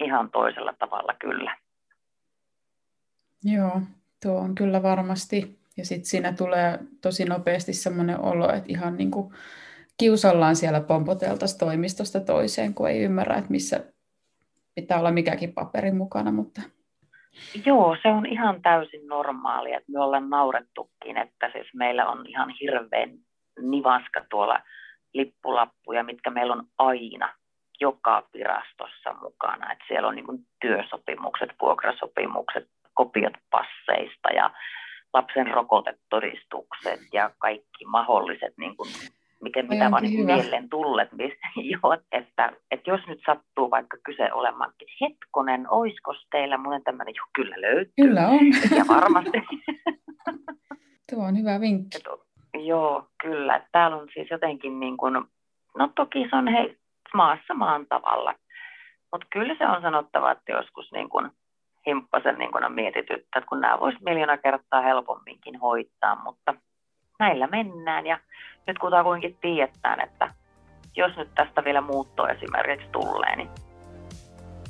ihan 0.00 0.30
toisella 0.30 0.72
tavalla 0.78 1.14
kyllä. 1.18 1.56
Joo, 3.44 3.80
tuo 4.22 4.38
on 4.38 4.54
kyllä 4.54 4.82
varmasti. 4.82 5.58
Ja 5.76 5.84
sitten 5.84 6.06
siinä 6.06 6.32
tulee 6.32 6.78
tosi 7.02 7.24
nopeasti 7.24 7.72
semmoinen 7.72 8.20
olo, 8.20 8.52
että 8.52 8.68
ihan 8.68 8.96
niin 8.96 9.10
kuin 9.10 9.34
kiusallaan 9.98 10.56
siellä 10.56 10.80
pompoteltaisiin 10.80 11.58
toimistosta 11.58 12.20
toiseen, 12.20 12.74
kun 12.74 12.88
ei 12.88 13.02
ymmärrä, 13.02 13.36
että 13.36 13.50
missä 13.50 13.84
pitää 14.74 14.98
olla 14.98 15.10
mikäkin 15.10 15.52
paperi 15.52 15.92
mukana. 15.92 16.32
Mutta... 16.32 16.62
Joo, 17.66 17.96
se 18.02 18.08
on 18.08 18.26
ihan 18.26 18.62
täysin 18.62 19.06
normaalia, 19.06 19.78
että 19.78 19.92
me 19.92 20.00
ollaan 20.00 20.30
naurettukin, 20.30 21.16
että 21.16 21.50
siis 21.52 21.66
meillä 21.74 22.06
on 22.06 22.26
ihan 22.26 22.50
hirveän 22.60 23.10
nivaska 23.60 24.24
tuolla 24.30 24.60
lippulappuja, 25.14 26.04
mitkä 26.04 26.30
meillä 26.30 26.52
on 26.52 26.66
aina 26.78 27.34
joka 27.80 28.28
virastossa 28.34 29.12
mukana. 29.22 29.72
Että 29.72 29.84
siellä 29.88 30.08
on 30.08 30.14
niin 30.14 30.46
työsopimukset, 30.60 31.50
vuokrasopimukset, 31.60 32.68
kopiot 32.96 33.34
passeista 33.50 34.28
ja 34.34 34.50
lapsen 35.14 35.46
rokotetodistukset 35.46 37.00
ja 37.12 37.30
kaikki 37.38 37.84
mahdolliset, 37.86 38.54
niin 38.58 38.76
kuin, 38.76 38.88
mikä, 39.42 39.62
mitä 39.62 39.90
vaan 39.90 40.02
niin 40.02 40.26
mieleen 40.26 40.68
tullet. 40.68 41.08
jo, 41.72 41.78
että, 42.12 42.52
että 42.70 42.90
jos 42.90 43.00
nyt 43.06 43.20
sattuu 43.26 43.70
vaikka 43.70 43.96
kyse 44.04 44.32
olemaan, 44.32 44.70
että 44.70 44.84
hetkonen, 45.00 45.66
oisko 45.70 46.14
teillä 46.30 46.58
muuten 46.58 46.84
tämmöinen, 46.84 47.14
jo 47.16 47.22
kyllä 47.34 47.56
löytyy. 47.60 47.92
Kyllä 48.00 48.28
on. 48.28 48.46
Ja 48.78 48.84
varmasti. 48.88 49.38
Tuo 51.10 51.24
on 51.24 51.38
hyvä 51.38 51.60
vinkki. 51.60 51.98
Et, 51.98 52.04
joo, 52.66 53.08
kyllä. 53.22 53.66
Täällä 53.72 53.96
on 53.96 54.08
siis 54.14 54.30
jotenkin 54.30 54.80
niin 54.80 54.96
kuin, 54.96 55.14
no 55.78 55.90
toki 55.96 56.26
se 56.30 56.36
on 56.36 56.48
hei, 56.48 56.76
maassa 57.14 57.54
maan 57.54 57.86
tavalla. 57.86 58.34
Mutta 59.12 59.26
kyllä 59.32 59.54
se 59.58 59.66
on 59.66 59.82
sanottava, 59.82 60.32
että 60.32 60.52
joskus 60.52 60.92
niin 60.92 61.08
kun 61.08 61.30
himppasen 61.86 62.38
niin 62.38 62.64
on 62.64 62.72
mietityttä, 62.72 63.38
että 63.38 63.48
kun 63.48 63.60
nämä 63.60 63.80
voisi 63.80 63.98
miljoona 64.04 64.38
kertaa 64.38 64.80
helpomminkin 64.80 65.60
hoitaa, 65.60 66.22
mutta 66.24 66.54
näillä 67.18 67.46
mennään. 67.46 68.06
Ja 68.06 68.20
nyt 68.66 68.78
kun 68.78 68.90
kuitenkin 69.04 69.38
tiedetään, 69.40 70.00
että 70.00 70.34
jos 70.96 71.16
nyt 71.16 71.34
tästä 71.34 71.64
vielä 71.64 71.80
muutto 71.80 72.28
esimerkiksi 72.28 72.88
tulee, 72.92 73.36
niin 73.36 73.50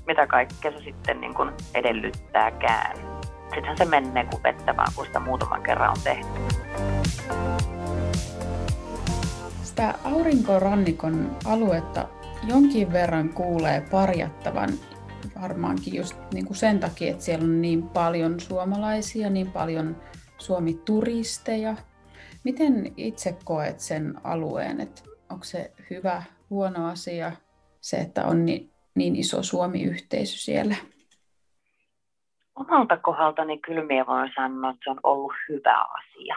mitä 0.07 0.27
kaikkea 0.27 0.73
se 0.73 0.79
sitten 0.79 1.21
niin 1.21 1.35
kun 1.35 1.53
edellyttääkään. 1.75 2.97
Sittenhän 3.43 3.79
se 3.79 3.85
menee 3.85 4.25
kuin 4.25 4.43
vettä 4.43 4.77
vaan, 4.77 4.93
kun 4.97 5.07
sitä 5.07 5.21
muutaman 5.21 5.63
kerran 5.63 5.91
on 5.91 6.03
tehty. 6.05 6.41
Sitä 9.63 9.95
aurinkorannikon 10.05 11.37
aluetta 11.47 12.09
jonkin 12.49 12.93
verran 12.93 13.29
kuulee 13.29 13.83
parjattavan 13.91 14.69
varmaankin 15.43 15.95
just 15.95 16.17
niin 16.33 16.47
kuin 16.47 16.57
sen 16.57 16.81
takia, 16.81 17.11
että 17.11 17.25
siellä 17.25 17.45
on 17.45 17.63
niin 17.63 17.89
paljon 17.89 18.41
suomalaisia, 18.41 19.31
niin 19.31 19.53
paljon 19.53 19.97
Suomi-turisteja. 20.39 21.77
Miten 22.45 22.93
itse 22.97 23.39
koet 23.45 23.81
sen 23.81 24.15
alueen, 24.25 24.81
että 24.81 25.03
onko 25.31 25.45
se 25.45 25.73
hyvä, 25.91 26.23
huono 26.51 26.89
asia 26.89 27.33
se, 27.81 27.97
että 27.97 28.27
on 28.27 28.47
niin, 28.47 28.71
niin 28.95 29.17
iso 29.17 29.43
Suomi-yhteisö 29.43 30.39
siellä? 30.39 30.77
Omalta 32.55 32.97
kohdaltani 32.97 33.59
kyllä 33.59 33.85
minä 33.85 34.07
voin 34.07 34.33
sanoa, 34.37 34.71
että 34.71 34.81
se 34.85 34.91
on 34.91 35.01
ollut 35.03 35.33
hyvä 35.49 35.83
asia. 35.83 36.37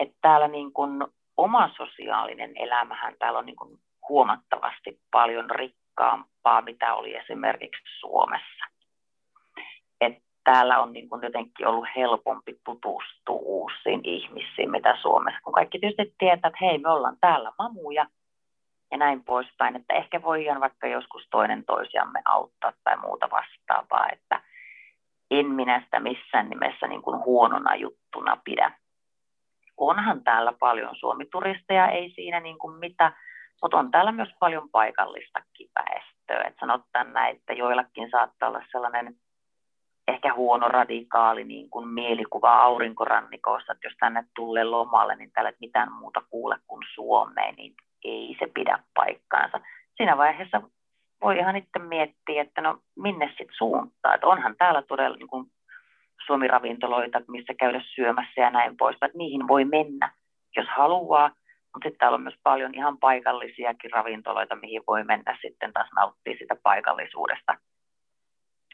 Että 0.00 0.16
täällä 0.20 0.48
niin 0.48 0.72
kuin 0.72 1.04
oma 1.36 1.70
sosiaalinen 1.76 2.56
elämähän 2.56 3.14
täällä 3.18 3.38
on 3.38 3.46
niin 3.46 3.56
kuin 3.56 3.78
huomattavasti 4.08 5.00
paljon 5.10 5.50
rikkaampaa, 5.96 6.62
mitä 6.62 6.94
oli 6.94 7.16
esimerkiksi 7.16 7.82
Suomessa. 8.00 8.64
Et 10.00 10.18
täällä 10.44 10.78
on 10.78 10.92
niin 10.92 11.08
kuin 11.08 11.22
jotenkin 11.22 11.66
ollut 11.66 11.88
helpompi 11.96 12.60
tutustua 12.64 13.40
uusiin 13.42 14.00
ihmisiin, 14.04 14.70
mitä 14.70 14.96
Suomessa. 15.02 15.40
Kun 15.44 15.52
kaikki 15.52 15.78
tietysti 15.78 16.14
tietää, 16.18 16.48
että 16.48 16.58
hei, 16.60 16.78
me 16.78 16.90
ollaan 16.90 17.16
täällä 17.20 17.52
mamuja 17.58 18.06
ja 18.90 18.98
näin 18.98 19.24
poispäin, 19.24 19.76
että 19.76 19.94
ehkä 19.94 20.22
voidaan 20.22 20.60
vaikka 20.60 20.86
joskus 20.86 21.28
toinen 21.30 21.64
toisiamme 21.64 22.22
auttaa 22.24 22.72
tai 22.84 22.96
muuta 22.96 23.28
vastaavaa, 23.30 24.08
että 24.12 24.40
en 25.30 25.46
minä 25.46 25.80
sitä 25.84 26.00
missään 26.00 26.48
nimessä 26.48 26.86
niin 26.86 27.02
kuin 27.02 27.24
huonona 27.24 27.74
juttuna 27.74 28.36
pidä. 28.44 28.72
Onhan 29.76 30.24
täällä 30.24 30.52
paljon 30.52 30.96
suomituristeja, 30.96 31.88
ei 31.88 32.10
siinä 32.10 32.40
niin 32.40 32.58
kuin 32.58 32.78
mitä, 32.78 33.12
mutta 33.62 33.78
on 33.78 33.90
täällä 33.90 34.12
myös 34.12 34.28
paljon 34.40 34.70
paikallista 34.70 35.40
väestöä. 35.78 36.48
Et 36.48 36.54
sanotaan 36.60 37.12
näin, 37.12 37.36
että 37.36 37.52
joillakin 37.52 38.10
saattaa 38.10 38.48
olla 38.48 38.62
sellainen 38.72 39.16
ehkä 40.08 40.34
huono 40.34 40.68
radikaali 40.68 41.44
niin 41.44 41.70
kuin 41.70 41.88
mielikuva 41.88 42.56
aurinkorannikosta, 42.56 43.72
että 43.72 43.86
jos 43.86 43.96
tänne 44.00 44.24
tulee 44.34 44.64
lomalle, 44.64 45.16
niin 45.16 45.30
täällä 45.32 45.50
ei 45.50 45.56
mitään 45.60 45.92
muuta 45.92 46.22
kuule 46.30 46.56
kuin 46.66 46.82
Suomeen, 46.94 47.54
niin 47.54 47.74
ei 48.04 48.36
se 48.38 48.46
pidä 48.54 48.78
paikkaansa. 48.94 49.60
Siinä 49.96 50.16
vaiheessa 50.16 50.62
voi 51.22 51.38
ihan 51.38 51.56
itse 51.56 51.78
miettiä, 51.78 52.42
että 52.42 52.60
no 52.60 52.78
minne 52.96 53.26
sitten 53.28 53.56
suuntaa. 53.58 54.14
Että 54.14 54.26
onhan 54.26 54.56
täällä 54.58 54.82
todella 54.82 55.16
niin 55.16 55.28
kuin 55.28 55.46
Suomi-ravintoloita, 56.26 57.22
missä 57.28 57.54
käydä 57.54 57.82
syömässä 57.94 58.40
ja 58.40 58.50
näin 58.50 58.76
pois, 58.76 58.96
niihin 59.14 59.48
voi 59.48 59.64
mennä, 59.64 60.12
jos 60.56 60.66
haluaa, 60.76 61.30
mutta 61.76 61.86
sitten 61.86 61.98
täällä 61.98 62.16
on 62.16 62.22
myös 62.22 62.38
paljon 62.42 62.74
ihan 62.74 62.98
paikallisiakin 62.98 63.90
ravintoloita, 63.90 64.56
mihin 64.56 64.82
voi 64.86 65.04
mennä 65.04 65.38
sitten 65.42 65.72
taas 65.72 65.88
nauttia 65.96 66.36
sitä 66.38 66.56
paikallisuudesta. 66.62 67.54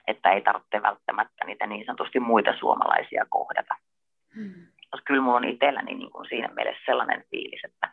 Että 0.07 0.31
ei 0.31 0.41
tarvitse 0.41 0.83
välttämättä 0.83 1.45
niitä 1.45 1.67
niin 1.67 1.87
sanotusti 1.87 2.21
muita 2.21 2.55
suomalaisia 2.59 3.27
kohdata. 3.31 3.75
Hmm. 4.35 4.67
Kyllä 5.05 5.21
minulla 5.21 5.37
on 5.37 5.49
itselläni 5.49 5.95
niin 5.95 6.11
kuin 6.11 6.29
siinä 6.29 6.49
mielessä 6.49 6.83
sellainen 6.87 7.25
fiilis, 7.31 7.65
että 7.65 7.93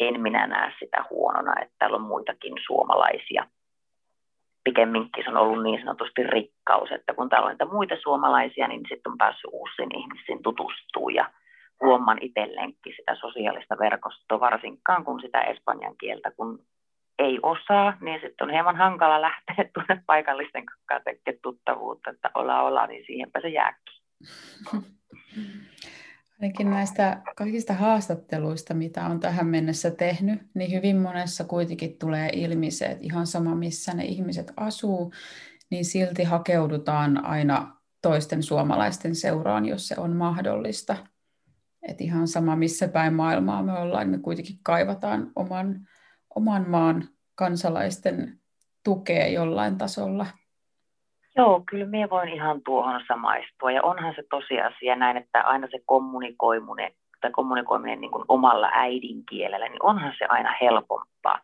en 0.00 0.20
minä 0.20 0.46
näe 0.46 0.72
sitä 0.78 1.04
huonona, 1.10 1.60
että 1.62 1.74
täällä 1.78 1.96
on 1.96 2.02
muitakin 2.02 2.54
suomalaisia. 2.66 3.46
Pikemminkin 4.64 5.24
se 5.24 5.30
on 5.30 5.36
ollut 5.36 5.62
niin 5.62 5.80
sanotusti 5.80 6.22
rikkaus, 6.22 6.92
että 6.92 7.14
kun 7.14 7.28
täällä 7.28 7.46
on 7.46 7.52
niitä 7.52 7.64
muita 7.64 7.94
suomalaisia, 8.02 8.68
niin 8.68 8.82
sitten 8.88 9.12
on 9.12 9.18
päässyt 9.18 9.50
uusiin 9.52 9.98
ihmisiin 9.98 10.42
tutustumaan 10.42 11.14
ja 11.14 11.30
huomaan 11.80 12.18
itselleenkin 12.20 12.94
sitä 12.96 13.14
sosiaalista 13.14 13.78
verkostoa, 13.78 14.40
varsinkaan 14.40 15.04
kun 15.04 15.20
sitä 15.20 15.42
espanjan 15.42 15.96
kieltä, 16.00 16.30
kun 16.30 16.64
ei 17.18 17.38
osaa, 17.42 17.96
niin 18.00 18.20
sitten 18.20 18.44
on 18.44 18.50
hieman 18.50 18.76
hankala 18.76 19.20
lähteä 19.20 19.64
tuonne 19.74 20.02
paikallisten 20.06 20.64
kanssa 20.66 21.04
tekemään 21.04 21.40
tuttavuutta, 21.42 22.10
että 22.10 22.30
olla 22.34 22.62
olla, 22.62 22.86
niin 22.86 23.04
siihenpä 23.06 23.40
se 23.40 23.48
jääkin. 23.48 23.94
Ainakin 26.42 26.70
näistä 26.70 27.22
kaikista 27.36 27.74
haastatteluista, 27.74 28.74
mitä 28.74 29.04
on 29.04 29.20
tähän 29.20 29.46
mennessä 29.46 29.90
tehnyt, 29.90 30.42
niin 30.54 30.72
hyvin 30.72 30.96
monessa 30.96 31.44
kuitenkin 31.44 31.98
tulee 31.98 32.30
ilmi 32.32 32.70
se, 32.70 32.84
että 32.84 33.04
ihan 33.04 33.26
sama 33.26 33.54
missä 33.54 33.94
ne 33.94 34.04
ihmiset 34.04 34.52
asuu, 34.56 35.12
niin 35.70 35.84
silti 35.84 36.24
hakeudutaan 36.24 37.24
aina 37.24 37.76
toisten 38.02 38.42
suomalaisten 38.42 39.14
seuraan, 39.14 39.66
jos 39.66 39.88
se 39.88 39.94
on 39.98 40.16
mahdollista. 40.16 40.96
Et 41.88 42.00
ihan 42.00 42.28
sama, 42.28 42.56
missä 42.56 42.88
päin 42.88 43.14
maailmaa 43.14 43.62
me 43.62 43.72
ollaan, 43.72 44.08
me 44.08 44.18
kuitenkin 44.18 44.56
kaivataan 44.62 45.30
oman, 45.36 45.74
oman 46.34 46.70
maan 46.70 47.04
kansalaisten 47.34 48.38
tukea 48.84 49.26
jollain 49.26 49.78
tasolla. 49.78 50.26
Joo, 51.36 51.62
kyllä 51.70 51.86
minä 51.86 52.10
voin 52.10 52.28
ihan 52.28 52.60
tuohon 52.64 53.00
samaistua. 53.08 53.70
Ja 53.72 53.82
onhan 53.82 54.14
se 54.16 54.22
tosiasia 54.30 54.96
näin, 54.96 55.16
että 55.16 55.42
aina 55.42 55.66
se 55.70 55.78
kommunikoiminen, 55.86 56.92
tai 57.20 57.30
kommunikoiminen 57.30 58.00
niin 58.00 58.10
kuin 58.10 58.24
omalla 58.28 58.70
äidinkielellä, 58.72 59.68
niin 59.68 59.82
onhan 59.82 60.12
se 60.18 60.24
aina 60.28 60.54
helpompaa. 60.60 61.40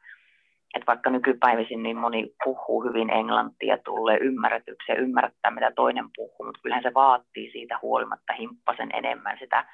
Et 0.74 0.82
vaikka 0.86 1.10
nykypäivisin 1.10 1.82
niin 1.82 1.96
moni 1.96 2.34
puhuu 2.44 2.84
hyvin 2.84 3.10
englantia, 3.10 3.78
tulee 3.78 4.18
ymmärretyksiä, 4.18 4.94
ymmärtää 4.94 5.50
mitä 5.50 5.72
toinen 5.76 6.08
puhuu, 6.16 6.46
mutta 6.46 6.60
kyllähän 6.62 6.82
se 6.82 6.94
vaatii 6.94 7.52
siitä 7.52 7.78
huolimatta 7.82 8.32
himppasen 8.32 8.90
enemmän 8.92 9.36
sitä 9.40 9.64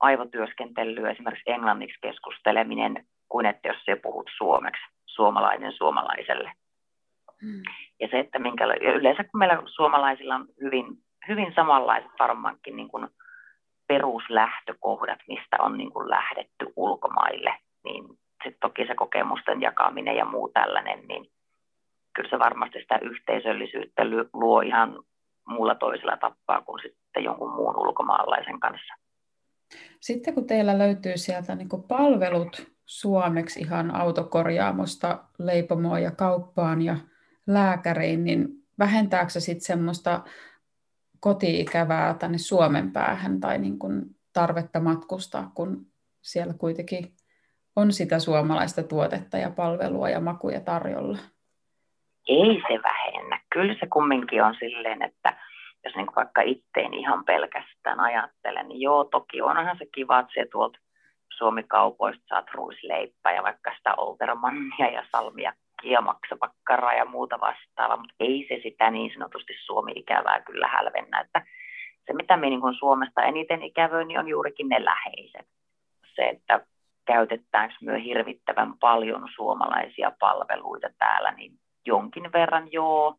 aivotyöskentelyä, 0.00 1.10
esimerkiksi 1.10 1.50
englanniksi 1.50 1.98
keskusteleminen 2.02 3.06
kuin 3.28 3.46
että 3.46 3.68
jos 3.68 3.76
se 3.84 3.96
puhut 3.96 4.30
suomeksi, 4.36 4.82
suomalainen 5.06 5.72
suomalaiselle. 5.72 6.52
Mm. 7.42 7.62
Ja 8.00 8.08
se, 8.10 8.18
että 8.18 8.38
minkä, 8.38 8.64
yleensä 8.80 9.24
kun 9.24 9.38
meillä 9.38 9.62
suomalaisilla 9.66 10.34
on 10.34 10.46
hyvin, 10.60 10.86
hyvin 11.28 11.52
samanlaiset 11.54 12.10
varmaankin 12.18 12.76
niin 12.76 12.88
kuin 12.88 13.08
peruslähtökohdat, 13.88 15.18
mistä 15.28 15.56
on 15.58 15.78
niin 15.78 15.92
kuin 15.92 16.10
lähdetty 16.10 16.66
ulkomaille, 16.76 17.54
niin 17.84 18.04
sitten 18.44 18.60
toki 18.60 18.86
se 18.86 18.94
kokemusten 18.94 19.60
jakaminen 19.60 20.16
ja 20.16 20.24
muu 20.24 20.48
tällainen, 20.48 21.08
niin 21.08 21.26
kyllä 22.14 22.30
se 22.30 22.38
varmasti 22.38 22.80
sitä 22.80 22.98
yhteisöllisyyttä 23.02 24.02
luo 24.32 24.60
ihan 24.60 25.02
muulla 25.48 25.74
toisella 25.74 26.16
tappaa 26.16 26.60
kuin 26.60 26.82
sitten 26.82 27.24
jonkun 27.24 27.54
muun 27.54 27.76
ulkomaalaisen 27.76 28.60
kanssa. 28.60 28.94
Sitten 30.00 30.34
kun 30.34 30.46
teillä 30.46 30.78
löytyy 30.78 31.16
sieltä 31.16 31.54
niin 31.54 31.68
palvelut 31.88 32.66
suomeksi 32.86 33.60
ihan 33.60 33.94
autokorjaamosta 33.94 35.24
leipomoon 35.38 36.02
ja 36.02 36.10
kauppaan 36.10 36.82
ja 36.82 36.96
lääkäriin, 37.46 38.24
niin 38.24 38.48
vähentääkö 38.78 39.30
se 39.30 39.40
sitten 39.40 39.66
semmoista 39.66 40.20
kotiikävää 41.20 42.14
tänne 42.14 42.38
Suomen 42.38 42.92
päähän 42.92 43.40
tai 43.40 43.58
niin 43.58 43.78
kuin 43.78 44.02
tarvetta 44.32 44.80
matkustaa, 44.80 45.52
kun 45.54 45.86
siellä 46.22 46.54
kuitenkin 46.54 47.12
on 47.76 47.92
sitä 47.92 48.18
suomalaista 48.18 48.82
tuotetta 48.82 49.38
ja 49.38 49.50
palvelua 49.50 50.10
ja 50.10 50.20
makuja 50.20 50.60
tarjolla? 50.60 51.18
Ei 52.28 52.62
se 52.68 52.82
vähennä. 52.82 53.40
Kyllä 53.52 53.74
se 53.80 53.86
kumminkin 53.86 54.42
on 54.42 54.54
silleen, 54.60 55.02
että 55.02 55.36
jos 55.84 55.96
niin 55.96 56.06
vaikka 56.16 56.42
itteen 56.42 56.94
ihan 56.94 57.24
pelkästään 57.24 58.00
ajattelen, 58.00 58.68
niin 58.68 58.80
joo, 58.80 59.04
toki 59.04 59.42
onhan 59.42 59.78
se 59.78 59.86
kiva, 59.94 60.18
että 60.18 60.32
se 60.34 60.46
tuolta 60.52 60.78
Suomi-kaupoista 61.36 62.24
saat 62.28 62.46
ruisleippää 62.54 63.32
ja 63.32 63.42
vaikka 63.42 63.74
sitä 63.76 63.94
oltermannia 63.96 64.86
ja 64.92 65.04
salmiakkia, 65.12 66.00
maksapakkaraa 66.00 66.94
ja 66.94 67.04
muuta 67.04 67.40
vastaavaa, 67.40 67.96
mutta 67.96 68.14
ei 68.20 68.46
se 68.48 68.60
sitä 68.62 68.90
niin 68.90 69.12
sanotusti 69.12 69.52
Suomi-ikävää 69.64 70.40
kyllä 70.40 70.68
hälvennä, 70.68 71.20
että 71.20 71.42
se 72.06 72.12
mitä 72.12 72.36
me 72.36 72.50
niin 72.50 72.74
Suomesta 72.78 73.22
eniten 73.22 73.62
ikävöin, 73.62 74.08
niin 74.08 74.18
on 74.18 74.28
juurikin 74.28 74.68
ne 74.68 74.84
läheiset. 74.84 75.46
Se, 76.14 76.28
että 76.28 76.60
käytetäänkö 77.06 77.74
myö 77.80 77.98
hirvittävän 77.98 78.78
paljon 78.78 79.28
suomalaisia 79.34 80.12
palveluita 80.20 80.88
täällä, 80.98 81.32
niin 81.32 81.52
jonkin 81.86 82.32
verran 82.32 82.72
joo, 82.72 83.16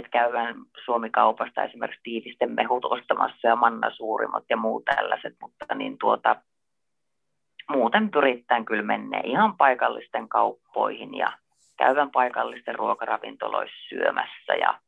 että 0.00 0.10
käydään 0.10 0.54
Suomi-kaupasta 0.84 1.64
esimerkiksi 1.64 2.00
tiivisten 2.02 2.52
mehut 2.52 2.84
ostamassa 2.84 3.48
ja 3.48 3.56
manna 3.56 3.90
suurimmat 3.90 4.44
ja 4.50 4.56
muut 4.56 4.84
tällaiset, 4.84 5.34
mutta 5.42 5.74
niin 5.74 5.98
tuota, 5.98 6.36
muuten 7.70 8.10
pyritään 8.10 8.64
kyllä 8.64 8.82
mennä 8.82 9.20
ihan 9.24 9.56
paikallisten 9.56 10.28
kauppoihin 10.28 11.14
ja 11.14 11.32
käyvän 11.78 12.10
paikallisten 12.10 12.74
ruokaravintoloissa 12.74 13.88
syömässä 13.88 14.54
ja 14.60 14.80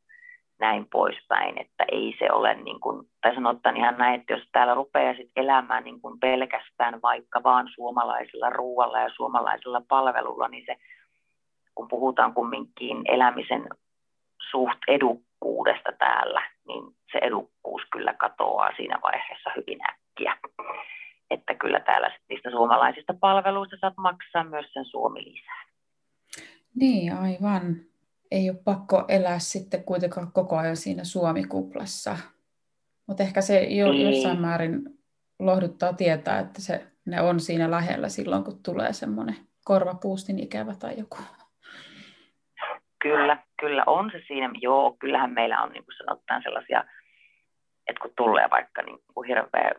näin 0.59 0.87
poispäin, 0.91 1.61
että 1.61 1.85
ei 1.91 2.15
se 2.19 2.31
ole 2.31 2.53
niin 2.53 2.79
kuin, 2.79 3.07
tai 3.21 3.35
sanotaan 3.35 3.77
ihan 3.77 3.97
näin, 3.97 4.21
että 4.21 4.33
jos 4.33 4.43
täällä 4.51 4.73
rupeaa 4.73 5.13
sit 5.13 5.31
elämään 5.35 5.83
niin 5.83 6.01
kuin 6.01 6.19
pelkästään 6.19 7.01
vaikka 7.01 7.43
vaan 7.43 7.67
suomalaisella 7.75 8.49
ruoalla 8.49 8.99
ja 8.99 9.09
suomalaisella 9.15 9.81
palvelulla, 9.87 10.47
niin 10.47 10.65
se, 10.65 10.75
kun 11.75 11.87
puhutaan 11.87 12.33
kumminkin 12.33 12.97
elämisen 13.05 13.67
suht 14.51 14.79
edukkuudesta 14.87 15.91
täällä, 15.99 16.41
niin 16.67 16.83
se 17.11 17.17
edukkuus 17.21 17.81
kyllä 17.91 18.13
katoaa 18.13 18.69
siinä 18.75 18.99
vaiheessa 19.03 19.49
hyvin 19.55 19.79
äkkiä. 19.89 20.37
Että 21.31 21.55
kyllä 21.55 21.79
täällä 21.79 22.11
niistä 22.29 22.51
suomalaisista 22.51 23.13
palveluista 23.13 23.77
saat 23.81 23.97
maksaa 23.97 24.43
myös 24.43 24.65
sen 24.73 24.85
suomi 24.85 25.23
lisää. 25.23 25.63
Niin, 26.75 27.13
aivan. 27.13 27.75
Ei 28.31 28.49
ole 28.49 28.57
pakko 28.63 29.05
elää 29.07 29.39
sitten 29.39 29.83
kuitenkaan 29.83 30.31
koko 30.31 30.57
ajan 30.57 30.77
siinä 30.77 31.03
Suomi-kuplassa. 31.03 32.17
Mutta 33.07 33.23
ehkä 33.23 33.41
se 33.41 33.63
jo, 33.63 33.91
niin. 33.91 34.09
jossain 34.09 34.41
määrin 34.41 34.81
lohduttaa 35.39 35.93
tietää, 35.93 36.39
että 36.39 36.61
se, 36.61 36.87
ne 37.05 37.21
on 37.21 37.39
siinä 37.39 37.71
lähellä 37.71 38.09
silloin, 38.09 38.43
kun 38.43 38.63
tulee 38.63 38.93
semmoinen 38.93 39.35
korvapuustin 39.65 40.39
ikävä 40.39 40.75
tai 40.75 40.99
joku. 40.99 41.17
Kyllä, 43.01 43.37
kyllä 43.59 43.83
on 43.87 44.11
se 44.11 44.21
siinä. 44.27 44.49
Joo, 44.61 44.95
kyllähän 44.99 45.33
meillä 45.33 45.61
on 45.61 45.71
niin 45.71 45.85
kuin 45.85 45.95
sanotaan 45.97 46.43
sellaisia, 46.43 46.83
että 47.87 48.01
kun 48.01 48.11
tulee 48.17 48.49
vaikka 48.49 48.81
niin 48.81 48.99
kuin 49.13 49.27
hirveä 49.27 49.71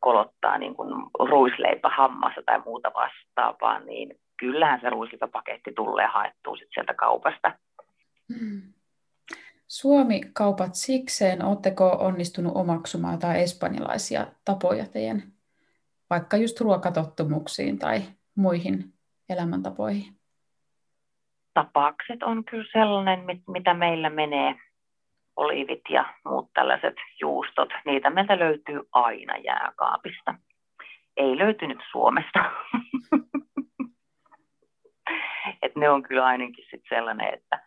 kolottaa 0.00 0.58
niin 0.58 0.74
kuin 0.74 0.88
ruisleipä 1.30 1.88
hammassa 1.88 2.40
tai 2.46 2.60
muuta 2.64 2.92
vastaavaa, 2.94 3.78
niin 3.78 4.20
kyllähän 4.36 4.80
se 4.80 4.90
ruisleipäpaketti 4.90 5.72
tulee 5.72 6.06
haettua 6.06 6.56
sit 6.56 6.68
sieltä 6.74 6.94
kaupasta. 6.94 7.52
Hmm. 8.28 8.62
Suomi-kaupat 9.68 10.74
sikseen, 10.74 11.44
oletteko 11.44 11.88
onnistunut 12.00 12.56
omaksumaan 12.56 13.18
tai 13.18 13.42
espanjalaisia 13.42 14.26
tapoja 14.44 14.86
teidän 14.86 15.22
vaikka 16.10 16.36
just 16.36 16.60
ruokatottumuksiin 16.60 17.78
tai 17.78 18.02
muihin 18.34 18.92
elämäntapoihin? 19.28 20.21
Tapakset 21.54 22.22
on 22.22 22.44
kyllä 22.44 22.68
sellainen, 22.72 23.24
mitä 23.48 23.74
meillä 23.74 24.10
menee, 24.10 24.54
olivit 25.36 25.80
ja 25.90 26.14
muut 26.24 26.50
tällaiset 26.54 26.94
juustot, 27.20 27.68
niitä 27.84 28.10
meiltä 28.10 28.38
löytyy 28.38 28.80
aina 28.92 29.36
jääkaapista. 29.36 30.34
Ei 31.16 31.38
löytynyt 31.38 31.78
Suomesta. 31.90 32.38
Et 35.62 35.76
ne 35.76 35.90
on 35.90 36.02
kyllä 36.02 36.24
ainakin 36.24 36.64
sit 36.70 36.82
sellainen, 36.88 37.34
että 37.34 37.62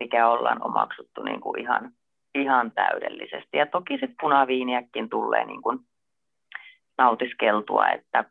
mikä 0.00 0.28
ollaan 0.28 0.64
omaksuttu 0.64 1.22
niin 1.22 1.40
kuin 1.40 1.60
ihan, 1.60 1.92
ihan 2.34 2.72
täydellisesti. 2.72 3.58
Ja 3.58 3.66
toki 3.66 3.92
sitten 3.92 4.16
punaviiniäkin 4.20 5.08
tulee 5.08 5.44
niin 5.44 5.62
kuin 5.62 5.78
nautiskeltua, 6.98 7.88
että 7.88 8.24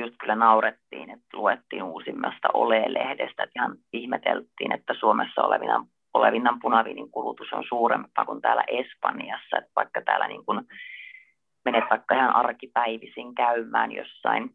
just 0.00 0.14
kyllä 0.20 0.34
naurettiin, 0.34 1.10
että 1.10 1.36
luettiin 1.36 1.82
uusimmasta 1.82 2.48
Ole-lehdestä, 2.54 3.42
että 3.42 3.60
ihan 3.60 3.76
ihmeteltiin, 3.92 4.72
että 4.72 4.94
Suomessa 4.94 5.42
olevinnan, 5.42 5.86
olevinnan 6.14 6.60
punaviinin 6.60 7.10
kulutus 7.10 7.52
on 7.52 7.64
suurempaa 7.68 8.24
kuin 8.24 8.40
täällä 8.40 8.64
Espanjassa, 8.68 9.58
että 9.58 9.70
vaikka 9.76 10.02
täällä 10.02 10.28
niin 10.28 10.44
kuin 10.44 10.60
menet 11.64 11.84
vaikka 11.90 12.14
ihan 12.14 12.36
arkipäivisin 12.36 13.34
käymään 13.34 13.92
jossain 13.92 14.50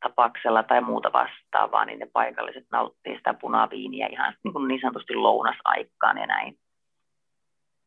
tapaksella 0.00 0.62
tai 0.62 0.80
muuta 0.80 1.12
vastaavaa, 1.12 1.84
niin 1.84 1.98
ne 1.98 2.06
paikalliset 2.12 2.66
nauttii 2.72 3.16
sitä 3.16 3.34
punaviiniä 3.34 4.06
ihan 4.06 4.34
niin, 4.44 4.52
kuin 4.52 4.68
niin 4.68 4.80
sanotusti 4.80 5.14
lounasaikaan 5.14 6.18
ja 6.18 6.26
näin. 6.26 6.58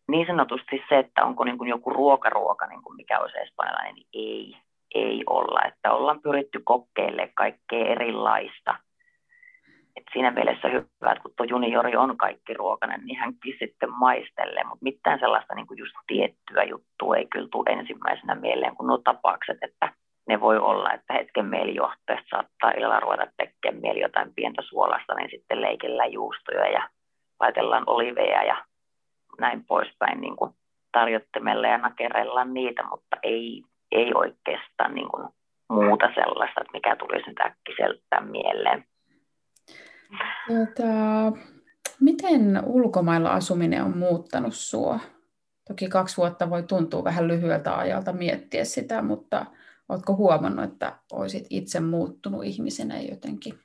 Niin 0.07 0.27
sanotusti 0.27 0.83
se, 0.89 0.99
että 0.99 1.25
onko 1.25 1.43
niin 1.43 1.57
kuin 1.57 1.69
joku 1.69 1.89
ruokaruoka, 1.89 2.67
niin 2.67 2.83
kuin 2.83 2.95
mikä 2.95 3.19
olisi 3.19 3.37
espanjalainen, 3.37 3.95
niin 3.95 4.07
ei 4.13 4.57
ei 4.93 5.23
olla, 5.29 5.61
että 5.67 5.91
ollaan 5.91 6.21
pyritty 6.21 6.61
kokeilemaan 6.63 7.29
kaikkea 7.35 7.87
erilaista. 7.87 8.75
Et 9.95 10.03
siinä 10.13 10.31
mielessä 10.31 10.67
hyvä, 10.67 11.11
että 11.11 11.21
kun 11.21 11.33
tuo 11.37 11.45
juniori 11.45 11.95
on 11.95 12.17
kaikki 12.17 12.53
ruokainen, 12.53 13.05
niin 13.05 13.19
hänkin 13.19 13.55
sitten 13.59 13.89
maistelee, 13.91 14.63
mutta 14.63 14.83
mitään 14.83 15.19
sellaista 15.19 15.55
niin 15.55 15.67
kuin 15.67 15.77
just 15.77 15.93
tiettyä 16.07 16.63
juttua 16.63 17.17
ei 17.17 17.25
kyllä 17.25 17.47
tule 17.51 17.69
ensimmäisenä 17.69 18.35
mieleen 18.35 18.75
kuin 18.75 18.87
nuo 18.87 18.97
tapaukset, 18.97 19.57
että 19.61 19.93
ne 20.27 20.39
voi 20.39 20.57
olla, 20.57 20.93
että 20.93 21.13
hetken 21.13 21.45
mielijohteesta 21.45 22.27
saattaa 22.29 22.71
illalla 22.71 22.99
ruveta 22.99 23.27
tekemään 23.37 23.81
mieli 23.81 23.99
jotain 23.99 24.33
pientä 24.35 24.61
suolasta, 24.61 25.13
niin 25.13 25.29
sitten 25.31 25.61
leikellään 25.61 26.11
juustoja 26.11 26.67
ja 26.71 26.89
laitellaan 27.39 27.83
oliveja 27.87 28.43
ja 28.43 28.65
näin 29.39 29.65
poispäin 29.65 30.21
niin 30.21 30.35
kuin 30.35 30.51
tarjottimelle 30.91 31.67
ja 31.67 31.77
nakerellaan 31.77 32.53
niitä, 32.53 32.83
mutta 32.83 33.17
ei 33.23 33.63
ei 33.93 34.11
oikeastaan 34.15 34.95
niin 34.95 35.09
kuin 35.09 35.27
muuta 35.69 36.05
sellaista, 36.15 36.61
että 36.61 36.73
mikä 36.73 36.95
tulisi 36.95 37.27
nyt 37.27 37.39
äkkiseltä 37.39 38.21
mieleen. 38.21 38.85
Tota, 40.47 41.31
miten 41.99 42.63
ulkomailla 42.65 43.29
asuminen 43.29 43.83
on 43.83 43.97
muuttanut 43.97 44.53
sinua? 44.53 44.99
Toki 45.67 45.89
kaksi 45.89 46.17
vuotta 46.17 46.49
voi 46.49 46.63
tuntua 46.63 47.03
vähän 47.03 47.27
lyhyeltä 47.27 47.77
ajalta 47.77 48.13
miettiä 48.13 48.65
sitä, 48.65 49.01
mutta 49.01 49.45
oletko 49.89 50.15
huomannut, 50.15 50.65
että 50.65 50.95
olisit 51.11 51.47
itse 51.49 51.79
muuttunut 51.79 52.43
ihmisenä 52.43 52.99
jotenkin? 52.99 53.59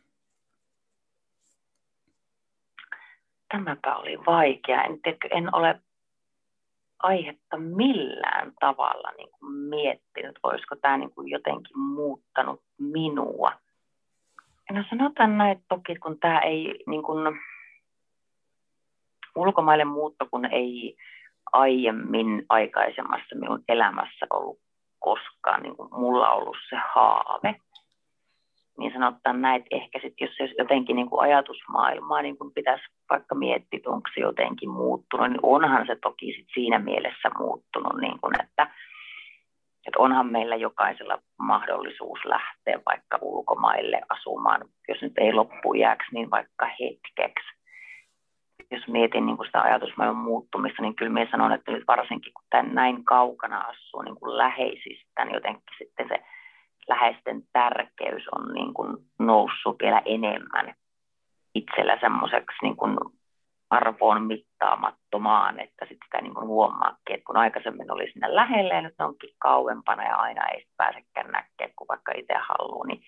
Tämäpä 3.48 3.96
oli 3.96 4.18
vaikea. 4.26 4.82
En, 4.82 5.02
tiedä, 5.02 5.18
en 5.30 5.54
ole 5.54 5.80
aihetta 6.98 7.56
millään 7.56 8.52
tavalla 8.60 9.12
niin 9.16 9.30
kuin 9.30 9.52
miettinyt, 9.52 10.38
olisiko 10.42 10.76
tämä 10.76 10.96
niin 10.96 11.14
kuin 11.14 11.28
jotenkin 11.28 11.78
muuttanut 11.78 12.62
minua. 12.78 13.52
No 14.72 14.84
sanotaan 14.90 15.38
näin, 15.38 15.52
että 15.52 15.64
toki 15.68 15.96
kun 15.96 16.18
tämä 16.18 16.40
ei 16.40 16.84
niin 16.86 17.02
kuin, 17.02 17.40
ulkomaille 19.36 19.84
muutto, 19.84 20.26
kun 20.30 20.44
ei 20.44 20.96
aiemmin 21.52 22.46
aikaisemmassa 22.48 23.36
minun 23.36 23.64
elämässä 23.68 24.26
ollut 24.30 24.58
koskaan 24.98 25.62
niin 25.62 25.76
kuin 25.76 25.88
mulla 25.92 26.30
ollut 26.30 26.56
se 26.70 26.76
haave, 26.94 27.60
niin 28.78 28.92
sanotaan 28.92 29.42
näin, 29.42 29.62
että 29.62 29.76
ehkä 29.76 29.98
sitten 30.02 30.26
jos, 30.26 30.38
jos 30.38 30.50
jotenkin 30.58 30.96
niin 30.96 31.10
kuin 31.10 31.22
ajatusmaailmaa 31.22 32.22
niin 32.22 32.38
kuin 32.38 32.52
pitäisi 32.54 32.84
vaikka 33.10 33.34
miettiä, 33.34 33.76
että 33.76 33.90
onko 33.90 34.08
se 34.14 34.20
jotenkin 34.20 34.70
muuttunut, 34.70 35.28
niin 35.30 35.40
onhan 35.42 35.86
se 35.86 35.96
toki 36.02 36.32
sit 36.36 36.46
siinä 36.54 36.78
mielessä 36.78 37.28
muuttunut, 37.38 38.00
niin 38.00 38.20
kuin 38.20 38.34
että, 38.42 38.62
että 39.86 39.98
onhan 39.98 40.26
meillä 40.32 40.56
jokaisella 40.56 41.18
mahdollisuus 41.38 42.24
lähteä 42.24 42.80
vaikka 42.86 43.18
ulkomaille 43.22 44.00
asumaan, 44.08 44.60
jos 44.88 45.02
nyt 45.02 45.18
ei 45.18 45.32
loppuiäksi, 45.32 46.08
niin 46.12 46.30
vaikka 46.30 46.66
hetkeksi. 46.80 47.48
Jos 48.70 48.88
mietin 48.88 49.26
niin 49.26 49.36
kuin 49.36 49.46
sitä 49.46 49.62
ajatusmaailman 49.62 50.24
muuttumista, 50.24 50.82
niin 50.82 50.94
kyllä 50.96 51.12
minä 51.12 51.30
sanon, 51.30 51.52
että 51.52 51.72
nyt 51.72 51.84
varsinkin 51.88 52.32
kun 52.34 52.44
tämän 52.50 52.74
näin 52.74 53.04
kaukana 53.04 53.60
asuu 53.60 54.02
niin 54.02 54.16
kuin 54.16 54.38
läheisistä, 54.38 55.24
niin 55.24 55.34
jotenkin 55.34 55.62
sitten 55.78 56.08
se 56.08 56.24
läheisten 56.88 57.42
tärkeys 57.52 58.28
on 58.28 58.52
niin 58.54 58.74
kuin 58.74 58.96
noussut 59.18 59.76
vielä 59.82 60.02
enemmän 60.04 60.74
itsellä 61.54 61.98
semmoiseksi 62.00 62.58
niin 62.62 62.76
kuin 62.76 62.98
arvoon 63.70 64.22
mittaamattomaan, 64.22 65.60
että 65.60 65.84
sitten 65.84 66.06
sitä 66.06 66.20
niin 66.20 66.34
kuin 66.34 66.46
huomaakin, 66.46 67.14
että 67.14 67.24
kun 67.24 67.36
aikaisemmin 67.36 67.92
oli 67.92 68.10
sinne 68.12 68.34
lähelle 68.34 68.74
ja 68.74 68.82
nyt 68.82 68.94
ne 68.98 69.04
onkin 69.04 69.34
kauempana 69.38 70.04
ja 70.04 70.16
aina 70.16 70.46
ei 70.46 70.64
pääsekään 70.76 71.32
näkemään, 71.32 71.74
kun 71.76 71.88
vaikka 71.88 72.12
itse 72.16 72.34
haluaa, 72.48 72.86
niin 72.86 73.02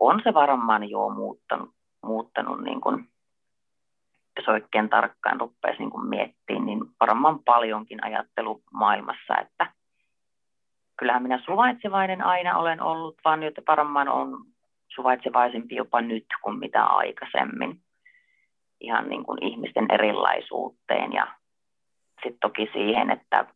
on 0.00 0.20
se 0.24 0.34
varmaan 0.34 0.90
jo 0.90 1.08
muuttanut, 1.08 1.70
muuttanut 2.02 2.60
niin 2.60 2.80
kuin, 2.80 3.08
jos 4.36 4.48
oikein 4.48 4.88
tarkkaan 4.88 5.40
rupeaisi 5.40 5.82
niin 5.82 6.08
miettimään, 6.08 6.66
niin 6.66 6.80
varmaan 7.00 7.38
paljonkin 7.44 8.04
ajattelu 8.04 8.62
maailmassa, 8.72 9.38
että 9.40 9.72
kyllähän 10.98 11.22
minä 11.22 11.40
suvaitsevainen 11.44 12.22
aina 12.22 12.58
olen 12.58 12.82
ollut, 12.82 13.16
vaan 13.24 13.40
nyt 13.40 13.60
varmaan 13.68 14.08
on 14.08 14.44
suvaitsevaisempi 14.88 15.74
jopa 15.74 16.00
nyt 16.00 16.26
kuin 16.42 16.58
mitä 16.58 16.84
aikaisemmin. 16.84 17.80
Ihan 18.80 19.08
niin 19.08 19.24
kuin 19.24 19.44
ihmisten 19.44 19.86
erilaisuuteen 19.92 21.12
ja 21.12 21.26
sitten 22.22 22.40
toki 22.40 22.68
siihen, 22.72 23.10
että 23.10 23.46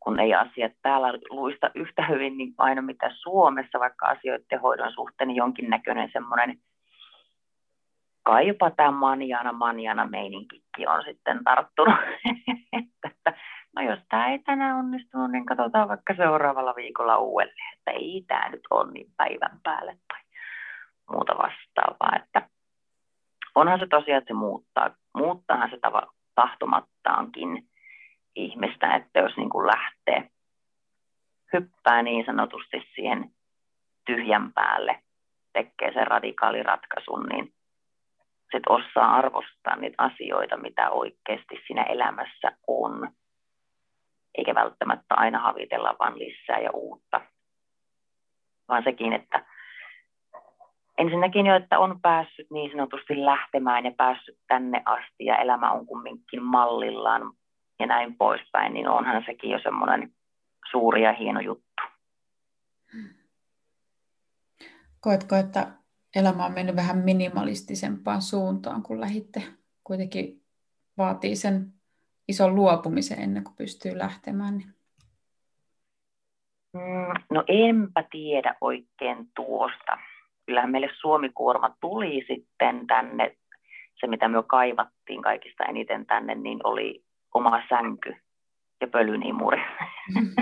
kun 0.00 0.20
ei 0.20 0.34
asiat 0.34 0.72
täällä 0.82 1.12
luista 1.30 1.70
yhtä 1.74 2.06
hyvin 2.06 2.38
niin 2.38 2.54
aina 2.58 2.82
mitä 2.82 3.10
Suomessa, 3.14 3.80
vaikka 3.80 4.06
asioiden 4.06 4.60
hoidon 4.60 4.92
suhteen, 4.92 5.28
niin 5.28 5.36
jonkinnäköinen 5.36 6.10
semmoinen 6.12 6.58
kai 8.22 8.48
jopa 8.48 8.70
tämä 8.70 8.90
manjana 8.90 9.52
manjana 9.52 10.06
meininkikin 10.06 10.88
on 10.88 11.04
sitten 11.04 11.44
tarttunut. 11.44 11.94
että 12.78 13.38
no 13.76 13.82
jos 13.82 13.98
tämä 14.08 14.28
ei 14.28 14.38
tänään 14.38 14.76
onnistunut, 14.76 15.30
niin 15.30 15.46
katsotaan 15.46 15.88
vaikka 15.88 16.14
seuraavalla 16.14 16.74
viikolla 16.76 17.18
uudelleen, 17.18 17.74
että 17.78 17.90
ei 17.90 18.24
tämä 18.26 18.48
nyt 18.48 18.62
ole 18.70 18.92
niin 18.92 19.10
päivän 19.16 19.60
päälle 19.62 19.98
tai 20.08 20.20
muuta 21.10 21.32
vastaavaa. 21.32 22.16
Että 22.16 22.48
onhan 23.54 23.78
se 23.78 23.86
tosiaan, 23.86 24.18
että 24.18 24.28
se 24.28 24.34
muuttaa, 24.34 24.90
muuttaahan 25.14 25.70
se 25.70 25.78
tava, 25.78 26.02
tahtomattaankin 26.34 27.68
ihmistä, 28.36 28.94
että 28.94 29.20
jos 29.20 29.36
niin 29.36 29.50
kuin 29.50 29.66
lähtee, 29.66 30.30
hyppää 31.52 32.02
niin 32.02 32.26
sanotusti 32.26 32.88
siihen 32.94 33.30
tyhjän 34.06 34.52
päälle, 34.52 35.02
tekee 35.52 35.92
sen 35.92 36.06
radikaali 36.06 36.62
ratkaisun, 36.62 37.26
niin 37.26 37.52
sitten 38.40 38.72
osaa 38.72 39.14
arvostaa 39.14 39.76
niitä 39.76 40.02
asioita, 40.02 40.56
mitä 40.56 40.90
oikeasti 40.90 41.62
siinä 41.66 41.82
elämässä 41.82 42.52
on 42.66 43.08
eikä 44.34 44.54
välttämättä 44.54 45.14
aina 45.14 45.38
havitella 45.38 45.96
vaan 45.98 46.18
lisää 46.18 46.58
ja 46.58 46.70
uutta. 46.70 47.20
Vaan 48.68 48.84
sekin, 48.84 49.12
että 49.12 49.46
ensinnäkin 50.98 51.46
jo, 51.46 51.56
että 51.56 51.78
on 51.78 52.00
päässyt 52.00 52.50
niin 52.50 52.70
sanotusti 52.70 53.24
lähtemään 53.24 53.84
ja 53.84 53.92
päässyt 53.96 54.38
tänne 54.48 54.82
asti 54.84 55.24
ja 55.24 55.36
elämä 55.36 55.72
on 55.72 55.86
kumminkin 55.86 56.42
mallillaan 56.42 57.32
ja 57.80 57.86
näin 57.86 58.16
poispäin, 58.16 58.74
niin 58.74 58.88
onhan 58.88 59.22
sekin 59.26 59.50
jo 59.50 59.58
semmoinen 59.62 60.14
suuri 60.70 61.02
ja 61.02 61.12
hieno 61.12 61.40
juttu. 61.40 61.82
Koetko, 65.00 65.36
että 65.36 65.66
elämä 66.16 66.44
on 66.44 66.52
mennyt 66.52 66.76
vähän 66.76 66.98
minimalistisempaan 66.98 68.22
suuntaan, 68.22 68.82
kun 68.82 69.00
lähitte 69.00 69.42
kuitenkin 69.84 70.42
vaatii 70.98 71.36
sen 71.36 71.72
ison 72.28 72.54
luopumisen 72.54 73.20
ennen 73.20 73.44
kuin 73.44 73.56
pystyy 73.56 73.98
lähtemään? 73.98 74.58
Niin... 74.58 74.74
Mm, 76.72 77.24
no 77.30 77.44
enpä 77.48 78.04
tiedä 78.10 78.54
oikein 78.60 79.30
tuosta. 79.36 79.98
Kyllähän 80.46 80.70
meille 80.70 80.90
Suomikuorma 81.00 81.76
tuli 81.80 82.24
sitten 82.26 82.86
tänne, 82.86 83.36
se 84.00 84.06
mitä 84.06 84.28
me 84.28 84.42
kaivattiin 84.46 85.22
kaikista 85.22 85.64
eniten 85.64 86.06
tänne, 86.06 86.34
niin 86.34 86.60
oli 86.64 87.04
oma 87.34 87.62
sänky 87.68 88.16
ja 88.80 88.86
pölynimuri. 88.86 89.62
Mm. 90.14 90.34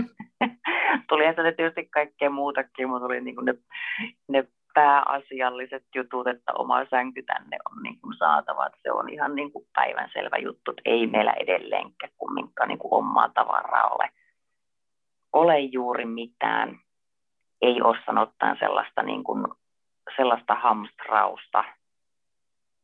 tuli 1.09 1.23
sieltä 1.23 1.53
tietysti 1.57 1.87
kaikkea 1.87 2.31
muutakin, 2.31 2.89
mutta 2.89 3.05
tuli 3.05 3.21
niin 3.21 3.37
ne, 3.45 3.55
ne 4.29 4.49
pääasialliset 4.75 5.85
jutut, 5.95 6.27
että 6.27 6.53
oma 6.55 6.85
sänky 6.91 7.23
tänne 7.23 7.57
on 7.71 7.83
niin 7.83 8.01
kuin 8.01 8.15
saatava. 8.15 8.67
Että 8.67 8.79
se 8.83 8.93
on 8.93 9.09
ihan 9.09 9.35
niin 9.35 9.53
kuin 9.53 9.67
päivänselvä 9.75 10.37
juttu, 10.37 10.71
että 10.71 10.83
ei 10.85 11.07
meillä 11.07 11.33
edelleenkään 11.33 12.13
kumminkaan 12.19 12.69
niin 12.69 12.79
kuin 12.79 12.95
omaa 12.95 13.29
tavaraa 13.29 13.89
ole, 13.89 14.09
ole 15.33 15.59
juuri 15.61 16.05
mitään. 16.05 16.79
Ei 17.63 17.83
ole 17.83 17.99
sanotaan 18.07 18.57
sellaista, 18.61 19.03
niin 19.03 19.25
kuin, 19.25 19.47
sellaista 20.17 20.55
hamstrausta, 20.55 21.65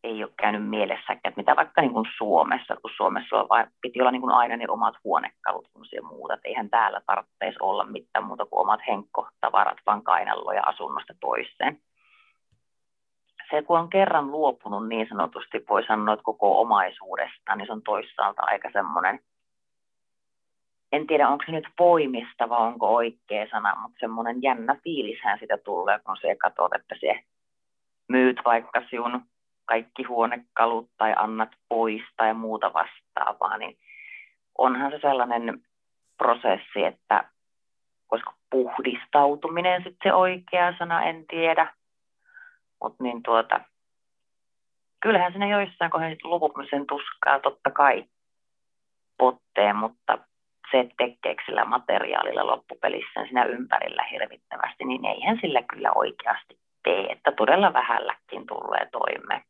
ei 0.04 0.24
ole 0.24 0.32
käynyt 0.36 0.68
mielessäkään, 0.68 1.20
että 1.24 1.40
mitä 1.40 1.56
vaikka 1.56 1.80
niin 1.80 1.92
kuin 1.92 2.06
Suomessa, 2.16 2.76
kun 2.76 2.90
Suomessa 2.96 3.36
on 3.36 3.48
vain, 3.48 3.66
piti 3.80 4.00
olla 4.00 4.10
niin 4.10 4.22
kuin 4.22 4.34
aina 4.34 4.56
ne 4.56 4.64
omat 4.68 4.94
huonekalut 5.04 5.68
ja 5.92 6.02
muuta, 6.02 6.34
että 6.34 6.48
eihän 6.48 6.70
täällä 6.70 7.00
tarvitsisi 7.06 7.56
olla 7.60 7.84
mitään 7.84 8.24
muuta 8.24 8.46
kuin 8.46 8.60
omat 8.60 8.80
henkkotavarat, 8.88 9.78
vaan 9.86 10.02
kainalloja 10.02 10.62
asunnosta 10.66 11.14
toiseen. 11.20 11.80
Se, 13.50 13.62
kun 13.62 13.78
on 13.78 13.90
kerran 13.90 14.30
luopunut 14.30 14.88
niin 14.88 15.06
sanotusti, 15.08 15.64
voi 15.68 15.86
sanoa, 15.86 16.14
että 16.14 16.24
koko 16.24 16.60
omaisuudesta, 16.60 17.56
niin 17.56 17.66
se 17.66 17.72
on 17.72 17.82
toisaalta 17.82 18.42
aika 18.42 18.70
semmoinen, 18.72 19.20
en 20.92 21.06
tiedä 21.06 21.28
onko 21.28 21.44
se 21.46 21.52
nyt 21.52 21.68
poimista 21.76 22.48
vai 22.48 22.60
onko 22.60 22.94
oikea 22.94 23.46
sana, 23.50 23.80
mutta 23.82 23.98
semmoinen 24.00 24.42
jännä 24.42 24.76
fiilishän 24.84 25.38
sitä 25.38 25.58
tulee, 25.58 25.98
kun 25.98 26.16
se 26.20 26.34
katsot, 26.34 26.72
että 26.74 26.94
se 27.00 27.20
myyt 28.08 28.40
vaikka 28.44 28.82
sinun 28.90 29.22
kaikki 29.68 30.02
huonekalut 30.02 30.90
tai 30.96 31.14
annat 31.16 31.48
pois 31.68 32.02
tai 32.16 32.34
muuta 32.34 32.72
vastaavaa, 32.72 33.58
niin 33.58 33.78
onhan 34.58 34.90
se 34.90 34.98
sellainen 35.00 35.62
prosessi, 36.18 36.84
että 36.84 37.24
koska 38.06 38.34
puhdistautuminen 38.50 39.82
sitten 39.82 40.10
se 40.10 40.14
oikea 40.14 40.74
sana, 40.78 41.02
en 41.04 41.24
tiedä. 41.26 41.74
Mutta 42.82 43.02
niin 43.02 43.22
tuota, 43.22 43.60
kyllähän 45.00 45.32
siinä 45.32 45.48
joissain 45.48 45.90
kohdassa 45.90 46.28
lupumisen 46.28 46.86
tuskaa 46.86 47.40
totta 47.40 47.70
kai 47.70 48.04
potteen, 49.18 49.76
mutta 49.76 50.18
se, 50.70 50.80
että 50.80 50.94
tekeekö 50.98 51.42
sillä 51.46 51.64
materiaalilla 51.64 52.46
loppupelissä 52.46 53.24
siinä 53.24 53.44
ympärillä 53.44 54.02
hirvittävästi, 54.10 54.84
niin 54.84 55.04
eihän 55.04 55.38
sillä 55.40 55.62
kyllä 55.62 55.92
oikeasti 55.94 56.58
tee, 56.84 57.12
että 57.12 57.32
todella 57.32 57.72
vähälläkin 57.72 58.46
tulee 58.46 58.88
toimeen. 58.92 59.42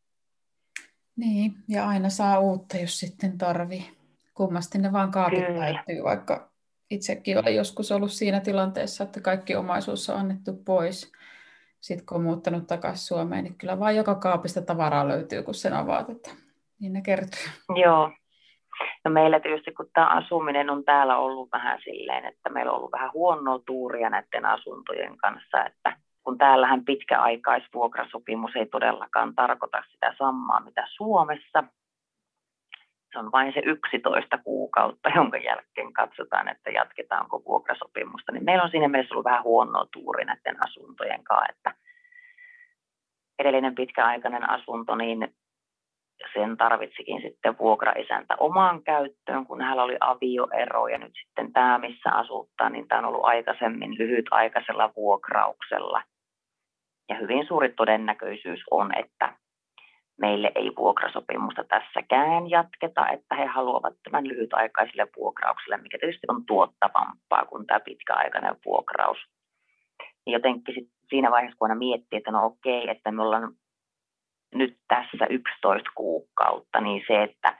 Niin, 1.18 1.52
ja 1.68 1.88
aina 1.88 2.08
saa 2.08 2.38
uutta, 2.38 2.76
jos 2.76 3.00
sitten 3.00 3.38
tarvii. 3.38 3.90
Kummasti 4.34 4.78
ne 4.78 4.92
vaan 4.92 5.10
kaapit 5.10 5.46
Kyllä. 5.46 6.02
vaikka 6.04 6.50
itsekin 6.90 7.38
olen 7.38 7.56
joskus 7.56 7.92
ollut 7.92 8.12
siinä 8.12 8.40
tilanteessa, 8.40 9.04
että 9.04 9.20
kaikki 9.20 9.56
omaisuus 9.56 10.10
on 10.10 10.16
annettu 10.16 10.52
pois. 10.64 11.12
Sitten 11.80 12.06
kun 12.06 12.16
on 12.16 12.22
muuttanut 12.22 12.66
takaisin 12.66 13.06
Suomeen, 13.06 13.44
niin 13.44 13.58
kyllä 13.58 13.78
vaan 13.78 13.96
joka 13.96 14.14
kaapista 14.14 14.62
tavaraa 14.62 15.08
löytyy, 15.08 15.42
kun 15.42 15.54
sen 15.54 15.72
avaat, 15.72 16.10
että 16.10 16.30
niin 16.80 16.92
ne 16.92 17.02
kertyy. 17.02 17.52
Joo. 17.82 18.12
No 19.04 19.10
meillä 19.10 19.40
tietysti, 19.40 19.72
kun 19.72 19.90
tämä 19.92 20.06
asuminen 20.06 20.70
on 20.70 20.84
täällä 20.84 21.16
ollut 21.16 21.48
vähän 21.52 21.80
silleen, 21.84 22.24
että 22.24 22.50
meillä 22.50 22.72
on 22.72 22.78
ollut 22.78 22.92
vähän 22.92 23.12
huonoa 23.12 23.58
tuuria 23.66 24.10
näiden 24.10 24.44
asuntojen 24.44 25.16
kanssa, 25.16 25.64
että 25.66 25.96
kun 26.28 26.38
täällähän 26.38 26.84
pitkäaikaisvuokrasopimus 26.84 28.56
ei 28.56 28.66
todellakaan 28.66 29.34
tarkoita 29.34 29.82
sitä 29.92 30.14
samaa, 30.18 30.60
mitä 30.60 30.84
Suomessa. 30.88 31.64
Se 33.12 33.18
on 33.18 33.32
vain 33.32 33.52
se 33.52 33.62
11 33.64 34.38
kuukautta, 34.38 35.08
jonka 35.14 35.36
jälkeen 35.36 35.92
katsotaan, 35.92 36.48
että 36.48 36.70
jatketaanko 36.70 37.42
vuokrasopimusta. 37.44 38.32
Niin 38.32 38.44
meillä 38.44 38.64
on 38.64 38.70
siinä 38.70 38.88
mielessä 38.88 39.14
ollut 39.14 39.24
vähän 39.24 39.44
huonoa 39.44 39.86
tuuri 39.92 40.24
näiden 40.24 40.64
asuntojen 40.64 41.24
kanssa, 41.24 41.52
että 41.52 41.74
edellinen 43.38 43.74
pitkäaikainen 43.74 44.50
asunto, 44.50 44.94
niin 44.94 45.34
sen 46.34 46.56
tarvitsikin 46.56 47.22
sitten 47.22 47.58
vuokraisäntä 47.58 48.36
omaan 48.40 48.82
käyttöön, 48.82 49.46
kun 49.46 49.60
hänellä 49.60 49.82
oli 49.82 49.96
avioero 50.00 50.88
ja 50.88 50.98
nyt 50.98 51.12
sitten 51.24 51.52
tämä, 51.52 51.78
missä 51.78 52.10
asuttaa, 52.10 52.70
niin 52.70 52.88
tämä 52.88 52.98
on 52.98 53.04
ollut 53.04 53.24
aikaisemmin 53.24 53.98
lyhytaikaisella 53.98 54.92
vuokrauksella– 54.96 56.02
Ja 57.08 57.16
hyvin 57.16 57.46
suuri 57.46 57.72
todennäköisyys 57.72 58.60
on, 58.70 58.98
että 58.98 59.36
meille 60.20 60.52
ei 60.54 60.72
vuokrasopimusta 60.76 61.64
tässäkään 61.64 62.50
jatketa, 62.50 63.08
että 63.08 63.34
he 63.34 63.46
haluavat 63.46 63.94
tämän 64.04 64.28
lyhytaikaisille 64.28 65.06
vuokrauksille, 65.16 65.76
mikä 65.76 65.98
tietysti 65.98 66.26
on 66.28 66.46
tuottavampaa 66.46 67.44
kuin 67.44 67.66
tämä 67.66 67.80
pitkäaikainen 67.80 68.56
vuokraus. 68.64 69.18
Niin 70.26 70.32
jotenkin 70.32 70.74
sit 70.74 70.88
siinä 71.08 71.30
vaiheessa, 71.30 71.58
kun 71.58 71.70
aina 71.70 71.78
miettii, 71.78 72.16
että 72.16 72.30
no 72.30 72.46
okei, 72.46 72.90
että 72.90 73.12
me 73.12 73.22
ollaan 73.22 73.52
nyt 74.54 74.76
tässä 74.88 75.26
11 75.30 75.90
kuukautta, 75.94 76.80
niin 76.80 77.02
se, 77.08 77.22
että 77.22 77.58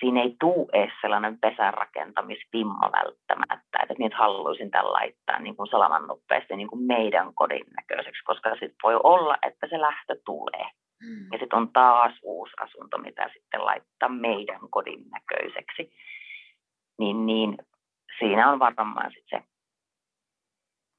siinä 0.00 0.22
ei 0.22 0.36
tule 0.40 0.66
edes 0.72 0.92
sellainen 1.00 1.38
pesärakentamisvimma 1.38 2.90
välttämättä, 2.92 3.78
että 3.82 3.94
nyt 3.98 4.14
haluaisin 4.14 4.70
tämän 4.70 4.92
laittaa 4.92 5.38
niin 5.38 5.56
kuin 5.56 5.66
salaman 5.66 6.06
nopeasti 6.06 6.56
niin 6.56 6.68
kuin 6.68 6.82
meidän 6.82 7.34
kodin 7.34 7.66
näköiseksi, 7.76 8.24
koska 8.24 8.50
sitten 8.50 8.82
voi 8.82 9.00
olla, 9.02 9.36
että 9.42 9.66
se 9.70 9.80
lähtö 9.80 10.16
tulee. 10.24 10.70
Mm. 11.02 11.26
Ja 11.32 11.38
sitten 11.38 11.58
on 11.58 11.72
taas 11.72 12.12
uusi 12.22 12.52
asunto, 12.60 12.98
mitä 12.98 13.30
sitten 13.32 13.64
laittaa 13.64 14.08
meidän 14.08 14.60
kodin 14.70 15.04
näköiseksi. 15.10 15.92
Niin, 16.98 17.26
niin 17.26 17.58
siinä 18.18 18.50
on 18.50 18.58
varmaan 18.58 19.12
sitten 19.12 19.42
se 19.42 19.48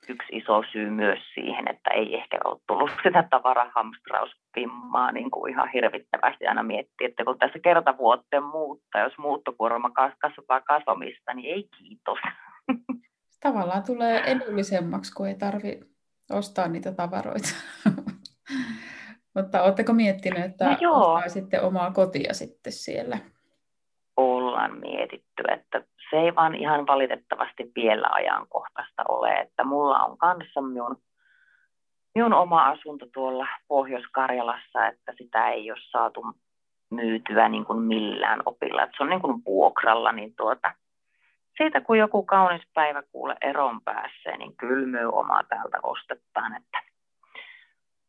yksi 0.10 0.38
iso 0.38 0.64
syy 0.72 0.90
myös 0.90 1.20
siihen, 1.34 1.68
että 1.68 1.90
ei 1.90 2.16
ehkä 2.16 2.38
ole 2.46 2.60
tullut 2.68 2.92
sitä 3.04 3.24
tavarahamstrauspimmaa 4.56 5.12
niin 5.12 5.32
kuin 5.32 5.52
ihan 5.52 5.70
hirvittävästi 5.74 6.48
aina 6.48 6.64
miettiä, 6.64 7.08
että 7.08 7.26
kun 7.26 7.40
tässä 7.40 7.60
kerta 7.60 7.98
vuoteen 7.98 8.44
muuttaa, 8.44 9.02
jos 9.02 9.18
muuttokuorma 9.18 9.90
kasvaa 10.22 10.62
kasvamista, 10.62 11.34
niin 11.34 11.56
ei 11.56 11.70
kiitos. 11.78 12.20
Tavallaan 13.44 13.84
tulee 13.84 14.20
edullisemmaksi, 14.20 15.14
kun 15.14 15.28
ei 15.28 15.36
tarvi 15.36 15.80
ostaa 16.32 16.68
niitä 16.68 16.92
tavaroita. 16.92 17.50
Mutta 19.36 19.64
oletteko 19.64 19.94
miettinyt, 19.94 20.44
että 20.44 20.78
no 20.82 21.22
sitten 21.28 21.64
omaa 21.64 21.92
kotia 21.92 22.34
sitten 22.34 22.74
siellä? 22.74 23.18
Ollaan 24.18 24.80
mietitty, 24.80 25.44
että 25.52 25.84
se 26.10 26.18
ei 26.18 26.36
vaan 26.36 26.56
ihan 26.56 26.88
valitettavasti 26.88 27.72
vielä 27.76 28.08
ajankohtaista 28.12 29.04
ole, 29.10 29.34
että 29.34 29.64
mulla 29.64 30.00
on 30.00 30.18
kanssa 30.18 30.62
minun, 30.62 30.98
minun 32.16 32.34
oma 32.34 32.68
asunto 32.68 33.06
tuolla 33.14 33.48
Pohjois-Karjalassa, 33.68 34.88
että 34.88 35.14
sitä 35.18 35.50
ei 35.50 35.72
ole 35.72 35.80
saatu 35.92 36.22
myytyä 36.92 37.50
niin 37.50 37.66
kuin 37.66 37.80
millään 37.80 38.42
opilla, 38.46 38.84
että 38.84 38.98
se 38.98 39.04
on 39.04 39.10
niin 39.10 39.22
kuin 39.22 39.42
vuokralla, 39.46 40.12
niin 40.12 40.34
tuota, 40.36 40.74
siitä 41.58 41.82
kun 41.82 41.98
joku 41.98 42.24
kaunis 42.24 42.62
päivä 42.74 43.04
kuule 43.12 43.36
eron 43.42 43.82
päässä, 43.82 44.38
niin 44.38 44.58
kylmyy 44.58 45.10
oma 45.12 45.40
täältä 45.50 45.78
ostetaan, 45.84 46.56
että 46.56 46.80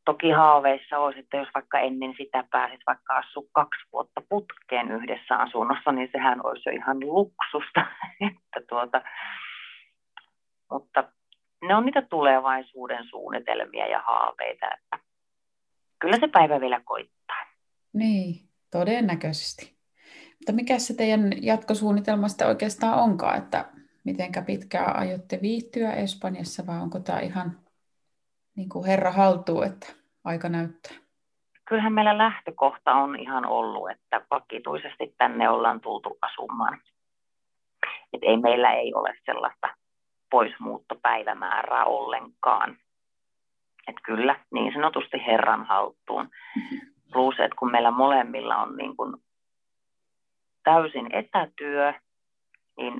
toki 0.04 0.30
haaveissa 0.30 0.98
olisi, 0.98 1.20
että 1.20 1.36
jos 1.36 1.48
vaikka 1.54 1.78
ennen 1.78 2.14
sitä 2.16 2.44
pääsit 2.50 2.80
vaikka 2.86 3.16
asua 3.16 3.42
kaksi 3.52 3.80
vuotta 3.92 4.22
putkeen 4.28 4.90
yhdessä 4.90 5.36
asunnossa, 5.36 5.92
niin 5.92 6.08
sehän 6.12 6.46
olisi 6.46 6.68
jo 6.68 6.72
ihan 6.72 7.00
luksusta. 7.00 7.86
että 8.30 8.60
tuota, 8.68 9.02
mutta 10.70 11.04
ne 11.62 11.74
on 11.74 11.86
niitä 11.86 12.02
tulevaisuuden 12.02 13.04
suunnitelmia 13.04 13.86
ja 13.86 14.02
haaveita, 14.06 14.66
että 14.74 14.98
kyllä 15.98 16.16
se 16.20 16.28
päivä 16.28 16.60
vielä 16.60 16.80
koittaa. 16.84 17.46
Niin, 17.92 18.48
todennäköisesti. 18.70 19.80
Mutta 20.38 20.52
mikä 20.52 20.78
se 20.78 20.94
teidän 20.94 21.30
jatkosuunnitelmasta 21.42 22.46
oikeastaan 22.46 22.98
onkaan, 22.98 23.38
että 23.38 23.64
mitenkä 24.04 24.42
pitkään 24.42 24.96
aiotte 24.96 25.38
viihtyä 25.42 25.92
Espanjassa 25.92 26.66
vai 26.66 26.80
onko 26.80 27.00
tämä 27.00 27.20
ihan 27.20 27.58
niin 28.56 28.68
kuin 28.68 28.86
herra 28.86 29.12
haltuu, 29.12 29.62
että 29.62 29.86
aika 30.24 30.48
näyttää? 30.48 30.92
Kyllähän 31.68 31.92
meillä 31.92 32.18
lähtökohta 32.18 32.92
on 32.92 33.20
ihan 33.20 33.46
ollut, 33.46 33.90
että 33.90 34.26
vakituisesti 34.30 35.14
tänne 35.18 35.48
ollaan 35.48 35.80
tultu 35.80 36.18
asumaan. 36.22 36.78
Et 38.12 38.20
ei 38.22 38.36
meillä 38.36 38.72
ei 38.72 38.94
ole 38.94 39.14
sellaista 39.26 39.79
poismuuttopäivämäärää 40.30 41.84
ollenkaan. 41.84 42.76
Et 43.88 43.96
kyllä, 44.02 44.36
niin 44.50 44.72
sanotusti 44.72 45.26
Herran 45.26 45.64
haltuun. 45.64 46.30
Mm-hmm. 46.56 46.80
Plus, 47.12 47.34
että 47.38 47.56
kun 47.58 47.70
meillä 47.70 47.90
molemmilla 47.90 48.56
on 48.56 48.76
niin 48.76 48.96
kuin 48.96 49.16
täysin 50.64 51.06
etätyö, 51.12 51.94
niin 52.76 52.94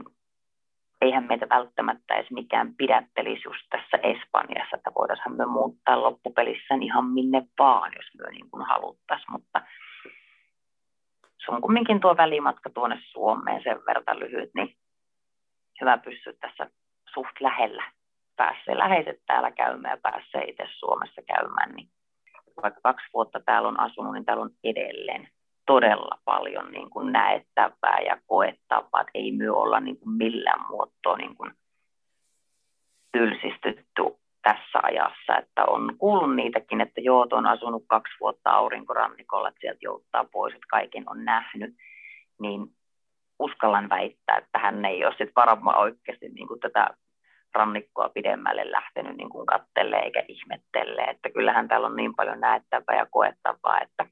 eihän 1.01 1.25
meitä 1.25 1.49
välttämättä 1.49 2.15
edes 2.15 2.31
mikään 2.31 2.75
pidättelisi 2.75 3.43
just 3.45 3.67
tässä 3.71 3.97
Espanjassa, 3.97 4.77
että 4.77 4.93
voitaisiin 4.99 5.37
me 5.37 5.47
muuttaa 5.47 6.03
loppupelissä 6.03 6.75
ihan 6.81 7.07
minne 7.07 7.43
vaan, 7.59 7.93
jos 7.97 8.07
me 8.15 8.31
niin 8.31 8.51
kuin 8.51 8.67
haluttaisiin, 8.67 9.33
mutta 9.33 9.61
se 11.45 11.53
on 11.53 11.61
kumminkin 11.61 12.01
tuo 12.01 12.17
välimatka 12.17 12.71
tuonne 12.71 12.99
Suomeen 13.13 13.63
sen 13.63 13.79
verran 13.87 14.19
lyhyt, 14.19 14.51
niin 14.55 14.77
hyvä 15.81 15.99
pysyä 15.99 16.33
tässä 16.41 16.71
suht 17.15 17.41
lähellä. 17.41 17.85
Pääsee 18.37 18.79
läheiset 18.79 19.21
täällä 19.27 19.51
käymään 19.51 19.93
ja 19.93 20.11
pääsee 20.11 20.45
itse 20.45 20.65
Suomessa 20.79 21.23
käymään, 21.23 21.73
niin 21.75 21.89
vaikka 22.63 22.81
kaksi 22.83 23.07
vuotta 23.15 23.41
täällä 23.41 23.69
on 23.69 23.81
asunut, 23.81 24.13
niin 24.13 24.25
täällä 24.25 24.43
on 24.43 24.51
edelleen 24.65 25.29
todella 25.67 26.19
paljon 26.25 26.73
niin 26.73 26.91
kuin 26.91 27.13
näettävää 27.13 27.99
ja 28.07 28.21
koettavaa, 28.27 29.01
että 29.01 29.11
ei 29.15 29.33
myö 29.33 29.55
olla 29.55 29.81
niin 29.81 29.99
kuin 29.99 30.11
millään 30.11 30.67
muotoa 30.69 31.17
niin 31.17 31.37
kuin 31.37 31.53
tylsistytty 33.13 34.03
tässä 34.43 34.79
ajassa, 34.83 35.39
että 35.39 35.65
on 35.65 35.97
kuullut 35.99 36.37
niitäkin, 36.37 36.81
että 36.81 37.01
joo, 37.01 37.27
on 37.33 37.47
asunut 37.47 37.85
kaksi 37.87 38.15
vuotta 38.21 38.51
aurinkorannikolla, 38.51 39.49
että 39.49 39.61
sieltä 39.61 39.79
jouttaa 39.83 40.25
pois, 40.33 40.55
että 40.55 40.67
kaiken 40.71 41.11
on 41.11 41.25
nähnyt, 41.25 41.75
niin 42.41 42.67
uskallan 43.41 43.89
väittää, 43.89 44.37
että 44.37 44.59
hän 44.59 44.85
ei 44.85 45.05
ole 45.05 45.13
sitten 45.13 45.33
varmaan 45.37 45.79
oikeasti 45.79 46.29
niin 46.29 46.49
kuin 46.49 46.61
tätä 46.61 46.91
rannikkoa 47.55 48.09
pidemmälle 48.09 48.71
lähtenyt 48.71 49.17
niin 49.17 49.31
kuin 49.31 49.47
kattelle 49.47 49.97
eikä 49.97 50.25
ihmettele, 50.29 51.03
että 51.03 51.31
kyllähän 51.31 51.69
täällä 51.69 51.87
on 51.87 51.97
niin 51.97 52.15
paljon 52.15 52.41
näettävää 52.41 52.97
ja 52.97 53.07
koettavaa, 53.11 53.81
että 53.81 54.07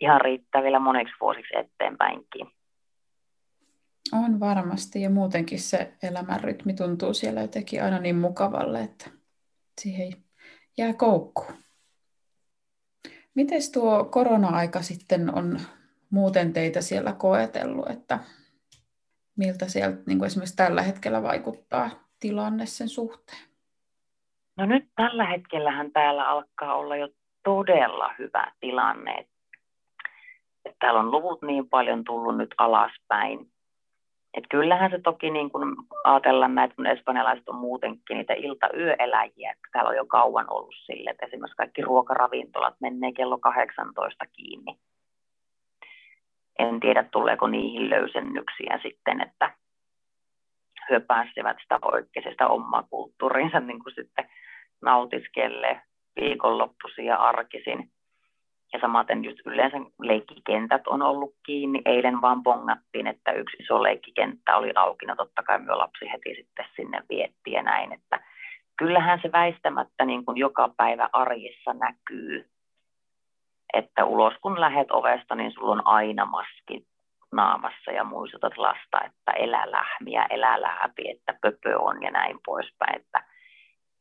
ihan 0.00 0.20
riittää 0.20 0.62
vielä 0.62 0.78
moneksi 0.78 1.14
vuosiksi 1.20 1.56
eteenpäinkin. 1.56 2.46
On 4.12 4.40
varmasti 4.40 5.02
ja 5.02 5.10
muutenkin 5.10 5.60
se 5.60 5.92
elämänrytmi 6.02 6.74
tuntuu 6.74 7.14
siellä 7.14 7.40
jotenkin 7.40 7.84
aina 7.84 7.98
niin 7.98 8.16
mukavalle, 8.16 8.80
että 8.80 9.10
siihen 9.80 10.12
jää 10.78 10.92
koukku. 10.92 11.44
Miten 13.34 13.60
tuo 13.72 14.04
korona-aika 14.04 14.82
sitten 14.82 15.34
on 15.34 15.60
muuten 16.10 16.52
teitä 16.52 16.80
siellä 16.80 17.12
koetellut, 17.12 17.90
että 17.90 18.18
miltä 19.36 19.68
sieltä 19.68 19.98
niin 20.06 20.18
kuin 20.18 20.26
esimerkiksi 20.26 20.56
tällä 20.56 20.82
hetkellä 20.82 21.22
vaikuttaa 21.22 21.90
tilanne 22.20 22.66
sen 22.66 22.88
suhteen? 22.88 23.50
No 24.56 24.66
nyt 24.66 24.84
tällä 24.96 25.26
hetkellähän 25.26 25.92
täällä 25.92 26.28
alkaa 26.28 26.74
olla 26.74 26.96
jo 26.96 27.08
todella 27.44 28.14
hyvä 28.18 28.52
tilanne. 28.60 29.18
Että 29.18 30.76
täällä 30.78 31.00
on 31.00 31.10
luvut 31.10 31.42
niin 31.42 31.68
paljon 31.68 32.04
tullut 32.04 32.36
nyt 32.36 32.54
alaspäin. 32.58 33.50
Et 34.34 34.44
kyllähän 34.50 34.90
se 34.90 34.98
toki 34.98 35.30
niin 35.30 35.50
kun 35.50 35.76
ajatellaan 36.04 36.54
näitä, 36.54 36.74
kun 36.74 36.86
espanjalaiset 36.86 37.48
on 37.48 37.56
muutenkin 37.56 38.16
niitä 38.16 38.32
ilta-yöeläjiä. 38.32 39.54
Täällä 39.72 39.88
on 39.88 39.96
jo 39.96 40.06
kauan 40.06 40.46
ollut 40.50 40.74
sille, 40.86 41.10
että 41.10 41.26
esimerkiksi 41.26 41.56
kaikki 41.56 41.82
ruokaravintolat 41.82 42.74
menee 42.80 43.12
kello 43.12 43.38
18 43.38 44.24
kiinni. 44.32 44.78
En 46.60 46.80
tiedä, 46.80 47.04
tuleeko 47.12 47.46
niihin 47.46 47.90
löysennyksiä 47.90 48.80
sitten, 48.82 49.20
että 49.20 49.54
he 50.90 51.00
pääsevät 51.00 51.56
sitä 51.62 51.78
oikeasta 51.82 52.48
omaa 52.48 52.82
kulttuurinsa 52.90 53.60
niin 53.66 53.82
kuin 53.82 53.94
sitten 53.94 54.30
nautiskelee 54.82 55.80
viikonloppuisin 56.20 57.04
ja 57.04 57.16
arkisin. 57.16 57.90
Ja 58.72 58.80
samaten 58.80 59.24
just 59.24 59.38
yleensä 59.46 59.76
leikkikentät 60.00 60.86
on 60.86 61.02
ollut 61.02 61.34
kiinni. 61.46 61.82
Eilen 61.84 62.20
vaan 62.20 62.42
pongattiin, 62.42 63.06
että 63.06 63.32
yksi 63.32 63.56
iso 63.62 63.82
leikkikenttä 63.82 64.56
oli 64.56 64.72
auki. 64.74 65.06
No 65.06 65.16
totta 65.16 65.42
kai 65.42 65.58
myös 65.58 65.76
lapsi 65.76 66.12
heti 66.12 66.34
sitten 66.34 66.66
sinne 66.76 67.02
vietti 67.08 67.52
ja 67.52 67.62
näin. 67.62 67.92
Että 67.92 68.20
kyllähän 68.76 69.18
se 69.22 69.32
väistämättä 69.32 70.04
niin 70.04 70.24
kuin 70.24 70.36
joka 70.36 70.70
päivä 70.76 71.08
arjessa 71.12 71.72
näkyy. 71.74 72.50
Että 73.72 74.04
ulos 74.04 74.34
kun 74.42 74.60
lähet 74.60 74.90
ovesta, 74.90 75.34
niin 75.34 75.52
sulla 75.52 75.72
on 75.72 75.86
aina 75.86 76.26
maski 76.26 76.86
naamassa 77.32 77.90
ja 77.90 78.04
muistutat 78.04 78.56
lasta, 78.56 79.04
että 79.06 79.32
elä 79.32 79.70
lähmiä, 79.70 80.26
elä 80.30 80.60
läpi, 80.60 81.10
että 81.10 81.34
pöpö 81.42 81.78
on 81.78 82.02
ja 82.02 82.10
näin 82.10 82.38
poispäin. 82.46 83.00
Että 83.00 83.24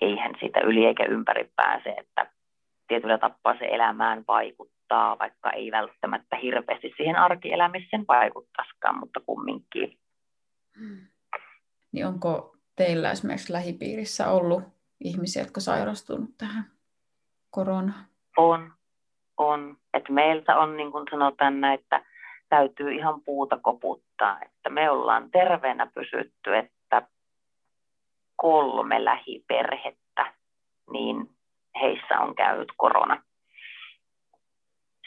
eihän 0.02 0.36
sitä 0.40 0.60
yli 0.60 0.86
eikä 0.86 1.06
ympäri 1.06 1.52
pääse, 1.56 1.90
että 1.90 2.32
tietyllä 2.88 3.18
tapaa 3.18 3.58
se 3.60 3.66
elämään 3.66 4.24
vaikuttaa, 4.28 5.20
vaikka 5.20 5.52
ei 5.52 5.72
välttämättä 5.72 6.36
hirveästi 6.36 6.94
siihen 6.98 7.16
arkielämiseen 7.16 8.06
vaikuttaisikaan, 8.08 9.00
mutta 9.00 9.20
kumminkin. 9.20 9.98
Hmm. 10.80 11.08
Niin 11.92 12.08
onko 12.08 12.56
teillä 12.76 13.12
esimerkiksi 13.12 13.54
lähipiirissä 13.54 14.32
ollut 14.32 14.64
ihmisiä, 15.00 15.42
jotka 15.42 15.60
sairastunut 15.60 16.30
tähän? 16.38 16.80
korona? 17.52 17.94
On, 18.38 18.72
on. 19.40 19.78
Et 19.94 20.10
meiltä 20.10 20.58
on, 20.58 20.78
niin 20.78 20.92
kuin 20.92 21.06
sanotaan 21.12 21.62
näin, 21.62 21.80
että 21.80 22.06
täytyy 22.50 22.92
ihan 22.92 23.22
puuta 23.22 23.60
koputtaa. 23.62 24.40
Että 24.46 24.70
me 24.70 24.90
ollaan 24.90 25.32
terveenä 25.32 25.88
pysytty, 25.96 26.58
että 26.58 27.08
kolme 28.36 29.06
lähiperhettä, 29.06 30.34
niin 30.92 31.30
heissä 31.82 32.20
on 32.20 32.36
käynyt 32.36 32.70
korona. 32.78 33.24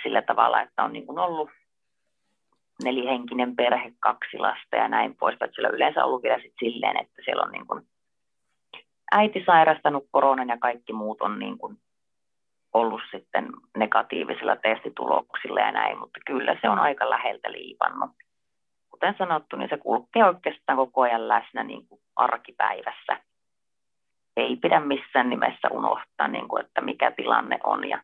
Sillä 0.03 0.22
tavalla, 0.22 0.62
että 0.62 0.85
on 0.85 0.93
niin 0.93 1.07
kuin 1.07 1.18
ollut 1.18 1.51
nelihenkinen 2.85 3.57
perhe, 3.57 3.93
kaksi 4.01 4.39
lasta 4.39 4.76
ja 4.76 4.89
näin 4.89 5.16
pois. 5.16 5.37
Sillä 5.55 5.68
on 5.68 5.74
yleensä 5.74 6.05
ollut 6.05 6.22
vielä 6.22 6.43
sit 6.43 6.55
silleen, 6.61 7.01
että 7.01 7.22
siellä 7.24 7.43
on 7.43 7.53
niin 7.53 7.66
kuin 7.66 7.87
äiti 9.12 9.43
sairastanut 9.47 10.05
koronan 10.11 10.49
ja 10.49 10.59
kaikki 10.59 10.93
muut 10.93 11.22
on 11.22 11.39
niin 11.39 11.59
kuin 11.59 11.78
ollut 12.75 13.03
sitten 13.11 13.49
negatiivisilla 13.77 14.57
testituloksilla 14.57 15.61
ja 15.61 15.73
näin, 15.73 15.99
mutta 15.99 16.20
kyllä 16.27 16.57
se 16.61 16.68
on 16.68 16.79
aika 16.79 17.11
läheltä 17.11 17.53
liipannut. 17.53 18.11
Kuten 18.91 19.14
sanottu, 19.18 19.57
niin 19.57 19.68
se 19.68 19.77
kulkee 19.77 20.25
oikeastaan 20.25 20.77
koko 20.77 21.01
ajan 21.01 21.29
läsnä 21.29 21.62
niin 21.62 21.87
kuin 21.87 22.01
arkipäivässä. 22.16 23.20
Ei 24.37 24.57
pidä 24.57 24.81
missään 24.81 25.31
nimessä 25.31 25.68
unohtaa, 25.70 26.29
niin 26.29 26.49
kuin, 26.49 26.64
että 26.64 26.81
mikä 26.81 27.11
tilanne 27.11 27.59
on 27.64 27.89
ja 27.89 28.03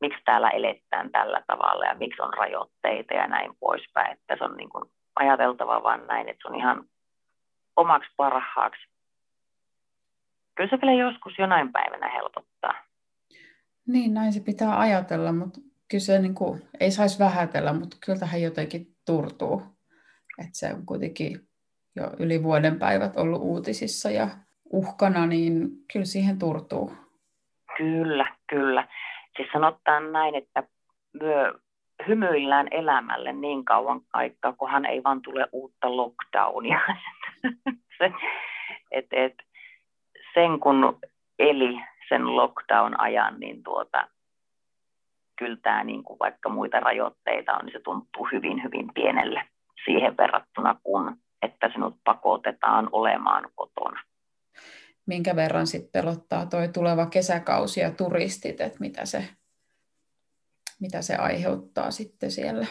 miksi 0.00 0.22
täällä 0.24 0.50
eletään 0.50 1.10
tällä 1.10 1.42
tavalla 1.46 1.84
ja 1.84 1.94
miksi 1.94 2.22
on 2.22 2.34
rajoitteita 2.34 3.14
ja 3.14 3.26
näin 3.26 3.56
poispäin. 3.60 4.12
Että 4.12 4.36
se 4.36 4.44
on 4.44 4.56
niin 4.56 4.68
kuin 4.68 4.84
ajateltava 5.16 5.82
vaan 5.82 6.06
näin, 6.06 6.28
että 6.28 6.42
se 6.42 6.48
on 6.48 6.54
ihan 6.54 6.84
omaksi 7.76 8.10
parhaaksi. 8.16 8.82
Kyllä 10.54 10.70
se 10.70 10.78
vielä 10.80 10.92
joskus 10.92 11.38
jonain 11.38 11.72
päivänä 11.72 12.08
helpottaa. 12.08 12.74
Niin, 13.86 14.14
näin 14.14 14.32
se 14.32 14.40
pitää 14.40 14.78
ajatella, 14.78 15.32
mutta 15.32 15.60
kyllä 15.90 16.04
se 16.04 16.18
niin 16.18 16.34
kuin, 16.34 16.62
ei 16.80 16.90
saisi 16.90 17.18
vähätellä, 17.18 17.72
mutta 17.72 17.96
kyllä 18.06 18.18
tähän 18.18 18.42
jotenkin 18.42 18.86
turtuu. 19.06 19.62
Että 20.38 20.50
se 20.52 20.74
on 20.74 20.86
kuitenkin 20.86 21.40
jo 21.96 22.10
yli 22.18 22.42
vuoden 22.42 22.78
päivät 22.78 23.16
ollut 23.16 23.42
uutisissa 23.42 24.10
ja 24.10 24.28
uhkana, 24.72 25.26
niin 25.26 25.68
kyllä 25.92 26.06
siihen 26.06 26.38
turtuu. 26.38 26.92
Kyllä, 27.76 28.36
kyllä. 28.46 28.88
Siis 29.36 29.48
sanotaan 29.52 30.12
näin, 30.12 30.34
että 30.34 30.62
myö 31.20 31.54
hymyillään 32.08 32.68
elämälle 32.70 33.32
niin 33.32 33.64
kauan 33.64 34.00
aikaa, 34.12 34.52
kunhan 34.52 34.86
ei 34.86 35.02
vaan 35.04 35.22
tule 35.22 35.46
uutta 35.52 35.96
lockdownia. 35.96 36.80
se, 37.98 38.12
et, 38.90 39.06
et, 39.12 39.34
sen 40.34 40.60
kun 40.60 40.98
eli 41.38 41.80
sen 42.08 42.36
lockdown-ajan, 42.36 43.40
niin 43.40 43.62
tuota, 43.62 44.08
kyllä 45.38 45.56
tämä 45.62 45.84
niin 45.84 46.02
kuin 46.02 46.18
vaikka 46.18 46.48
muita 46.48 46.80
rajoitteita 46.80 47.52
on, 47.52 47.64
niin 47.64 47.72
se 47.72 47.80
tuntuu 47.80 48.28
hyvin, 48.32 48.62
hyvin 48.62 48.94
pienelle 48.94 49.42
siihen 49.84 50.16
verrattuna, 50.16 50.80
kun 50.82 51.16
että 51.42 51.70
sinut 51.72 51.96
pakotetaan 52.04 52.88
olemaan 52.92 53.48
kotona. 53.54 54.00
Minkä 55.06 55.36
verran 55.36 55.66
sitten 55.66 56.02
pelottaa 56.02 56.46
tuo 56.46 56.60
tuleva 56.74 57.06
kesäkausi 57.06 57.80
ja 57.80 57.90
turistit, 57.90 58.60
että 58.60 58.78
mitä 58.80 59.04
se, 59.04 59.28
mitä 60.80 61.02
se 61.02 61.16
aiheuttaa 61.16 61.90
sitten 61.90 62.30
siellä? 62.30 62.66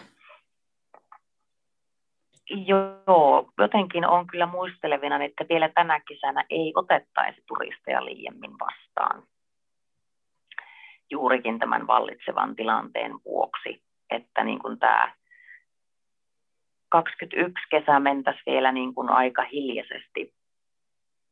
Joo, 2.54 3.52
jotenkin 3.58 4.08
on 4.08 4.28
kyllä 4.28 4.46
muistelevina, 4.46 5.24
että 5.24 5.46
vielä 5.50 5.70
tänä 5.70 6.00
kesänä 6.00 6.46
ei 6.50 6.74
otettaisi 6.76 7.42
turisteja 7.48 8.06
liiemmin 8.06 8.52
vastaan. 8.60 9.24
Juurikin 11.10 11.60
tämän 11.60 11.88
vallitsevan 11.88 12.56
tilanteen 12.56 13.12
vuoksi, 13.26 13.84
että 14.10 14.44
niin 14.44 14.60
kuin 14.60 14.80
tämä 14.80 15.14
21 16.90 17.64
kesä 17.70 18.00
mentäisi 18.00 18.42
vielä 18.46 18.72
niin 18.72 18.94
kuin 18.94 19.10
aika 19.10 19.44
hiljaisesti, 19.44 20.34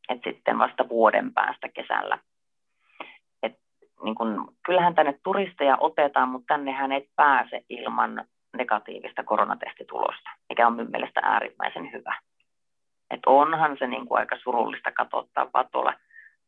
että 0.09 0.29
sitten 0.29 0.59
vasta 0.59 0.89
vuoden 0.89 1.33
päästä 1.33 1.69
kesällä. 1.69 2.19
Et 3.43 3.59
niin 4.03 4.15
kuin, 4.15 4.47
kyllähän 4.65 4.95
tänne 4.95 5.19
turisteja 5.23 5.77
otetaan, 5.79 6.29
mutta 6.29 6.53
tännehän 6.53 6.91
ei 6.91 7.09
pääse 7.15 7.65
ilman 7.69 8.25
negatiivista 8.57 9.23
koronatestitulosta, 9.23 10.29
mikä 10.49 10.67
on 10.67 10.73
minun 10.73 10.91
mielestä 10.91 11.19
äärimmäisen 11.23 11.91
hyvä. 11.91 12.15
Et 13.11 13.19
onhan 13.25 13.77
se 13.79 13.87
niin 13.87 14.07
kuin 14.07 14.19
aika 14.19 14.37
surullista 14.43 14.91
katsottaa 14.91 15.45
patolla 15.45 15.93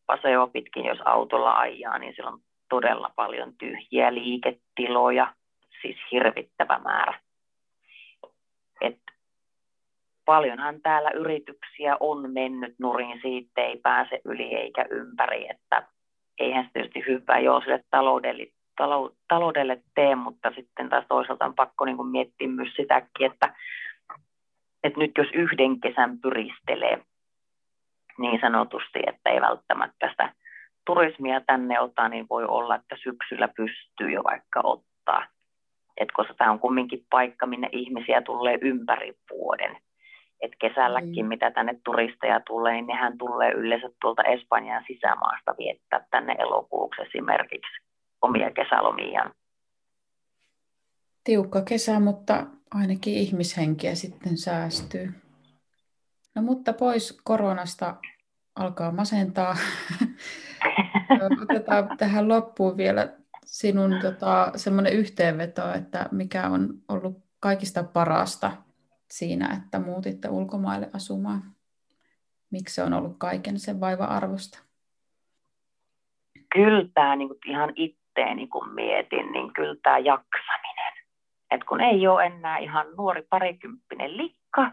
paseo 0.06 0.47
pitkin, 0.47 0.86
jos 0.86 0.99
autolla 1.06 1.54
ajaa, 1.54 1.97
niin 1.97 2.16
siellä 2.16 2.32
on 2.32 2.39
todella 2.70 3.12
paljon 3.16 3.54
tyhjiä 3.58 4.14
liiketiloja, 4.14 5.34
siis 5.82 5.97
hirvittävä 6.12 6.80
määrä. 6.80 7.20
Et 8.82 8.99
paljonhan 10.26 10.82
täällä 10.82 11.10
yrityksiä 11.10 11.97
on 11.99 12.34
mennyt 12.34 12.76
nurin, 12.80 13.20
siitä 13.22 13.62
ei 13.62 13.78
pääse 13.78 14.22
yli 14.26 14.56
eikä 14.56 14.86
ympäri, 14.89 15.47
että 15.49 15.88
eihän 16.39 16.66
se 16.66 16.70
tietysti 16.74 17.04
hyvä 17.08 17.39
joo 17.39 17.62
sille 17.62 17.84
taloudelle 19.28 19.82
tee, 19.95 20.15
mutta 20.15 20.51
sitten 20.55 20.89
taas 20.89 21.05
toisaalta 21.09 21.45
on 21.45 21.55
pakko 21.55 21.86
niin 21.86 21.97
kuin 21.97 22.07
miettiä 22.07 22.47
myös 22.47 22.74
sitäkin, 22.76 23.32
että, 23.32 23.55
että 24.84 24.99
nyt 24.99 25.11
jos 25.17 25.28
yhden 25.34 25.80
kesän 25.82 26.19
pyristelee 26.19 27.05
niin 28.17 28.41
sanotusti, 28.41 28.99
että 29.07 29.30
ei 29.30 29.41
välttämättä 29.41 30.09
sitä 30.09 30.34
turismia 30.86 31.41
tänne 31.41 31.80
ota, 31.80 32.09
niin 32.09 32.26
voi 32.30 32.45
olla, 32.45 32.76
että 32.76 32.95
syksyllä 33.03 33.47
pystyy 33.47 34.11
jo 34.11 34.24
vaikka 34.24 34.61
ottaa. 34.63 35.26
Et 35.97 36.09
koska 36.13 36.34
tämä 36.34 36.51
on 36.51 36.59
kumminkin 36.59 37.05
paikka, 37.09 37.45
minne 37.45 37.69
ihmisiä 37.71 38.21
tulee 38.21 38.57
ympäri 38.61 39.13
vuoden. 39.32 39.78
Et 40.41 40.51
kesälläkin, 40.59 41.26
mm. 41.26 41.30
mitä 41.30 41.51
tänne 41.51 41.80
turisteja 41.86 42.39
tulee, 42.39 42.74
niin 42.74 42.88
nehän 42.88 43.17
tulee 43.17 43.51
yleensä 43.51 43.89
tuolta 44.01 44.24
Espanjan 44.24 44.84
sisämaasta 44.88 45.55
viettää 45.57 46.05
tänne 46.11 46.36
elokuuksi 46.39 47.01
esimerkiksi 47.01 47.82
omia 48.24 48.51
kesälomiaan. 48.51 49.32
Tiukka 51.24 51.61
kesä, 51.61 51.99
mutta 51.99 52.45
ainakin 52.74 53.13
ihmishenkiä 53.13 53.95
sitten 53.95 54.38
säästyy. 54.38 55.13
No 56.36 56.41
mutta 56.41 56.74
pois 56.74 57.21
koronasta 57.24 57.95
alkaa 58.55 58.91
masentaa. 58.91 59.55
Otetaan 61.41 61.97
tähän 61.97 62.28
loppuun 62.28 62.78
vielä 62.78 63.13
sinun 63.45 63.99
tota, 64.01 64.51
semmoinen 64.55 64.93
yhteenveto, 64.93 65.74
että 65.74 66.09
mikä 66.11 66.49
on 66.49 66.74
ollut 66.88 67.17
kaikista 67.39 67.84
parasta 67.84 68.51
siinä, 69.11 69.61
että 69.63 69.80
muutitte 69.80 70.30
ulkomaille 70.30 70.89
asumaan. 70.93 71.43
Miksi 72.51 72.76
se 72.76 72.84
on 72.84 72.93
ollut 72.93 73.15
kaiken 73.17 73.59
sen 73.59 73.80
vaiva-arvosta? 73.80 74.59
Kyllä 76.53 76.89
tämä 76.93 77.15
niin 77.15 77.30
ihan 77.45 77.74
itteeni 78.14 78.47
kun 78.47 78.74
mietin, 78.74 79.32
niin 79.32 79.53
kyllä 79.53 79.76
tämä 79.84 79.97
jaksaminen. 79.97 80.93
Et 81.51 81.64
kun 81.64 81.82
ei 81.82 82.07
ole 82.07 82.26
enää 82.26 82.57
ihan 82.57 82.86
nuori 82.97 83.24
parikymppinen 83.30 84.18
likka, 84.18 84.72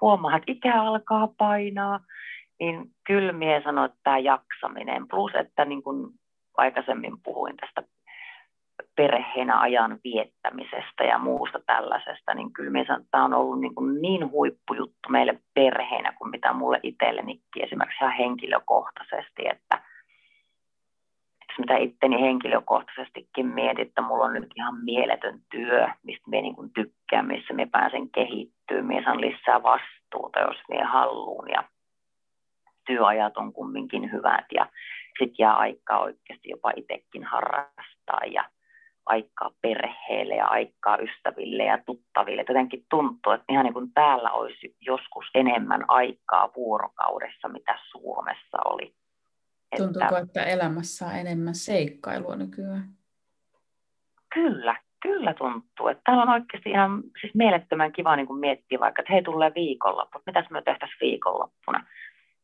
huomaa, 0.00 0.36
että 0.36 0.52
ikä 0.52 0.82
alkaa 0.82 1.28
painaa, 1.38 2.00
niin 2.60 2.84
kyllä 3.06 3.32
mie 3.32 3.62
sanoin, 3.62 3.90
että 3.90 4.00
tämä 4.02 4.18
jaksaminen, 4.18 5.08
plus 5.08 5.32
että 5.34 5.64
niin 5.64 5.82
kuin 5.82 6.08
aikaisemmin 6.56 7.22
puhuin 7.22 7.56
tästä 7.56 7.82
perheenä 8.96 9.60
ajan 9.60 9.98
viettämisestä 10.04 11.04
ja 11.04 11.18
muusta 11.18 11.60
tällaisesta, 11.66 12.34
niin 12.34 12.52
kyllä 12.52 12.70
minä 12.70 12.84
sanon, 12.84 13.00
että 13.00 13.10
tämä 13.10 13.24
on 13.24 13.34
ollut 13.34 13.60
niin, 13.60 13.74
kuin 13.74 14.02
niin 14.02 14.30
huippujuttu 14.30 15.08
meille 15.08 15.38
perheenä 15.54 16.12
kuin 16.18 16.30
mitä 16.30 16.52
mulle 16.52 16.80
itsellenikin 16.82 17.64
esimerkiksi 17.64 18.04
ihan 18.04 18.16
henkilökohtaisesti, 18.16 19.48
että 19.48 19.89
mitä 21.60 21.76
itteni 21.76 22.20
henkilökohtaisestikin 22.20 23.46
mietin, 23.46 23.86
että 23.86 24.02
mulla 24.02 24.24
on 24.24 24.32
nyt 24.32 24.50
ihan 24.56 24.84
mieletön 24.84 25.40
työ, 25.50 25.88
mistä 26.02 26.30
me 26.30 26.42
niin 26.42 26.72
tykkään, 26.74 27.26
missä 27.26 27.54
me 27.54 27.66
pääsen 27.66 28.10
kehittyä, 28.10 28.82
me 28.82 29.02
saan 29.04 29.20
lisää 29.20 29.62
vastuuta, 29.62 30.40
jos 30.40 30.56
me 30.68 30.82
haluun 30.82 31.48
ja 31.48 31.64
työajat 32.86 33.36
on 33.36 33.52
kumminkin 33.52 34.12
hyvät 34.12 34.44
ja 34.54 34.66
sitten 35.18 35.36
jää 35.38 35.54
aikaa 35.54 35.98
oikeasti 36.00 36.50
jopa 36.50 36.72
itsekin 36.76 37.24
harrastaa 37.24 38.20
ja 38.32 38.44
aikaa 39.06 39.50
perheelle 39.62 40.34
ja 40.34 40.46
aikaa 40.46 40.96
ystäville 40.96 41.64
ja 41.64 41.78
tuttaville. 41.86 42.44
Jotenkin 42.48 42.84
tuntuu, 42.90 43.32
että 43.32 43.44
ihan 43.48 43.64
niin 43.64 43.74
kuin 43.74 43.92
täällä 43.94 44.30
olisi 44.30 44.76
joskus 44.80 45.24
enemmän 45.34 45.84
aikaa 45.88 46.50
vuorokaudessa, 46.56 47.48
mitä 47.48 47.78
Suomessa 47.90 48.58
oli. 48.64 48.94
Tuntuuko, 49.76 50.16
että 50.16 50.44
elämässä 50.44 51.06
on 51.06 51.12
enemmän 51.12 51.54
seikkailua 51.54 52.36
nykyään? 52.36 52.88
Kyllä, 54.34 54.76
kyllä 55.02 55.34
tuntuu. 55.34 55.88
Että 55.88 56.02
täällä 56.04 56.22
on 56.22 56.28
oikeasti 56.28 56.70
ihan 56.70 57.02
siis 57.20 57.34
mielettömän 57.34 57.92
kiva 57.92 58.16
niin 58.16 58.26
kuin 58.26 58.40
miettiä 58.40 58.80
vaikka, 58.80 59.02
että 59.02 59.12
hei 59.12 59.22
tulee 59.22 59.52
viikonloppu, 59.54 60.22
mitäs 60.26 60.50
me 60.50 60.62
tehtäisiin 60.62 61.00
viikonloppuna. 61.00 61.86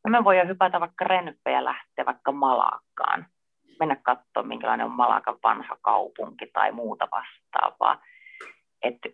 No 0.05 0.11
me 0.11 0.25
voidaan 0.25 0.49
hypätä 0.49 0.81
vaikka 0.81 1.05
renppejä 1.05 1.57
ja 1.57 1.65
lähteä 1.65 2.07
vaikka 2.07 2.33
Malakkaan. 2.33 3.27
mennä 3.81 3.97
katsomaan, 3.97 4.49
minkälainen 4.49 4.87
on 4.87 4.93
Malakan 4.93 5.39
vanha 5.43 5.77
kaupunki 5.83 6.47
tai 6.53 6.73
muuta 6.73 7.09
vastaavaa. 7.13 8.03
Että 8.83 9.09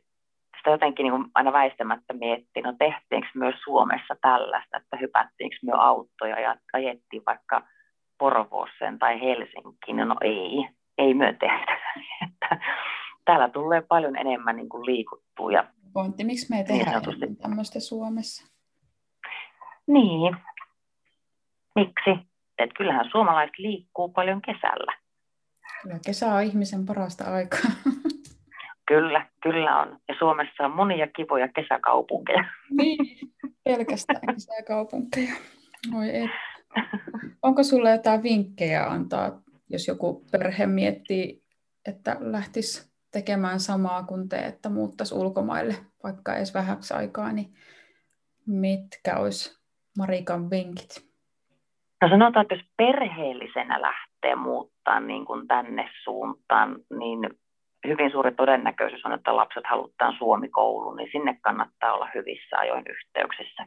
sitä 0.56 0.70
jotenkin 0.70 1.04
niin 1.04 1.30
aina 1.34 1.52
väistämättä 1.52 2.12
miettii, 2.12 2.62
no 2.62 2.74
tehtiinkö 2.78 3.28
myös 3.34 3.54
Suomessa 3.64 4.16
tällaista, 4.20 4.76
että 4.76 4.96
hypättiinkö 4.96 5.56
myös 5.62 5.78
autoja 5.78 6.40
ja 6.40 6.56
ajettiin 6.72 7.22
vaikka 7.26 7.62
Porvooseen 8.22 8.98
tai 8.98 9.20
Helsinkiin. 9.20 9.96
No 9.96 10.16
ei, 10.20 10.68
ei 10.98 11.14
myö 11.14 11.32
tehdä. 11.32 11.78
täällä 13.24 13.48
tulee 13.48 13.82
paljon 13.88 14.16
enemmän 14.16 14.56
niin 14.56 14.68
kuin 14.68 14.86
liikuttua. 14.86 15.52
Ja 15.52 15.64
Pointti, 15.92 16.24
miksi 16.24 16.46
me 16.50 16.56
ei 16.56 16.64
tehdä 16.64 17.00
niin 17.20 17.36
tämmöistä 17.36 17.80
Suomessa? 17.80 18.52
Niin, 19.86 20.36
miksi? 21.74 22.10
että 22.58 22.74
kyllähän 22.76 23.08
suomalaiset 23.10 23.58
liikkuu 23.58 24.08
paljon 24.08 24.42
kesällä. 24.42 24.92
Kyllä 25.82 25.98
kesä 26.06 26.34
on 26.34 26.42
ihmisen 26.42 26.86
parasta 26.86 27.24
aikaa. 27.24 27.70
Kyllä, 28.88 29.26
kyllä 29.42 29.80
on. 29.80 29.98
Ja 30.08 30.14
Suomessa 30.18 30.64
on 30.64 30.70
monia 30.70 31.06
kivoja 31.06 31.48
kesäkaupunkeja. 31.48 32.44
Niin, 32.70 32.98
pelkästään 33.64 34.20
kesäkaupunkeja. 34.34 35.32
Oi 35.98 36.16
et. 36.16 36.30
Onko 37.42 37.62
sulle 37.62 37.90
jotain 37.90 38.22
vinkkejä 38.22 38.86
antaa, 38.86 39.42
jos 39.68 39.88
joku 39.88 40.24
perhe 40.32 40.66
miettii, 40.66 41.42
että 41.86 42.16
lähtisi 42.20 42.92
tekemään 43.12 43.60
samaa 43.60 44.02
kuin 44.02 44.28
te, 44.28 44.36
että 44.36 44.68
muuttaisi 44.68 45.14
ulkomaille 45.14 45.74
vaikka 46.02 46.36
edes 46.36 46.54
vähäksi 46.54 46.94
aikaa, 46.94 47.32
niin 47.32 47.54
mitkä 48.46 49.16
olisi 49.16 49.60
Marikan 49.98 50.50
vinkit? 50.50 51.12
No 52.02 52.08
sanotaan, 52.08 52.42
että 52.42 52.54
jos 52.54 52.66
perheellisenä 52.76 53.82
lähtee 53.82 54.34
muuttaa 54.34 55.00
niin 55.00 55.24
kuin 55.24 55.48
tänne 55.48 55.90
suuntaan, 56.04 56.76
niin 56.98 57.30
hyvin 57.86 58.10
suuri 58.10 58.34
todennäköisyys 58.34 59.04
on, 59.04 59.12
että 59.12 59.36
lapset 59.36 59.64
halutaan 59.70 60.14
Suomi-kouluun, 60.18 60.96
niin 60.96 61.08
sinne 61.12 61.38
kannattaa 61.42 61.92
olla 61.92 62.08
hyvissä 62.14 62.58
ajoin 62.58 62.84
yhteyksissä. 62.90 63.66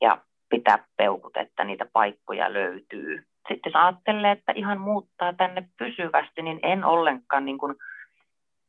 Ja 0.00 0.18
pitää 0.50 0.84
peukut, 0.96 1.36
että 1.36 1.64
niitä 1.64 1.86
paikkoja 1.92 2.52
löytyy. 2.52 3.26
Sitten 3.48 3.70
jos 3.70 3.76
ajattelee, 3.76 4.32
että 4.32 4.52
ihan 4.56 4.80
muuttaa 4.80 5.32
tänne 5.32 5.68
pysyvästi, 5.78 6.42
niin 6.42 6.60
en 6.62 6.84
ollenkaan 6.84 7.44
niin 7.44 7.58
kuin 7.58 7.74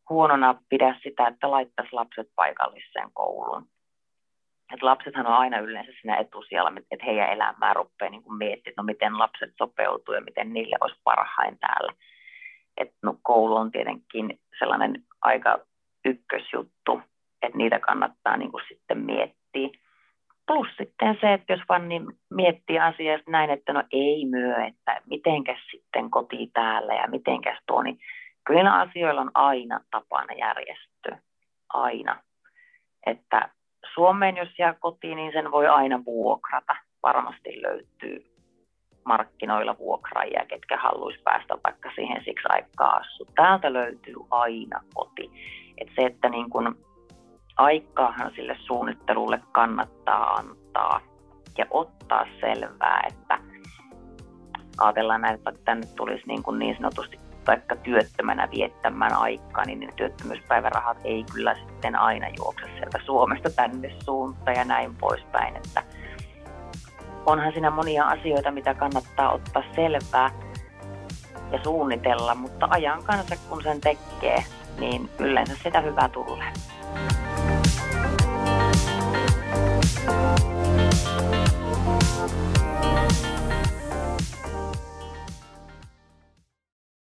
huonona 0.09 0.55
pidä 0.69 0.95
sitä, 1.03 1.27
että 1.27 1.51
laittaisi 1.51 1.93
lapset 1.93 2.27
paikalliseen 2.35 3.09
kouluun 3.13 3.67
että 4.73 4.85
lapsethan 4.85 5.27
on 5.27 5.33
aina 5.33 5.59
yleensä 5.59 5.91
siinä 6.01 6.17
etusijalla, 6.17 6.71
että 6.91 7.05
heidän 7.05 7.29
elämää 7.29 7.73
rupeaa 7.73 8.09
niin 8.09 8.23
kuin 8.23 8.37
miettimään, 8.37 8.71
että 8.71 8.81
no 8.81 8.85
miten 8.85 9.17
lapset 9.17 9.53
sopeutuu 9.57 10.15
ja 10.15 10.21
miten 10.21 10.53
niille 10.53 10.77
olisi 10.81 10.99
parhain 11.03 11.59
täällä. 11.59 11.93
Et 12.77 12.91
no, 13.03 13.17
koulu 13.21 13.55
on 13.55 13.71
tietenkin 13.71 14.39
sellainen 14.59 15.03
aika 15.21 15.59
ykkösjuttu, 16.05 17.01
että 17.41 17.57
niitä 17.57 17.79
kannattaa 17.79 18.37
niin 18.37 18.51
kuin 18.51 18.63
sitten 18.67 18.97
miettiä. 18.97 19.69
Plus 20.47 20.67
sitten 20.77 21.17
se, 21.21 21.33
että 21.33 21.53
jos 21.53 21.61
vaan 21.69 21.89
niin 21.89 22.05
miettii 22.29 22.79
asiaa 22.79 23.19
näin, 23.27 23.49
että 23.49 23.73
no 23.73 23.83
ei 23.91 24.25
myö, 24.25 24.65
että 24.65 25.01
mitenkäs 25.09 25.59
sitten 25.71 26.11
koti 26.11 26.49
täällä 26.53 26.93
ja 26.93 27.07
mitenkäs 27.07 27.59
tuo, 27.67 27.81
niin 27.81 27.99
kyllä 28.47 28.73
asioilla 28.73 29.21
on 29.21 29.31
aina 29.33 29.79
tapana 29.91 30.33
järjestyä. 30.33 31.19
Aina. 31.69 32.21
Että 33.05 33.49
Suomeen, 33.93 34.37
jos 34.37 34.59
jää 34.59 34.73
kotiin, 34.73 35.15
niin 35.15 35.31
sen 35.31 35.51
voi 35.51 35.67
aina 35.67 36.05
vuokrata. 36.05 36.75
Varmasti 37.03 37.61
löytyy 37.61 38.35
markkinoilla 39.05 39.77
vuokraajia, 39.77 40.45
ketkä 40.47 40.77
haluaisi 40.77 41.21
päästä 41.23 41.57
vaikka 41.63 41.91
siihen 41.95 42.23
siksi 42.25 42.47
aikaa 42.49 42.95
assu. 42.95 43.27
Täältä 43.35 43.73
löytyy 43.73 44.15
aina 44.31 44.81
koti. 44.93 45.31
Et 45.77 45.87
se, 45.95 46.05
että 46.05 46.29
niin 46.29 46.49
kun 46.49 46.84
aikaahan 47.57 48.31
sille 48.35 48.57
suunnittelulle 48.59 49.41
kannattaa 49.51 50.33
antaa 50.33 51.01
ja 51.57 51.65
ottaa 51.69 52.25
selvää, 52.41 53.03
että 53.07 53.39
ajatellaan 54.77 55.21
näin, 55.21 55.35
että 55.35 55.53
tänne 55.65 55.87
tulisi 55.95 56.23
niin, 56.27 56.43
kuin 56.43 56.59
niin 56.59 56.75
sanotusti 56.75 57.19
vaikka 57.47 57.75
työttömänä 57.75 58.47
viettämään 58.51 59.13
aikaa, 59.13 59.65
niin 59.65 59.79
ne 59.79 59.87
työttömyyspäivärahat 59.95 60.97
ei 61.03 61.25
kyllä 61.33 61.55
sitten 61.55 61.95
aina 61.95 62.27
juokse 62.37 62.65
sieltä 62.65 62.99
Suomesta 63.05 63.49
tänne 63.49 63.95
suuntaan 64.05 64.57
ja 64.57 64.65
näin 64.65 64.95
poispäin. 64.95 65.55
Että 65.57 65.83
onhan 67.25 67.51
siinä 67.51 67.69
monia 67.69 68.05
asioita, 68.05 68.51
mitä 68.51 68.73
kannattaa 68.73 69.31
ottaa 69.31 69.63
selvää 69.75 70.29
ja 71.51 71.63
suunnitella, 71.63 72.35
mutta 72.35 72.67
ajan 72.69 73.03
kanssa 73.03 73.35
kun 73.49 73.63
sen 73.63 73.81
tekee, 73.81 74.43
niin 74.79 75.09
yleensä 75.19 75.55
sitä 75.63 75.81
hyvää 75.81 76.09
tulee. 76.09 76.51